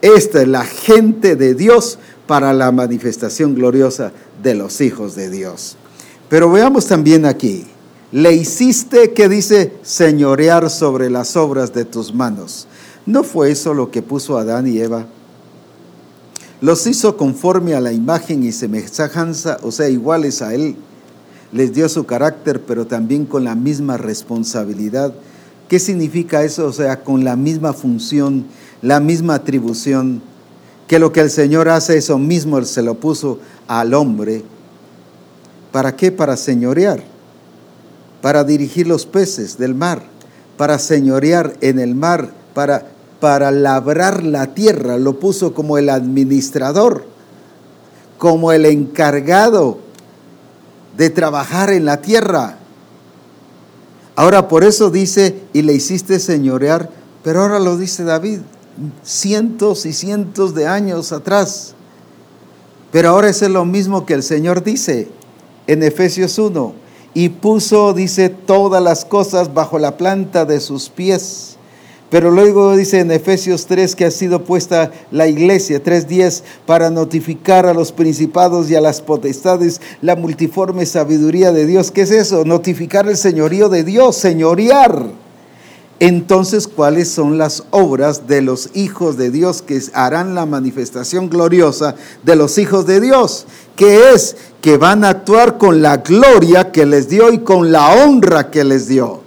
esta 0.00 0.40
es 0.40 0.48
la 0.48 0.64
gente 0.64 1.36
de 1.36 1.54
Dios 1.54 1.98
para 2.26 2.54
la 2.54 2.72
manifestación 2.72 3.54
gloriosa 3.54 4.12
de 4.42 4.54
los 4.54 4.80
hijos 4.80 5.14
de 5.14 5.28
Dios. 5.28 5.76
Pero 6.30 6.50
veamos 6.50 6.86
también 6.86 7.26
aquí, 7.26 7.66
le 8.16 8.32
hiciste 8.32 9.12
que 9.12 9.28
dice 9.28 9.74
señorear 9.82 10.70
sobre 10.70 11.10
las 11.10 11.36
obras 11.36 11.74
de 11.74 11.84
tus 11.84 12.14
manos. 12.14 12.66
¿No 13.04 13.22
fue 13.22 13.50
eso 13.50 13.74
lo 13.74 13.90
que 13.90 14.00
puso 14.00 14.38
Adán 14.38 14.66
y 14.66 14.78
Eva? 14.78 15.04
Los 16.62 16.86
hizo 16.86 17.18
conforme 17.18 17.74
a 17.74 17.80
la 17.82 17.92
imagen 17.92 18.42
y 18.42 18.52
semejanza, 18.52 19.58
o 19.62 19.70
sea, 19.70 19.90
iguales 19.90 20.40
a 20.40 20.54
Él. 20.54 20.76
Les 21.52 21.74
dio 21.74 21.90
su 21.90 22.06
carácter, 22.06 22.62
pero 22.62 22.86
también 22.86 23.26
con 23.26 23.44
la 23.44 23.54
misma 23.54 23.98
responsabilidad 23.98 25.12
¿Qué 25.68 25.80
significa 25.80 26.44
eso? 26.44 26.66
O 26.66 26.72
sea, 26.72 27.02
con 27.02 27.24
la 27.24 27.34
misma 27.34 27.72
función, 27.72 28.46
la 28.82 29.00
misma 29.00 29.34
atribución, 29.34 30.22
que 30.86 31.00
lo 31.00 31.12
que 31.12 31.20
el 31.20 31.30
Señor 31.30 31.68
hace, 31.68 31.96
eso 31.96 32.18
mismo 32.18 32.62
se 32.62 32.82
lo 32.82 32.94
puso 32.94 33.40
al 33.66 33.92
hombre. 33.94 34.44
¿Para 35.72 35.96
qué? 35.96 36.12
Para 36.12 36.36
señorear, 36.36 37.02
para 38.26 38.42
dirigir 38.42 38.88
los 38.88 39.06
peces 39.06 39.56
del 39.56 39.76
mar, 39.76 40.02
para 40.56 40.80
señorear 40.80 41.52
en 41.60 41.78
el 41.78 41.94
mar, 41.94 42.32
para, 42.54 42.88
para 43.20 43.52
labrar 43.52 44.24
la 44.24 44.52
tierra, 44.52 44.98
lo 44.98 45.20
puso 45.20 45.54
como 45.54 45.78
el 45.78 45.88
administrador, 45.88 47.04
como 48.18 48.50
el 48.50 48.66
encargado 48.66 49.78
de 50.96 51.08
trabajar 51.08 51.70
en 51.70 51.84
la 51.84 52.02
tierra 52.02 52.58
Ahora 54.16 54.48
por 54.48 54.64
eso 54.64 54.90
dice, 54.90 55.42
y 55.52 55.62
le 55.62 55.74
hiciste 55.74 56.18
señorear, 56.18 56.90
pero 57.22 57.42
ahora 57.42 57.60
lo 57.60 57.76
dice 57.76 58.02
David, 58.02 58.40
cientos 59.04 59.86
y 59.86 59.92
cientos 59.92 60.52
de 60.52 60.66
años 60.66 61.12
atrás. 61.12 61.74
Pero 62.90 63.10
ahora 63.10 63.28
es 63.28 63.40
lo 63.42 63.64
mismo 63.64 64.04
que 64.04 64.14
el 64.14 64.24
Señor 64.24 64.64
dice 64.64 65.10
en 65.68 65.84
Efesios 65.84 66.40
1, 66.40 66.85
y 67.16 67.30
puso, 67.30 67.94
dice, 67.94 68.28
todas 68.28 68.82
las 68.82 69.06
cosas 69.06 69.54
bajo 69.54 69.78
la 69.78 69.96
planta 69.96 70.44
de 70.44 70.60
sus 70.60 70.90
pies 70.90 71.56
pero 72.10 72.30
luego 72.30 72.76
dice 72.76 73.00
en 73.00 73.10
Efesios 73.10 73.66
3 73.66 73.96
que 73.96 74.04
ha 74.04 74.10
sido 74.10 74.44
puesta 74.44 74.92
la 75.10 75.26
iglesia, 75.26 75.82
3.10, 75.82 76.42
para 76.64 76.88
notificar 76.88 77.66
a 77.66 77.74
los 77.74 77.90
principados 77.90 78.70
y 78.70 78.76
a 78.76 78.80
las 78.80 79.00
potestades 79.00 79.80
la 80.02 80.14
multiforme 80.14 80.86
sabiduría 80.86 81.50
de 81.50 81.66
Dios. 81.66 81.90
¿Qué 81.90 82.02
es 82.02 82.12
eso? 82.12 82.44
Notificar 82.44 83.08
el 83.08 83.16
señorío 83.16 83.68
de 83.68 83.82
Dios, 83.82 84.16
señorear. 84.16 85.25
Entonces, 85.98 86.68
¿cuáles 86.68 87.08
son 87.10 87.38
las 87.38 87.64
obras 87.70 88.26
de 88.26 88.42
los 88.42 88.70
hijos 88.74 89.16
de 89.16 89.30
Dios 89.30 89.62
que 89.62 89.80
harán 89.94 90.34
la 90.34 90.44
manifestación 90.44 91.30
gloriosa 91.30 91.94
de 92.22 92.36
los 92.36 92.58
hijos 92.58 92.86
de 92.86 93.00
Dios? 93.00 93.46
¿Qué 93.76 94.12
es? 94.12 94.36
Que 94.60 94.76
van 94.76 95.04
a 95.04 95.10
actuar 95.10 95.56
con 95.56 95.80
la 95.80 95.98
gloria 95.98 96.70
que 96.70 96.84
les 96.84 97.08
dio 97.08 97.32
y 97.32 97.38
con 97.38 97.72
la 97.72 97.94
honra 97.94 98.50
que 98.50 98.64
les 98.64 98.88
dio. 98.88 99.20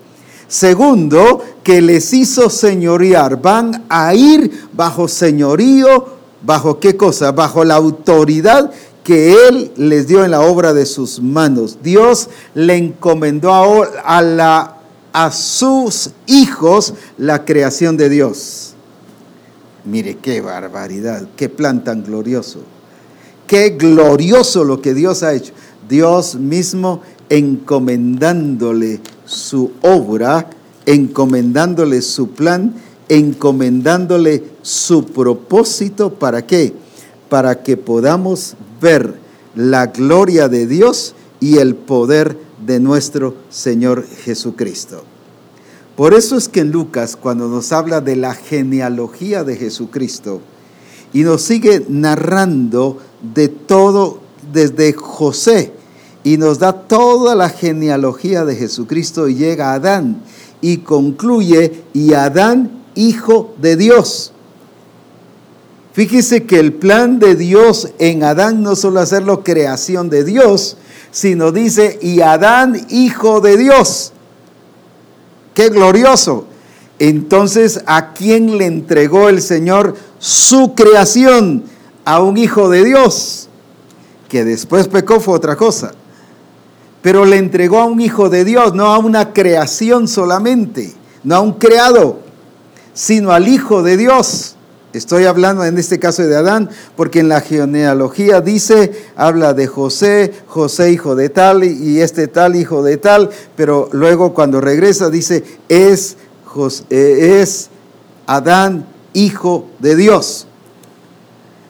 Segundo, 0.48 1.44
que 1.64 1.82
les 1.82 2.14
hizo 2.14 2.50
señorear. 2.50 3.42
Van 3.42 3.86
a 3.90 4.14
ir 4.16 4.68
bajo 4.74 5.08
señorío, 5.08 6.06
bajo 6.44 6.80
qué 6.80 6.98
cosa? 6.98 7.32
Bajo 7.32 7.64
la 7.64 7.76
autoridad 7.76 8.72
que 9.04 9.48
Él 9.48 9.72
les 9.76 10.08
dio 10.08 10.24
en 10.24 10.32
la 10.32 10.42
obra 10.42 10.74
de 10.74 10.86
sus 10.86 11.22
manos. 11.22 11.78
Dios 11.82 12.30
le 12.54 12.76
encomendó 12.76 13.54
a, 14.04 14.22
la, 14.22 14.79
a 15.14 15.32
sus 15.32 16.12
hijos 16.28 16.94
la 17.18 17.46
creación 17.46 17.98
de 17.98 18.10
Dios. 18.10 18.74
Mire 19.86 20.18
qué 20.18 20.42
barbaridad, 20.42 21.28
qué 21.36 21.50
plan 21.50 21.84
tan 21.84 22.04
glorioso. 22.04 22.60
Qué 23.48 23.72
glorioso 23.72 24.64
lo 24.64 24.82
que 24.82 24.94
Dios 24.94 25.24
ha 25.24 25.34
hecho. 25.34 25.54
Dios 25.88 26.36
mismo 26.36 27.02
encomendándole 27.30 29.00
su 29.26 29.72
obra, 29.82 30.50
encomendándole 30.86 32.02
su 32.02 32.30
plan, 32.30 32.76
encomendándole 33.08 34.44
su 34.62 35.06
propósito. 35.06 36.14
¿Para 36.14 36.46
qué? 36.46 36.74
Para 37.30 37.64
que 37.64 37.78
podamos 37.78 38.56
ver 38.80 39.16
la 39.56 39.88
gloria 39.88 40.48
de 40.48 40.68
Dios 40.68 41.16
y 41.40 41.58
el 41.58 41.76
poder 41.76 42.36
de 42.36 42.49
nuestro 42.80 43.36
Señor 43.50 44.06
Jesucristo. 44.06 45.04
Por 45.96 46.14
eso 46.14 46.38
es 46.38 46.48
que 46.48 46.62
en 46.62 46.72
Lucas, 46.72 47.16
cuando 47.16 47.48
nos 47.48 47.72
habla 47.72 48.02
de 48.02 48.16
la 48.16 48.34
genealogía 48.34 49.44
de 49.44 49.58
Jesucristo, 49.58 50.42
y 51.12 51.24
nos 51.24 51.42
sigue 51.42 51.86
narrando 51.90 53.00
de 53.34 53.48
todo 53.50 54.20
desde 54.54 54.94
José, 54.94 55.74
y 56.24 56.38
nos 56.38 56.60
da 56.60 56.74
toda 56.74 57.36
la 57.36 57.50
genealogía 57.50 58.46
de 58.46 58.56
Jesucristo 58.56 59.28
y 59.28 59.36
llega 59.36 59.72
a 59.72 59.76
Adán 59.76 60.22
y 60.62 60.78
concluye, 60.78 61.84
y 61.94 62.14
Adán, 62.14 62.84
hijo 62.96 63.54
de 63.62 63.78
Dios. 63.78 64.34
Fíjese 65.94 66.44
que 66.44 66.60
el 66.60 66.74
plan 66.74 67.20
de 67.20 67.36
Dios 67.36 67.90
en 68.00 68.24
Adán 68.24 68.62
no 68.62 68.76
solo 68.76 69.00
hacerlo 69.00 69.44
creación 69.44 70.10
de 70.10 70.24
Dios, 70.24 70.78
sino 71.12 71.52
dice, 71.52 72.00
y 72.02 72.22
Adán, 72.22 72.86
hijo 72.90 73.42
de 73.42 73.58
Dios. 73.58 74.14
Qué 75.54 75.70
glorioso. 75.70 76.46
Entonces, 77.00 77.82
¿a 77.86 78.14
quién 78.14 78.58
le 78.58 78.66
entregó 78.66 79.30
el 79.30 79.42
Señor 79.42 79.96
su 80.20 80.76
creación? 80.76 81.64
A 82.06 82.22
un 82.22 82.38
hijo 82.38 82.70
de 82.70 82.84
Dios, 82.84 83.50
que 84.28 84.44
después 84.44 84.88
pecó 84.88 85.20
fue 85.20 85.36
otra 85.36 85.56
cosa 85.56 85.94
pero 87.02 87.26
le 87.26 87.38
entregó 87.38 87.80
a 87.80 87.86
un 87.86 88.02
hijo 88.02 88.30
de 88.30 88.44
Dios, 88.44 88.74
no 88.74 88.88
a 88.88 88.98
una 88.98 89.32
creación 89.32 90.08
solamente, 90.08 90.94
no 91.24 91.36
a 91.36 91.40
un 91.40 91.54
creado, 91.54 92.20
sino 92.94 93.32
al 93.32 93.48
hijo 93.48 93.84
de 93.84 93.98
Dios. 93.98 94.56
Estoy 94.92 95.26
hablando 95.26 95.64
en 95.64 95.78
este 95.78 96.00
caso 96.00 96.24
de 96.26 96.36
Adán, 96.36 96.70
porque 96.96 97.20
en 97.20 97.30
la 97.30 97.42
genealogía 97.42 98.42
dice, 98.42 98.92
habla 99.16 99.54
de 99.54 99.68
José, 99.68 100.34
José 100.48 100.92
hijo 100.92 101.16
de 101.16 101.30
tal 101.30 101.64
y 101.64 102.02
este 102.02 102.28
tal 102.28 102.56
hijo 102.56 102.82
de 102.82 102.98
tal, 102.98 103.30
pero 103.56 103.90
luego 103.92 104.34
cuando 104.34 104.62
regresa 104.62 105.12
dice, 105.12 105.44
es, 105.70 106.18
eh, 106.90 107.40
es 107.42 107.70
Adán 108.26 108.88
hijo 109.14 109.68
de 109.78 109.96
Dios. 109.96 110.48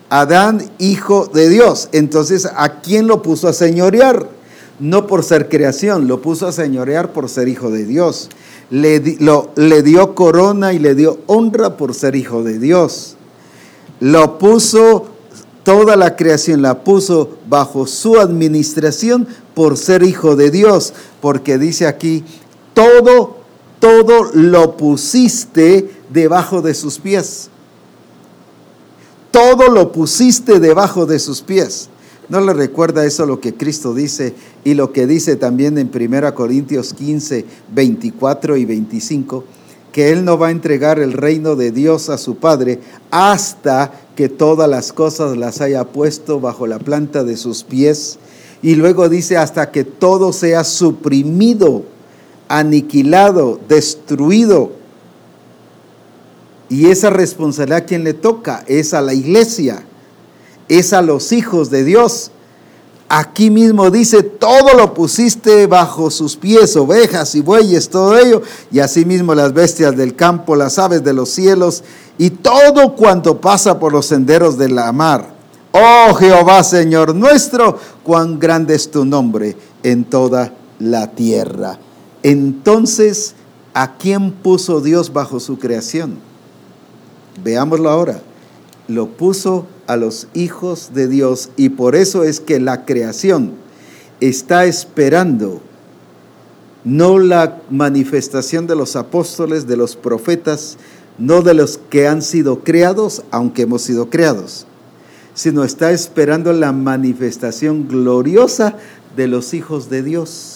Adán 0.10 0.72
hijo 0.78 1.28
de 1.28 1.50
Dios. 1.50 1.90
Entonces, 1.92 2.48
¿a 2.56 2.80
quién 2.82 3.08
lo 3.08 3.22
puso 3.22 3.50
a 3.50 3.54
señorear? 3.54 4.40
no 4.80 5.08
por 5.08 5.24
ser 5.24 5.50
creación, 5.50 6.08
lo 6.08 6.22
puso 6.22 6.48
a 6.48 6.52
señorear 6.52 7.12
por 7.12 7.30
ser 7.30 7.48
hijo 7.48 7.70
de 7.70 7.86
Dios. 7.86 8.30
Le, 8.72 9.00
le 9.56 9.84
dio 9.84 10.16
corona 10.16 10.74
y 10.74 10.80
le 10.80 10.96
dio 10.96 11.20
honra 11.28 11.78
por 11.78 11.94
ser 11.94 12.16
hijo 12.16 12.44
de 12.44 12.60
Dios. 12.60 13.16
Lo 14.00 14.38
puso, 14.38 15.06
toda 15.64 15.96
la 15.96 16.16
creación 16.16 16.62
la 16.62 16.84
puso 16.84 17.38
bajo 17.48 17.88
su 17.88 18.20
administración 18.20 19.28
por 19.56 19.78
ser 19.78 20.04
hijo 20.04 20.36
de 20.36 20.52
Dios, 20.52 20.94
porque 21.20 21.58
dice 21.58 21.88
aquí, 21.88 22.24
todo 22.74 23.40
todo 23.80 24.32
lo 24.34 24.76
pusiste 24.76 25.90
debajo 26.10 26.62
de 26.62 26.74
sus 26.74 27.00
pies. 27.00 27.50
Todo 29.32 29.70
lo 29.70 29.92
pusiste 29.92 30.60
debajo 30.60 31.06
de 31.06 31.20
sus 31.20 31.42
pies. 31.42 31.90
¿No 32.30 32.42
le 32.42 32.54
recuerda 32.54 33.06
eso 33.06 33.26
lo 33.26 33.40
que 33.40 33.56
Cristo 33.56 33.94
dice 33.94 34.34
y 34.64 34.76
lo 34.76 34.94
que 34.94 35.08
dice 35.08 35.36
también 35.36 35.78
en 35.78 35.92
1 35.94 36.36
Corintios 36.36 36.94
15, 36.94 37.46
24 37.74 38.58
y 38.58 38.66
25? 38.66 39.44
Que 39.92 40.12
Él 40.12 40.24
no 40.24 40.38
va 40.38 40.48
a 40.48 40.52
entregar 40.52 41.00
el 41.00 41.14
reino 41.14 41.56
de 41.56 41.72
Dios 41.72 42.10
a 42.10 42.20
su 42.20 42.36
Padre 42.36 42.80
hasta 43.10 43.92
que 44.16 44.30
todas 44.30 44.70
las 44.70 44.94
cosas 44.94 45.36
las 45.38 45.60
haya 45.62 45.86
puesto 45.86 46.40
bajo 46.40 46.68
la 46.68 46.78
planta 46.78 47.24
de 47.24 47.36
sus 47.36 47.64
pies. 47.64 48.20
Y 48.62 48.76
luego 48.76 49.10
dice 49.10 49.38
hasta 49.38 49.72
que 49.72 49.84
todo 49.84 50.32
sea 50.32 50.64
suprimido, 50.64 51.84
aniquilado, 52.48 53.60
destruido 53.68 54.80
y 56.70 56.92
esa 56.92 57.10
responsabilidad 57.10 57.80
a 57.80 57.86
quien 57.86 58.04
le 58.04 58.14
toca 58.14 58.64
es 58.68 58.94
a 58.94 59.02
la 59.02 59.16
iglesia, 59.16 59.84
es 60.70 60.94
a 60.94 61.02
los 61.02 61.32
hijos 61.34 61.70
de 61.70 61.84
Dios. 61.84 62.32
Aquí 63.12 63.50
mismo 63.50 63.90
dice, 63.90 64.22
todo 64.22 64.76
lo 64.78 64.94
pusiste 64.94 65.66
bajo 65.66 66.12
sus 66.12 66.36
pies, 66.36 66.78
ovejas 66.78 67.34
y 67.34 67.42
bueyes, 67.42 67.90
todo 67.90 68.16
ello, 68.16 68.44
y 68.72 68.80
asimismo 68.80 69.34
las 69.34 69.52
bestias 69.52 69.98
del 69.98 70.16
campo, 70.16 70.56
las 70.56 70.78
aves 70.78 71.04
de 71.04 71.14
los 71.14 71.30
cielos, 71.30 71.84
y 72.20 72.30
todo 72.30 72.96
cuanto 72.96 73.42
pasa 73.42 73.80
por 73.80 73.94
los 73.94 74.06
senderos 74.06 74.60
de 74.60 74.70
la 74.70 74.92
mar. 74.92 75.34
Oh 75.72 76.14
Jehová, 76.14 76.64
Señor 76.64 77.16
nuestro, 77.16 77.80
cuán 78.04 78.38
grande 78.38 78.76
es 78.76 78.92
tu 78.92 79.06
nombre 79.06 79.58
en 79.82 80.04
toda 80.04 80.54
la 80.78 81.08
tierra. 81.10 81.80
Entonces, 82.22 83.34
¿a 83.74 83.98
quién 83.98 84.32
puso 84.32 84.82
Dios 84.82 85.12
bajo 85.12 85.40
su 85.40 85.58
creación? 85.58 86.20
Veámoslo 87.44 87.90
ahora. 87.90 88.22
Lo 88.90 89.08
puso 89.08 89.68
a 89.88 89.96
los 89.96 90.28
hijos 90.34 90.92
de 90.94 91.08
Dios 91.08 91.52
y 91.56 91.70
por 91.70 91.96
eso 91.96 92.24
es 92.24 92.42
que 92.42 92.60
la 92.60 92.86
creación 92.86 93.54
está 94.20 94.66
esperando 94.66 95.62
no 96.84 97.20
la 97.20 97.62
manifestación 97.70 98.66
de 98.66 98.76
los 98.76 98.96
apóstoles, 98.96 99.68
de 99.68 99.78
los 99.78 99.96
profetas, 99.96 100.78
no 101.18 101.42
de 101.42 101.54
los 101.54 101.78
que 101.78 102.08
han 102.08 102.22
sido 102.22 102.64
creados, 102.64 103.24
aunque 103.32 103.64
hemos 103.64 103.84
sido 103.84 104.10
creados, 104.10 104.66
sino 105.34 105.64
está 105.64 105.92
esperando 105.92 106.54
la 106.54 106.72
manifestación 106.72 107.88
gloriosa 107.88 108.76
de 109.16 109.28
los 109.28 109.54
hijos 109.54 109.90
de 109.90 110.04
Dios. 110.04 110.56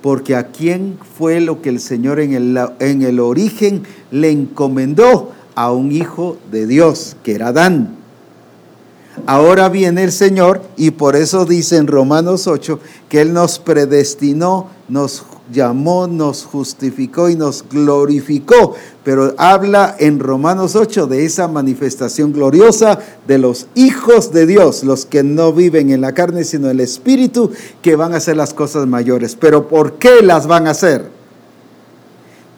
Porque 0.00 0.34
a 0.34 0.48
quién 0.48 0.98
fue 1.16 1.40
lo 1.40 1.62
que 1.62 1.68
el 1.68 1.78
Señor 1.78 2.18
en 2.18 2.32
el, 2.32 2.58
en 2.80 3.02
el 3.02 3.20
origen 3.20 3.84
le 4.10 4.32
encomendó 4.32 5.30
a 5.54 5.72
un 5.72 5.92
hijo 5.92 6.36
de 6.50 6.66
Dios, 6.66 7.16
que 7.22 7.34
era 7.34 7.48
Adán. 7.48 7.96
Ahora 9.26 9.68
viene 9.68 10.04
el 10.04 10.12
Señor 10.12 10.62
y 10.76 10.92
por 10.92 11.16
eso 11.16 11.44
dice 11.44 11.76
en 11.76 11.86
Romanos 11.86 12.46
8 12.46 12.80
que 13.08 13.20
Él 13.20 13.32
nos 13.32 13.58
predestinó, 13.58 14.68
nos 14.88 15.24
llamó, 15.52 16.06
nos 16.06 16.44
justificó 16.44 17.28
y 17.28 17.36
nos 17.36 17.64
glorificó. 17.68 18.74
Pero 19.04 19.34
habla 19.36 19.94
en 19.98 20.18
Romanos 20.18 20.76
8 20.76 21.06
de 21.06 21.26
esa 21.26 21.46
manifestación 21.46 22.32
gloriosa 22.32 22.98
de 23.28 23.38
los 23.38 23.66
hijos 23.74 24.32
de 24.32 24.46
Dios, 24.46 24.82
los 24.82 25.04
que 25.04 25.22
no 25.22 25.52
viven 25.52 25.90
en 25.90 26.00
la 26.00 26.14
carne 26.14 26.44
sino 26.44 26.66
en 26.66 26.72
el 26.72 26.80
Espíritu, 26.80 27.50
que 27.82 27.96
van 27.96 28.14
a 28.14 28.16
hacer 28.16 28.36
las 28.36 28.54
cosas 28.54 28.86
mayores. 28.86 29.36
Pero 29.36 29.68
¿por 29.68 29.94
qué 29.94 30.22
las 30.22 30.46
van 30.46 30.66
a 30.66 30.70
hacer? 30.70 31.21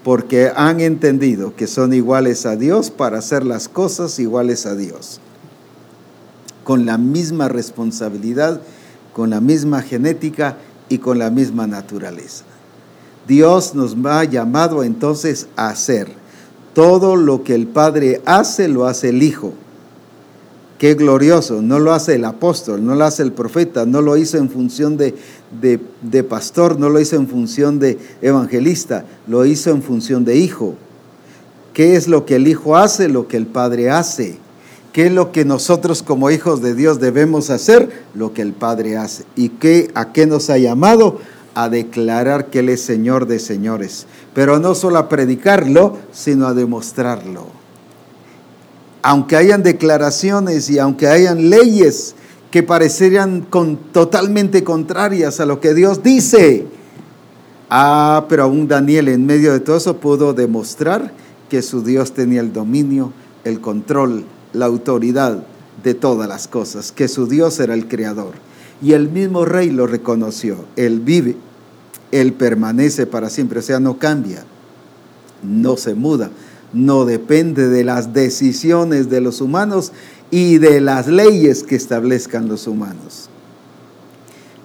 Porque 0.05 0.53
han 0.55 0.81
entendido 0.81 1.57
que 1.57 1.67
son 1.67 1.95
iguales 1.95 2.45
a 2.45 2.57
Dios 2.57 2.91
para 2.91 3.19
hacer 3.19 3.45
las 3.45 3.69
cosas 3.69 4.19
iguales 4.19 4.67
a 4.67 4.77
Dios, 4.77 5.19
con 6.63 6.85
la 6.85 6.99
misma 6.99 7.49
responsabilidad, 7.49 8.61
con 9.15 9.31
la 9.31 9.41
misma 9.41 9.81
genética 9.81 10.59
y 10.91 10.99
con 10.99 11.19
la 11.19 11.31
misma 11.31 11.67
naturaleza. 11.67 12.45
Dios 13.27 13.75
nos 13.75 13.97
ha 14.05 14.25
llamado 14.25 14.85
entonces 14.85 15.47
a 15.57 15.71
hacer 15.71 16.09
todo 16.75 17.17
lo 17.17 17.43
que 17.43 17.55
el 17.55 17.67
Padre 17.67 18.21
hace, 18.27 18.69
lo 18.69 18.87
hace 18.87 19.09
el 19.09 19.23
Hijo. 19.23 19.55
Qué 20.79 20.95
glorioso, 20.95 21.62
no 21.62 21.79
lo 21.79 21.93
hace 21.93 22.16
el 22.16 22.25
apóstol, 22.25 22.85
no 22.85 22.95
lo 22.95 23.05
hace 23.05 23.22
el 23.22 23.33
profeta, 23.33 23.87
no 23.87 24.03
lo 24.03 24.16
hizo 24.16 24.39
en 24.39 24.51
función 24.51 24.97
de, 24.97 25.14
de, 25.61 26.25
pastor, 26.25 26.79
no 26.79 26.89
lo 26.89 27.01
hizo 27.01 27.16
en 27.16 27.29
función 27.29 27.79
de 27.79 27.99
evangelista, 28.22 29.05
lo 29.29 29.47
hizo 29.47 29.70
en 29.70 29.83
función 29.83 30.25
de 30.25 30.37
hijo. 30.37 30.75
¿Qué 31.72 31.97
es 31.97 32.09
lo 32.09 32.27
que 32.27 32.37
el 32.37 32.49
hijo 32.49 32.77
hace? 32.77 33.09
Lo 33.09 33.29
que 33.29 33.37
el 33.37 33.47
padre 33.47 33.91
hace. 33.91 34.39
¿Qué 34.95 35.07
es 35.07 35.12
lo 35.12 35.33
que 35.33 35.45
nosotros 35.45 36.05
como 36.05 36.31
hijos 36.31 36.62
de 36.62 36.77
Dios 36.77 37.01
debemos 37.01 37.51
hacer? 37.51 38.05
Lo 38.14 38.33
que 38.33 38.43
el 38.43 38.53
Padre 38.53 38.97
hace. 38.97 39.25
¿Y 39.35 39.49
qué, 39.49 39.91
a 39.97 40.12
qué 40.12 40.25
nos 40.25 40.51
ha 40.51 40.59
llamado? 40.59 41.18
A 41.57 41.68
declarar 41.68 42.47
que 42.47 42.61
Él 42.61 42.68
es 42.68 42.83
Señor 42.83 43.27
de 43.27 43.41
señores. 43.41 44.07
Pero 44.35 44.61
no 44.61 44.77
solo 44.77 44.99
a 44.99 45.09
predicarlo, 45.09 45.99
sino 46.12 46.47
a 46.47 46.55
demostrarlo. 46.55 47.64
Aunque 49.07 49.37
hayan 49.37 49.63
declaraciones 49.63 50.71
y 50.71 50.79
aunque 50.79 51.09
hayan 51.09 51.51
leyes 51.51 52.15
que 52.51 52.63
parecerían 52.63 53.43
con, 53.43 53.77
totalmente 53.77 54.65
contrarias 54.65 55.41
a 55.41 55.45
lo 55.45 55.61
que 55.61 55.75
Dios 55.75 56.03
dice. 56.03 56.65
Ah, 57.69 58.25
pero 58.31 58.45
aún 58.45 58.67
Daniel 58.67 59.09
en 59.09 59.27
medio 59.27 59.53
de 59.53 59.61
todo 59.61 59.77
eso 59.77 59.99
pudo 59.99 60.33
demostrar 60.33 61.13
que 61.51 61.61
su 61.61 61.83
Dios 61.85 62.13
tenía 62.13 62.41
el 62.41 62.55
dominio, 62.55 63.13
el 63.45 63.61
control, 63.61 64.25
la 64.55 64.65
autoridad 64.65 65.45
de 65.83 65.93
todas 65.93 66.27
las 66.27 66.49
cosas, 66.49 66.91
que 66.91 67.07
su 67.07 67.27
Dios 67.27 67.61
era 67.61 67.75
el 67.75 67.89
creador. 67.89 68.33
Y 68.81 68.93
el 68.93 69.11
mismo 69.11 69.45
rey 69.45 69.69
lo 69.69 69.87
reconoció. 69.87 70.65
Él 70.77 71.01
vive, 71.01 71.37
él 72.11 72.33
permanece 72.33 73.07
para 73.07 73.29
siempre, 73.29 73.59
o 73.59 73.63
sea, 73.63 73.81
no 73.81 73.99
cambia, 73.99 74.45
no 75.43 75.77
se 75.77 75.95
muda, 75.95 76.31
no 76.75 77.05
depende 77.05 77.68
de 77.68 77.85
las 77.85 78.12
decisiones 78.12 79.09
de 79.09 79.20
los 79.20 79.41
humanos 79.41 79.93
y 80.31 80.59
de 80.59 80.81
las 80.81 81.07
leyes 81.07 81.62
que 81.62 81.77
establezcan 81.77 82.49
los 82.49 82.66
humanos. 82.66 83.29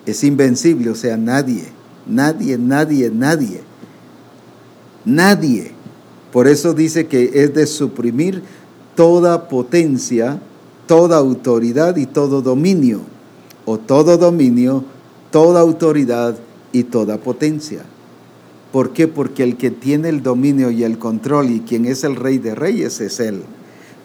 Es 0.05 0.23
invencible, 0.23 0.89
o 0.89 0.95
sea, 0.95 1.15
nadie, 1.17 1.65
nadie, 2.07 2.57
nadie, 2.57 3.11
nadie, 3.11 3.61
nadie. 5.05 5.71
Por 6.33 6.47
eso 6.47 6.73
dice 6.73 7.07
que 7.07 7.31
es 7.33 7.53
de 7.53 7.67
suprimir 7.67 8.41
toda 8.95 9.47
potencia, 9.47 10.39
toda 10.87 11.17
autoridad 11.17 11.95
y 11.97 12.07
todo 12.07 12.41
dominio, 12.41 13.01
o 13.65 13.77
todo 13.77 14.17
dominio, 14.17 14.83
toda 15.31 15.61
autoridad 15.61 16.35
y 16.71 16.83
toda 16.83 17.17
potencia. 17.17 17.83
¿Por 18.71 18.93
qué? 18.93 19.07
Porque 19.07 19.43
el 19.43 19.57
que 19.57 19.71
tiene 19.71 20.09
el 20.09 20.21
dominio 20.21 20.71
y 20.71 20.83
el 20.83 20.97
control 20.97 21.49
y 21.49 21.61
quien 21.61 21.85
es 21.85 22.03
el 22.03 22.15
rey 22.15 22.37
de 22.37 22.55
reyes 22.55 23.01
es 23.01 23.19
Él 23.19 23.43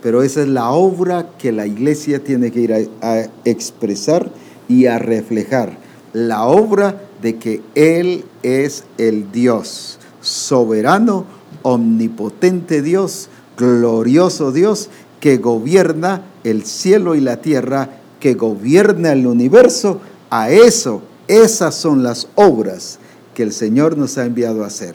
pero 0.04 0.22
esa 0.22 0.42
es 0.42 0.48
la 0.48 0.68
obra 0.68 1.30
que 1.38 1.50
la 1.50 1.66
iglesia 1.66 2.22
tiene 2.22 2.52
que 2.52 2.60
ir 2.60 2.74
a, 3.00 3.22
expresar 3.46 4.30
y 4.68 4.84
a 4.84 4.98
reflejar. 4.98 5.78
La 6.12 6.44
obra 6.44 7.00
de 7.22 7.38
que 7.38 7.62
Él 7.74 8.26
es 8.42 8.84
el 8.98 9.32
Dios, 9.32 9.98
soberano, 10.20 11.24
omnipotente 11.62 12.82
Dios, 12.82 13.30
glorioso 13.56 14.52
Dios, 14.52 14.90
que 15.20 15.38
gobierna 15.38 16.20
el 16.44 16.66
cielo 16.66 17.14
y 17.14 17.22
la 17.22 17.38
tierra, 17.38 17.88
que 18.20 18.34
gobierna 18.34 19.12
el 19.12 19.26
universo. 19.26 20.02
A 20.28 20.50
eso, 20.50 21.00
esas 21.28 21.76
son 21.76 22.02
las 22.02 22.28
obras 22.34 22.98
que 23.34 23.42
el 23.42 23.52
Señor 23.52 23.98
nos 23.98 24.16
ha 24.18 24.24
enviado 24.24 24.64
a 24.64 24.68
hacer. 24.68 24.94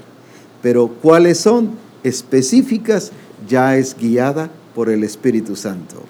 Pero 0.62 0.88
cuáles 0.88 1.40
son 1.40 1.72
específicas, 2.04 3.12
ya 3.48 3.78
es 3.78 3.96
guiada 3.98 4.50
por 4.74 4.90
el 4.90 5.04
Espíritu 5.04 5.56
Santo. 5.56 6.04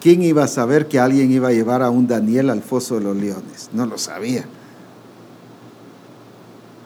¿Quién 0.00 0.22
iba 0.22 0.44
a 0.44 0.48
saber 0.48 0.86
que 0.86 1.00
alguien 1.00 1.30
iba 1.32 1.48
a 1.48 1.52
llevar 1.52 1.82
a 1.82 1.90
un 1.90 2.06
Daniel 2.06 2.50
al 2.50 2.62
foso 2.62 2.96
de 2.96 3.00
los 3.02 3.16
leones? 3.16 3.70
No 3.72 3.86
lo 3.86 3.98
sabía. 3.98 4.44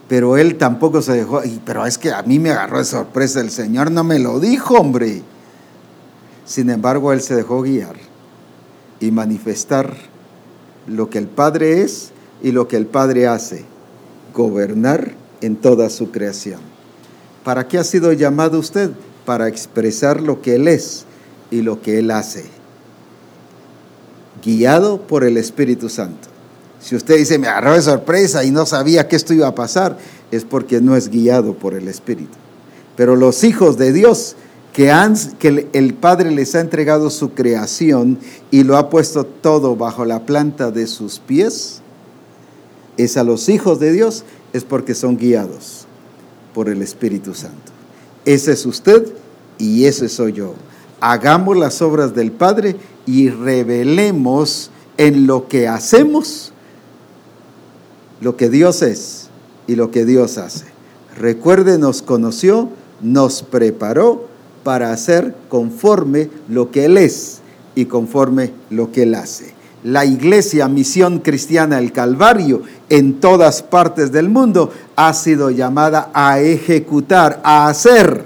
Pero 0.09 0.37
él 0.37 0.57
tampoco 0.57 1.03
se 1.03 1.13
dejó, 1.13 1.43
pero 1.65 1.87
es 1.87 1.99
que 1.99 2.13
a 2.13 2.23
mí 2.23 2.39
me 2.39 2.51
agarró 2.51 2.79
de 2.79 2.85
sorpresa, 2.85 3.41
el 3.41 3.51
Señor 3.51 3.91
no 3.91 4.05
me 4.05 4.19
lo 4.19 4.41
dijo, 4.41 4.75
hombre. 4.75 5.23
Sin 6.45 6.71
embargo, 6.71 7.13
él 7.13 7.21
se 7.21 7.35
dejó 7.35 7.63
guiar 7.63 7.97
y 9.01 9.11
manifestar 9.11 9.95
lo 10.87 11.09
que 11.09 11.19
el 11.19 11.29
Padre 11.29 11.83
es 11.83 12.11
y 12.43 12.53
lo 12.53 12.69
que 12.69 12.77
el 12.77 12.87
Padre 12.87 13.27
hace, 13.27 13.65
gobernar 14.33 15.15
en 15.41 15.57
toda 15.57 15.91
su 15.91 16.11
creación. 16.11 16.61
¿Para 17.45 17.67
qué 17.67 17.79
ha 17.79 17.85
sido 17.85 18.13
llamado 18.13 18.59
usted? 18.59 18.91
para 19.25 19.49
expresar 19.49 20.21
lo 20.21 20.43
que 20.43 20.57
Él 20.57 20.69
es 20.69 21.05
y 21.51 21.63
lo 21.63 21.81
que 21.81 21.99
Él 21.99 22.11
hace, 22.11 22.45
guiado 24.45 25.03
por 25.03 25.25
el 25.25 25.37
Espíritu 25.37 25.89
Santo, 25.89 26.29
Si 26.81 26.97
usted 26.97 27.17
dice, 27.17 27.39
me 27.39 27.47
agarró 27.47 27.75
de 27.75 27.83
sorpresa 27.83 28.43
y 28.43 28.51
no 28.51 28.67
sabía 28.67 29.07
que 29.07 29.15
esto 29.15 29.33
iba 29.33 29.47
a 29.47 29.55
pasar, 29.55 29.99
es 30.33 30.45
porque 30.45 30.81
no 30.81 30.97
es 30.97 31.11
guiado 31.11 31.55
por 31.55 31.75
el 31.75 31.87
Espíritu. 31.87 32.33
Pero 32.97 33.15
los 33.15 33.45
hijos 33.45 33.79
de 33.79 33.93
Dios, 33.93 34.35
que, 34.73 34.91
han, 34.91 35.15
que 35.39 35.69
el 35.73 35.95
Padre 35.95 36.33
les 36.33 36.57
ha 36.57 36.61
entregado 36.61 37.09
su 37.11 37.35
creación 37.35 38.19
y 38.51 38.65
lo 38.65 38.77
ha 38.77 38.91
puesto 38.91 39.23
todo 39.23 39.77
bajo 39.77 40.05
la 40.05 40.27
planta 40.27 40.73
de 40.73 40.89
sus 40.89 41.21
pies, 41.21 41.82
es 42.97 43.17
a 43.17 43.25
los 43.25 43.49
hijos 43.49 43.81
de 43.81 43.93
Dios, 43.93 44.25
es 44.53 44.65
porque 44.65 44.95
son 44.95 45.17
guiados 45.17 45.87
por 46.55 46.69
el 46.69 46.83
Espíritu 46.83 47.35
Santo. 47.35 47.73
Ese 48.25 48.53
es 48.53 48.67
usted 48.67 49.13
y 49.59 49.85
ese 49.85 50.09
soy 50.09 50.33
yo. 50.33 50.55
Hagamos 51.01 51.57
las 51.57 51.83
obras 51.83 52.15
del 52.15 52.31
Padre 52.33 52.77
y 53.07 53.31
revelemos 53.31 54.71
en 54.97 55.27
lo 55.27 55.49
que 55.49 55.69
hacemos 55.69 56.53
lo 58.23 58.37
que 58.37 58.49
Dios 58.49 58.83
es 58.83 59.29
y 59.67 59.75
lo 59.75 59.91
que 59.91 60.05
Dios 60.05 60.39
hace. 60.39 60.67
Recuerde, 61.19 61.79
nos 61.79 62.03
conoció, 62.03 62.69
nos 63.01 63.43
preparó 63.43 64.29
para 64.63 64.93
hacer 64.93 65.35
conforme 65.49 66.31
lo 66.49 66.71
que 66.71 66.85
Él 66.85 66.97
es 66.97 67.41
y 67.75 67.87
conforme 67.87 68.53
lo 68.71 68.93
que 68.93 69.03
Él 69.03 69.15
hace. 69.17 69.55
La 69.85 70.05
iglesia 70.05 70.69
Misión 70.69 71.19
Cristiana 71.19 71.79
El 71.79 71.91
Calvario 71.91 72.63
en 72.89 73.19
todas 73.19 73.63
partes 73.63 74.13
del 74.13 74.29
mundo 74.29 74.71
ha 74.95 75.13
sido 75.13 75.51
llamada 75.51 76.11
a 76.15 76.39
ejecutar, 76.39 77.41
a 77.43 77.67
hacer. 77.67 78.25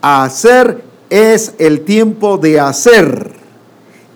A 0.00 0.24
hacer 0.24 0.82
es 1.10 1.54
el 1.58 1.82
tiempo 1.82 2.38
de 2.38 2.58
hacer. 2.58 3.32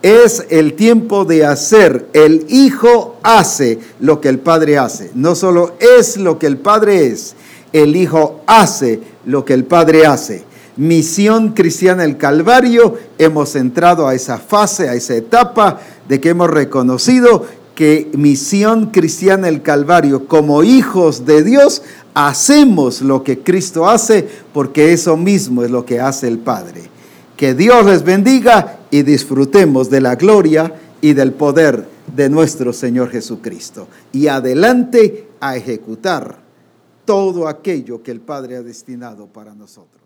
Es 0.01 0.47
el 0.49 0.73
tiempo 0.73 1.25
de 1.25 1.45
hacer. 1.45 2.07
El 2.11 2.47
Hijo 2.49 3.17
hace 3.21 3.79
lo 3.99 4.19
que 4.19 4.29
el 4.29 4.39
Padre 4.39 4.79
hace. 4.79 5.11
No 5.13 5.35
solo 5.35 5.75
es 5.79 6.17
lo 6.17 6.39
que 6.39 6.47
el 6.47 6.57
Padre 6.57 7.05
es, 7.07 7.35
el 7.71 7.95
Hijo 7.95 8.41
hace 8.47 8.99
lo 9.25 9.45
que 9.45 9.53
el 9.53 9.65
Padre 9.65 10.07
hace. 10.07 10.43
Misión 10.75 11.49
Cristiana 11.49 12.03
el 12.03 12.17
Calvario, 12.17 12.97
hemos 13.19 13.55
entrado 13.55 14.07
a 14.07 14.15
esa 14.15 14.39
fase, 14.39 14.89
a 14.89 14.95
esa 14.95 15.15
etapa 15.15 15.79
de 16.07 16.19
que 16.19 16.29
hemos 16.29 16.49
reconocido 16.49 17.45
que 17.75 18.11
Misión 18.13 18.91
Cristiana 18.91 19.47
el 19.47 19.61
Calvario, 19.61 20.27
como 20.27 20.63
hijos 20.63 21.25
de 21.25 21.43
Dios, 21.43 21.81
hacemos 22.13 23.01
lo 23.01 23.23
que 23.23 23.39
Cristo 23.39 23.89
hace 23.89 24.27
porque 24.53 24.93
eso 24.93 25.17
mismo 25.17 25.63
es 25.63 25.71
lo 25.71 25.85
que 25.85 25.99
hace 25.99 26.27
el 26.27 26.39
Padre. 26.39 26.83
Que 27.35 27.55
Dios 27.55 27.85
les 27.85 28.03
bendiga 28.03 28.79
y 28.91 29.01
disfrutemos 29.01 29.89
de 29.89 30.01
la 30.01 30.15
gloria 30.15 30.73
y 31.01 31.13
del 31.13 31.33
poder 31.33 31.87
de 32.15 32.29
nuestro 32.29 32.73
Señor 32.73 33.09
Jesucristo. 33.09 33.87
Y 34.11 34.27
adelante 34.27 35.27
a 35.39 35.57
ejecutar 35.57 36.37
todo 37.05 37.47
aquello 37.47 38.03
que 38.03 38.11
el 38.11 38.21
Padre 38.21 38.57
ha 38.57 38.61
destinado 38.61 39.27
para 39.27 39.53
nosotros. 39.55 40.02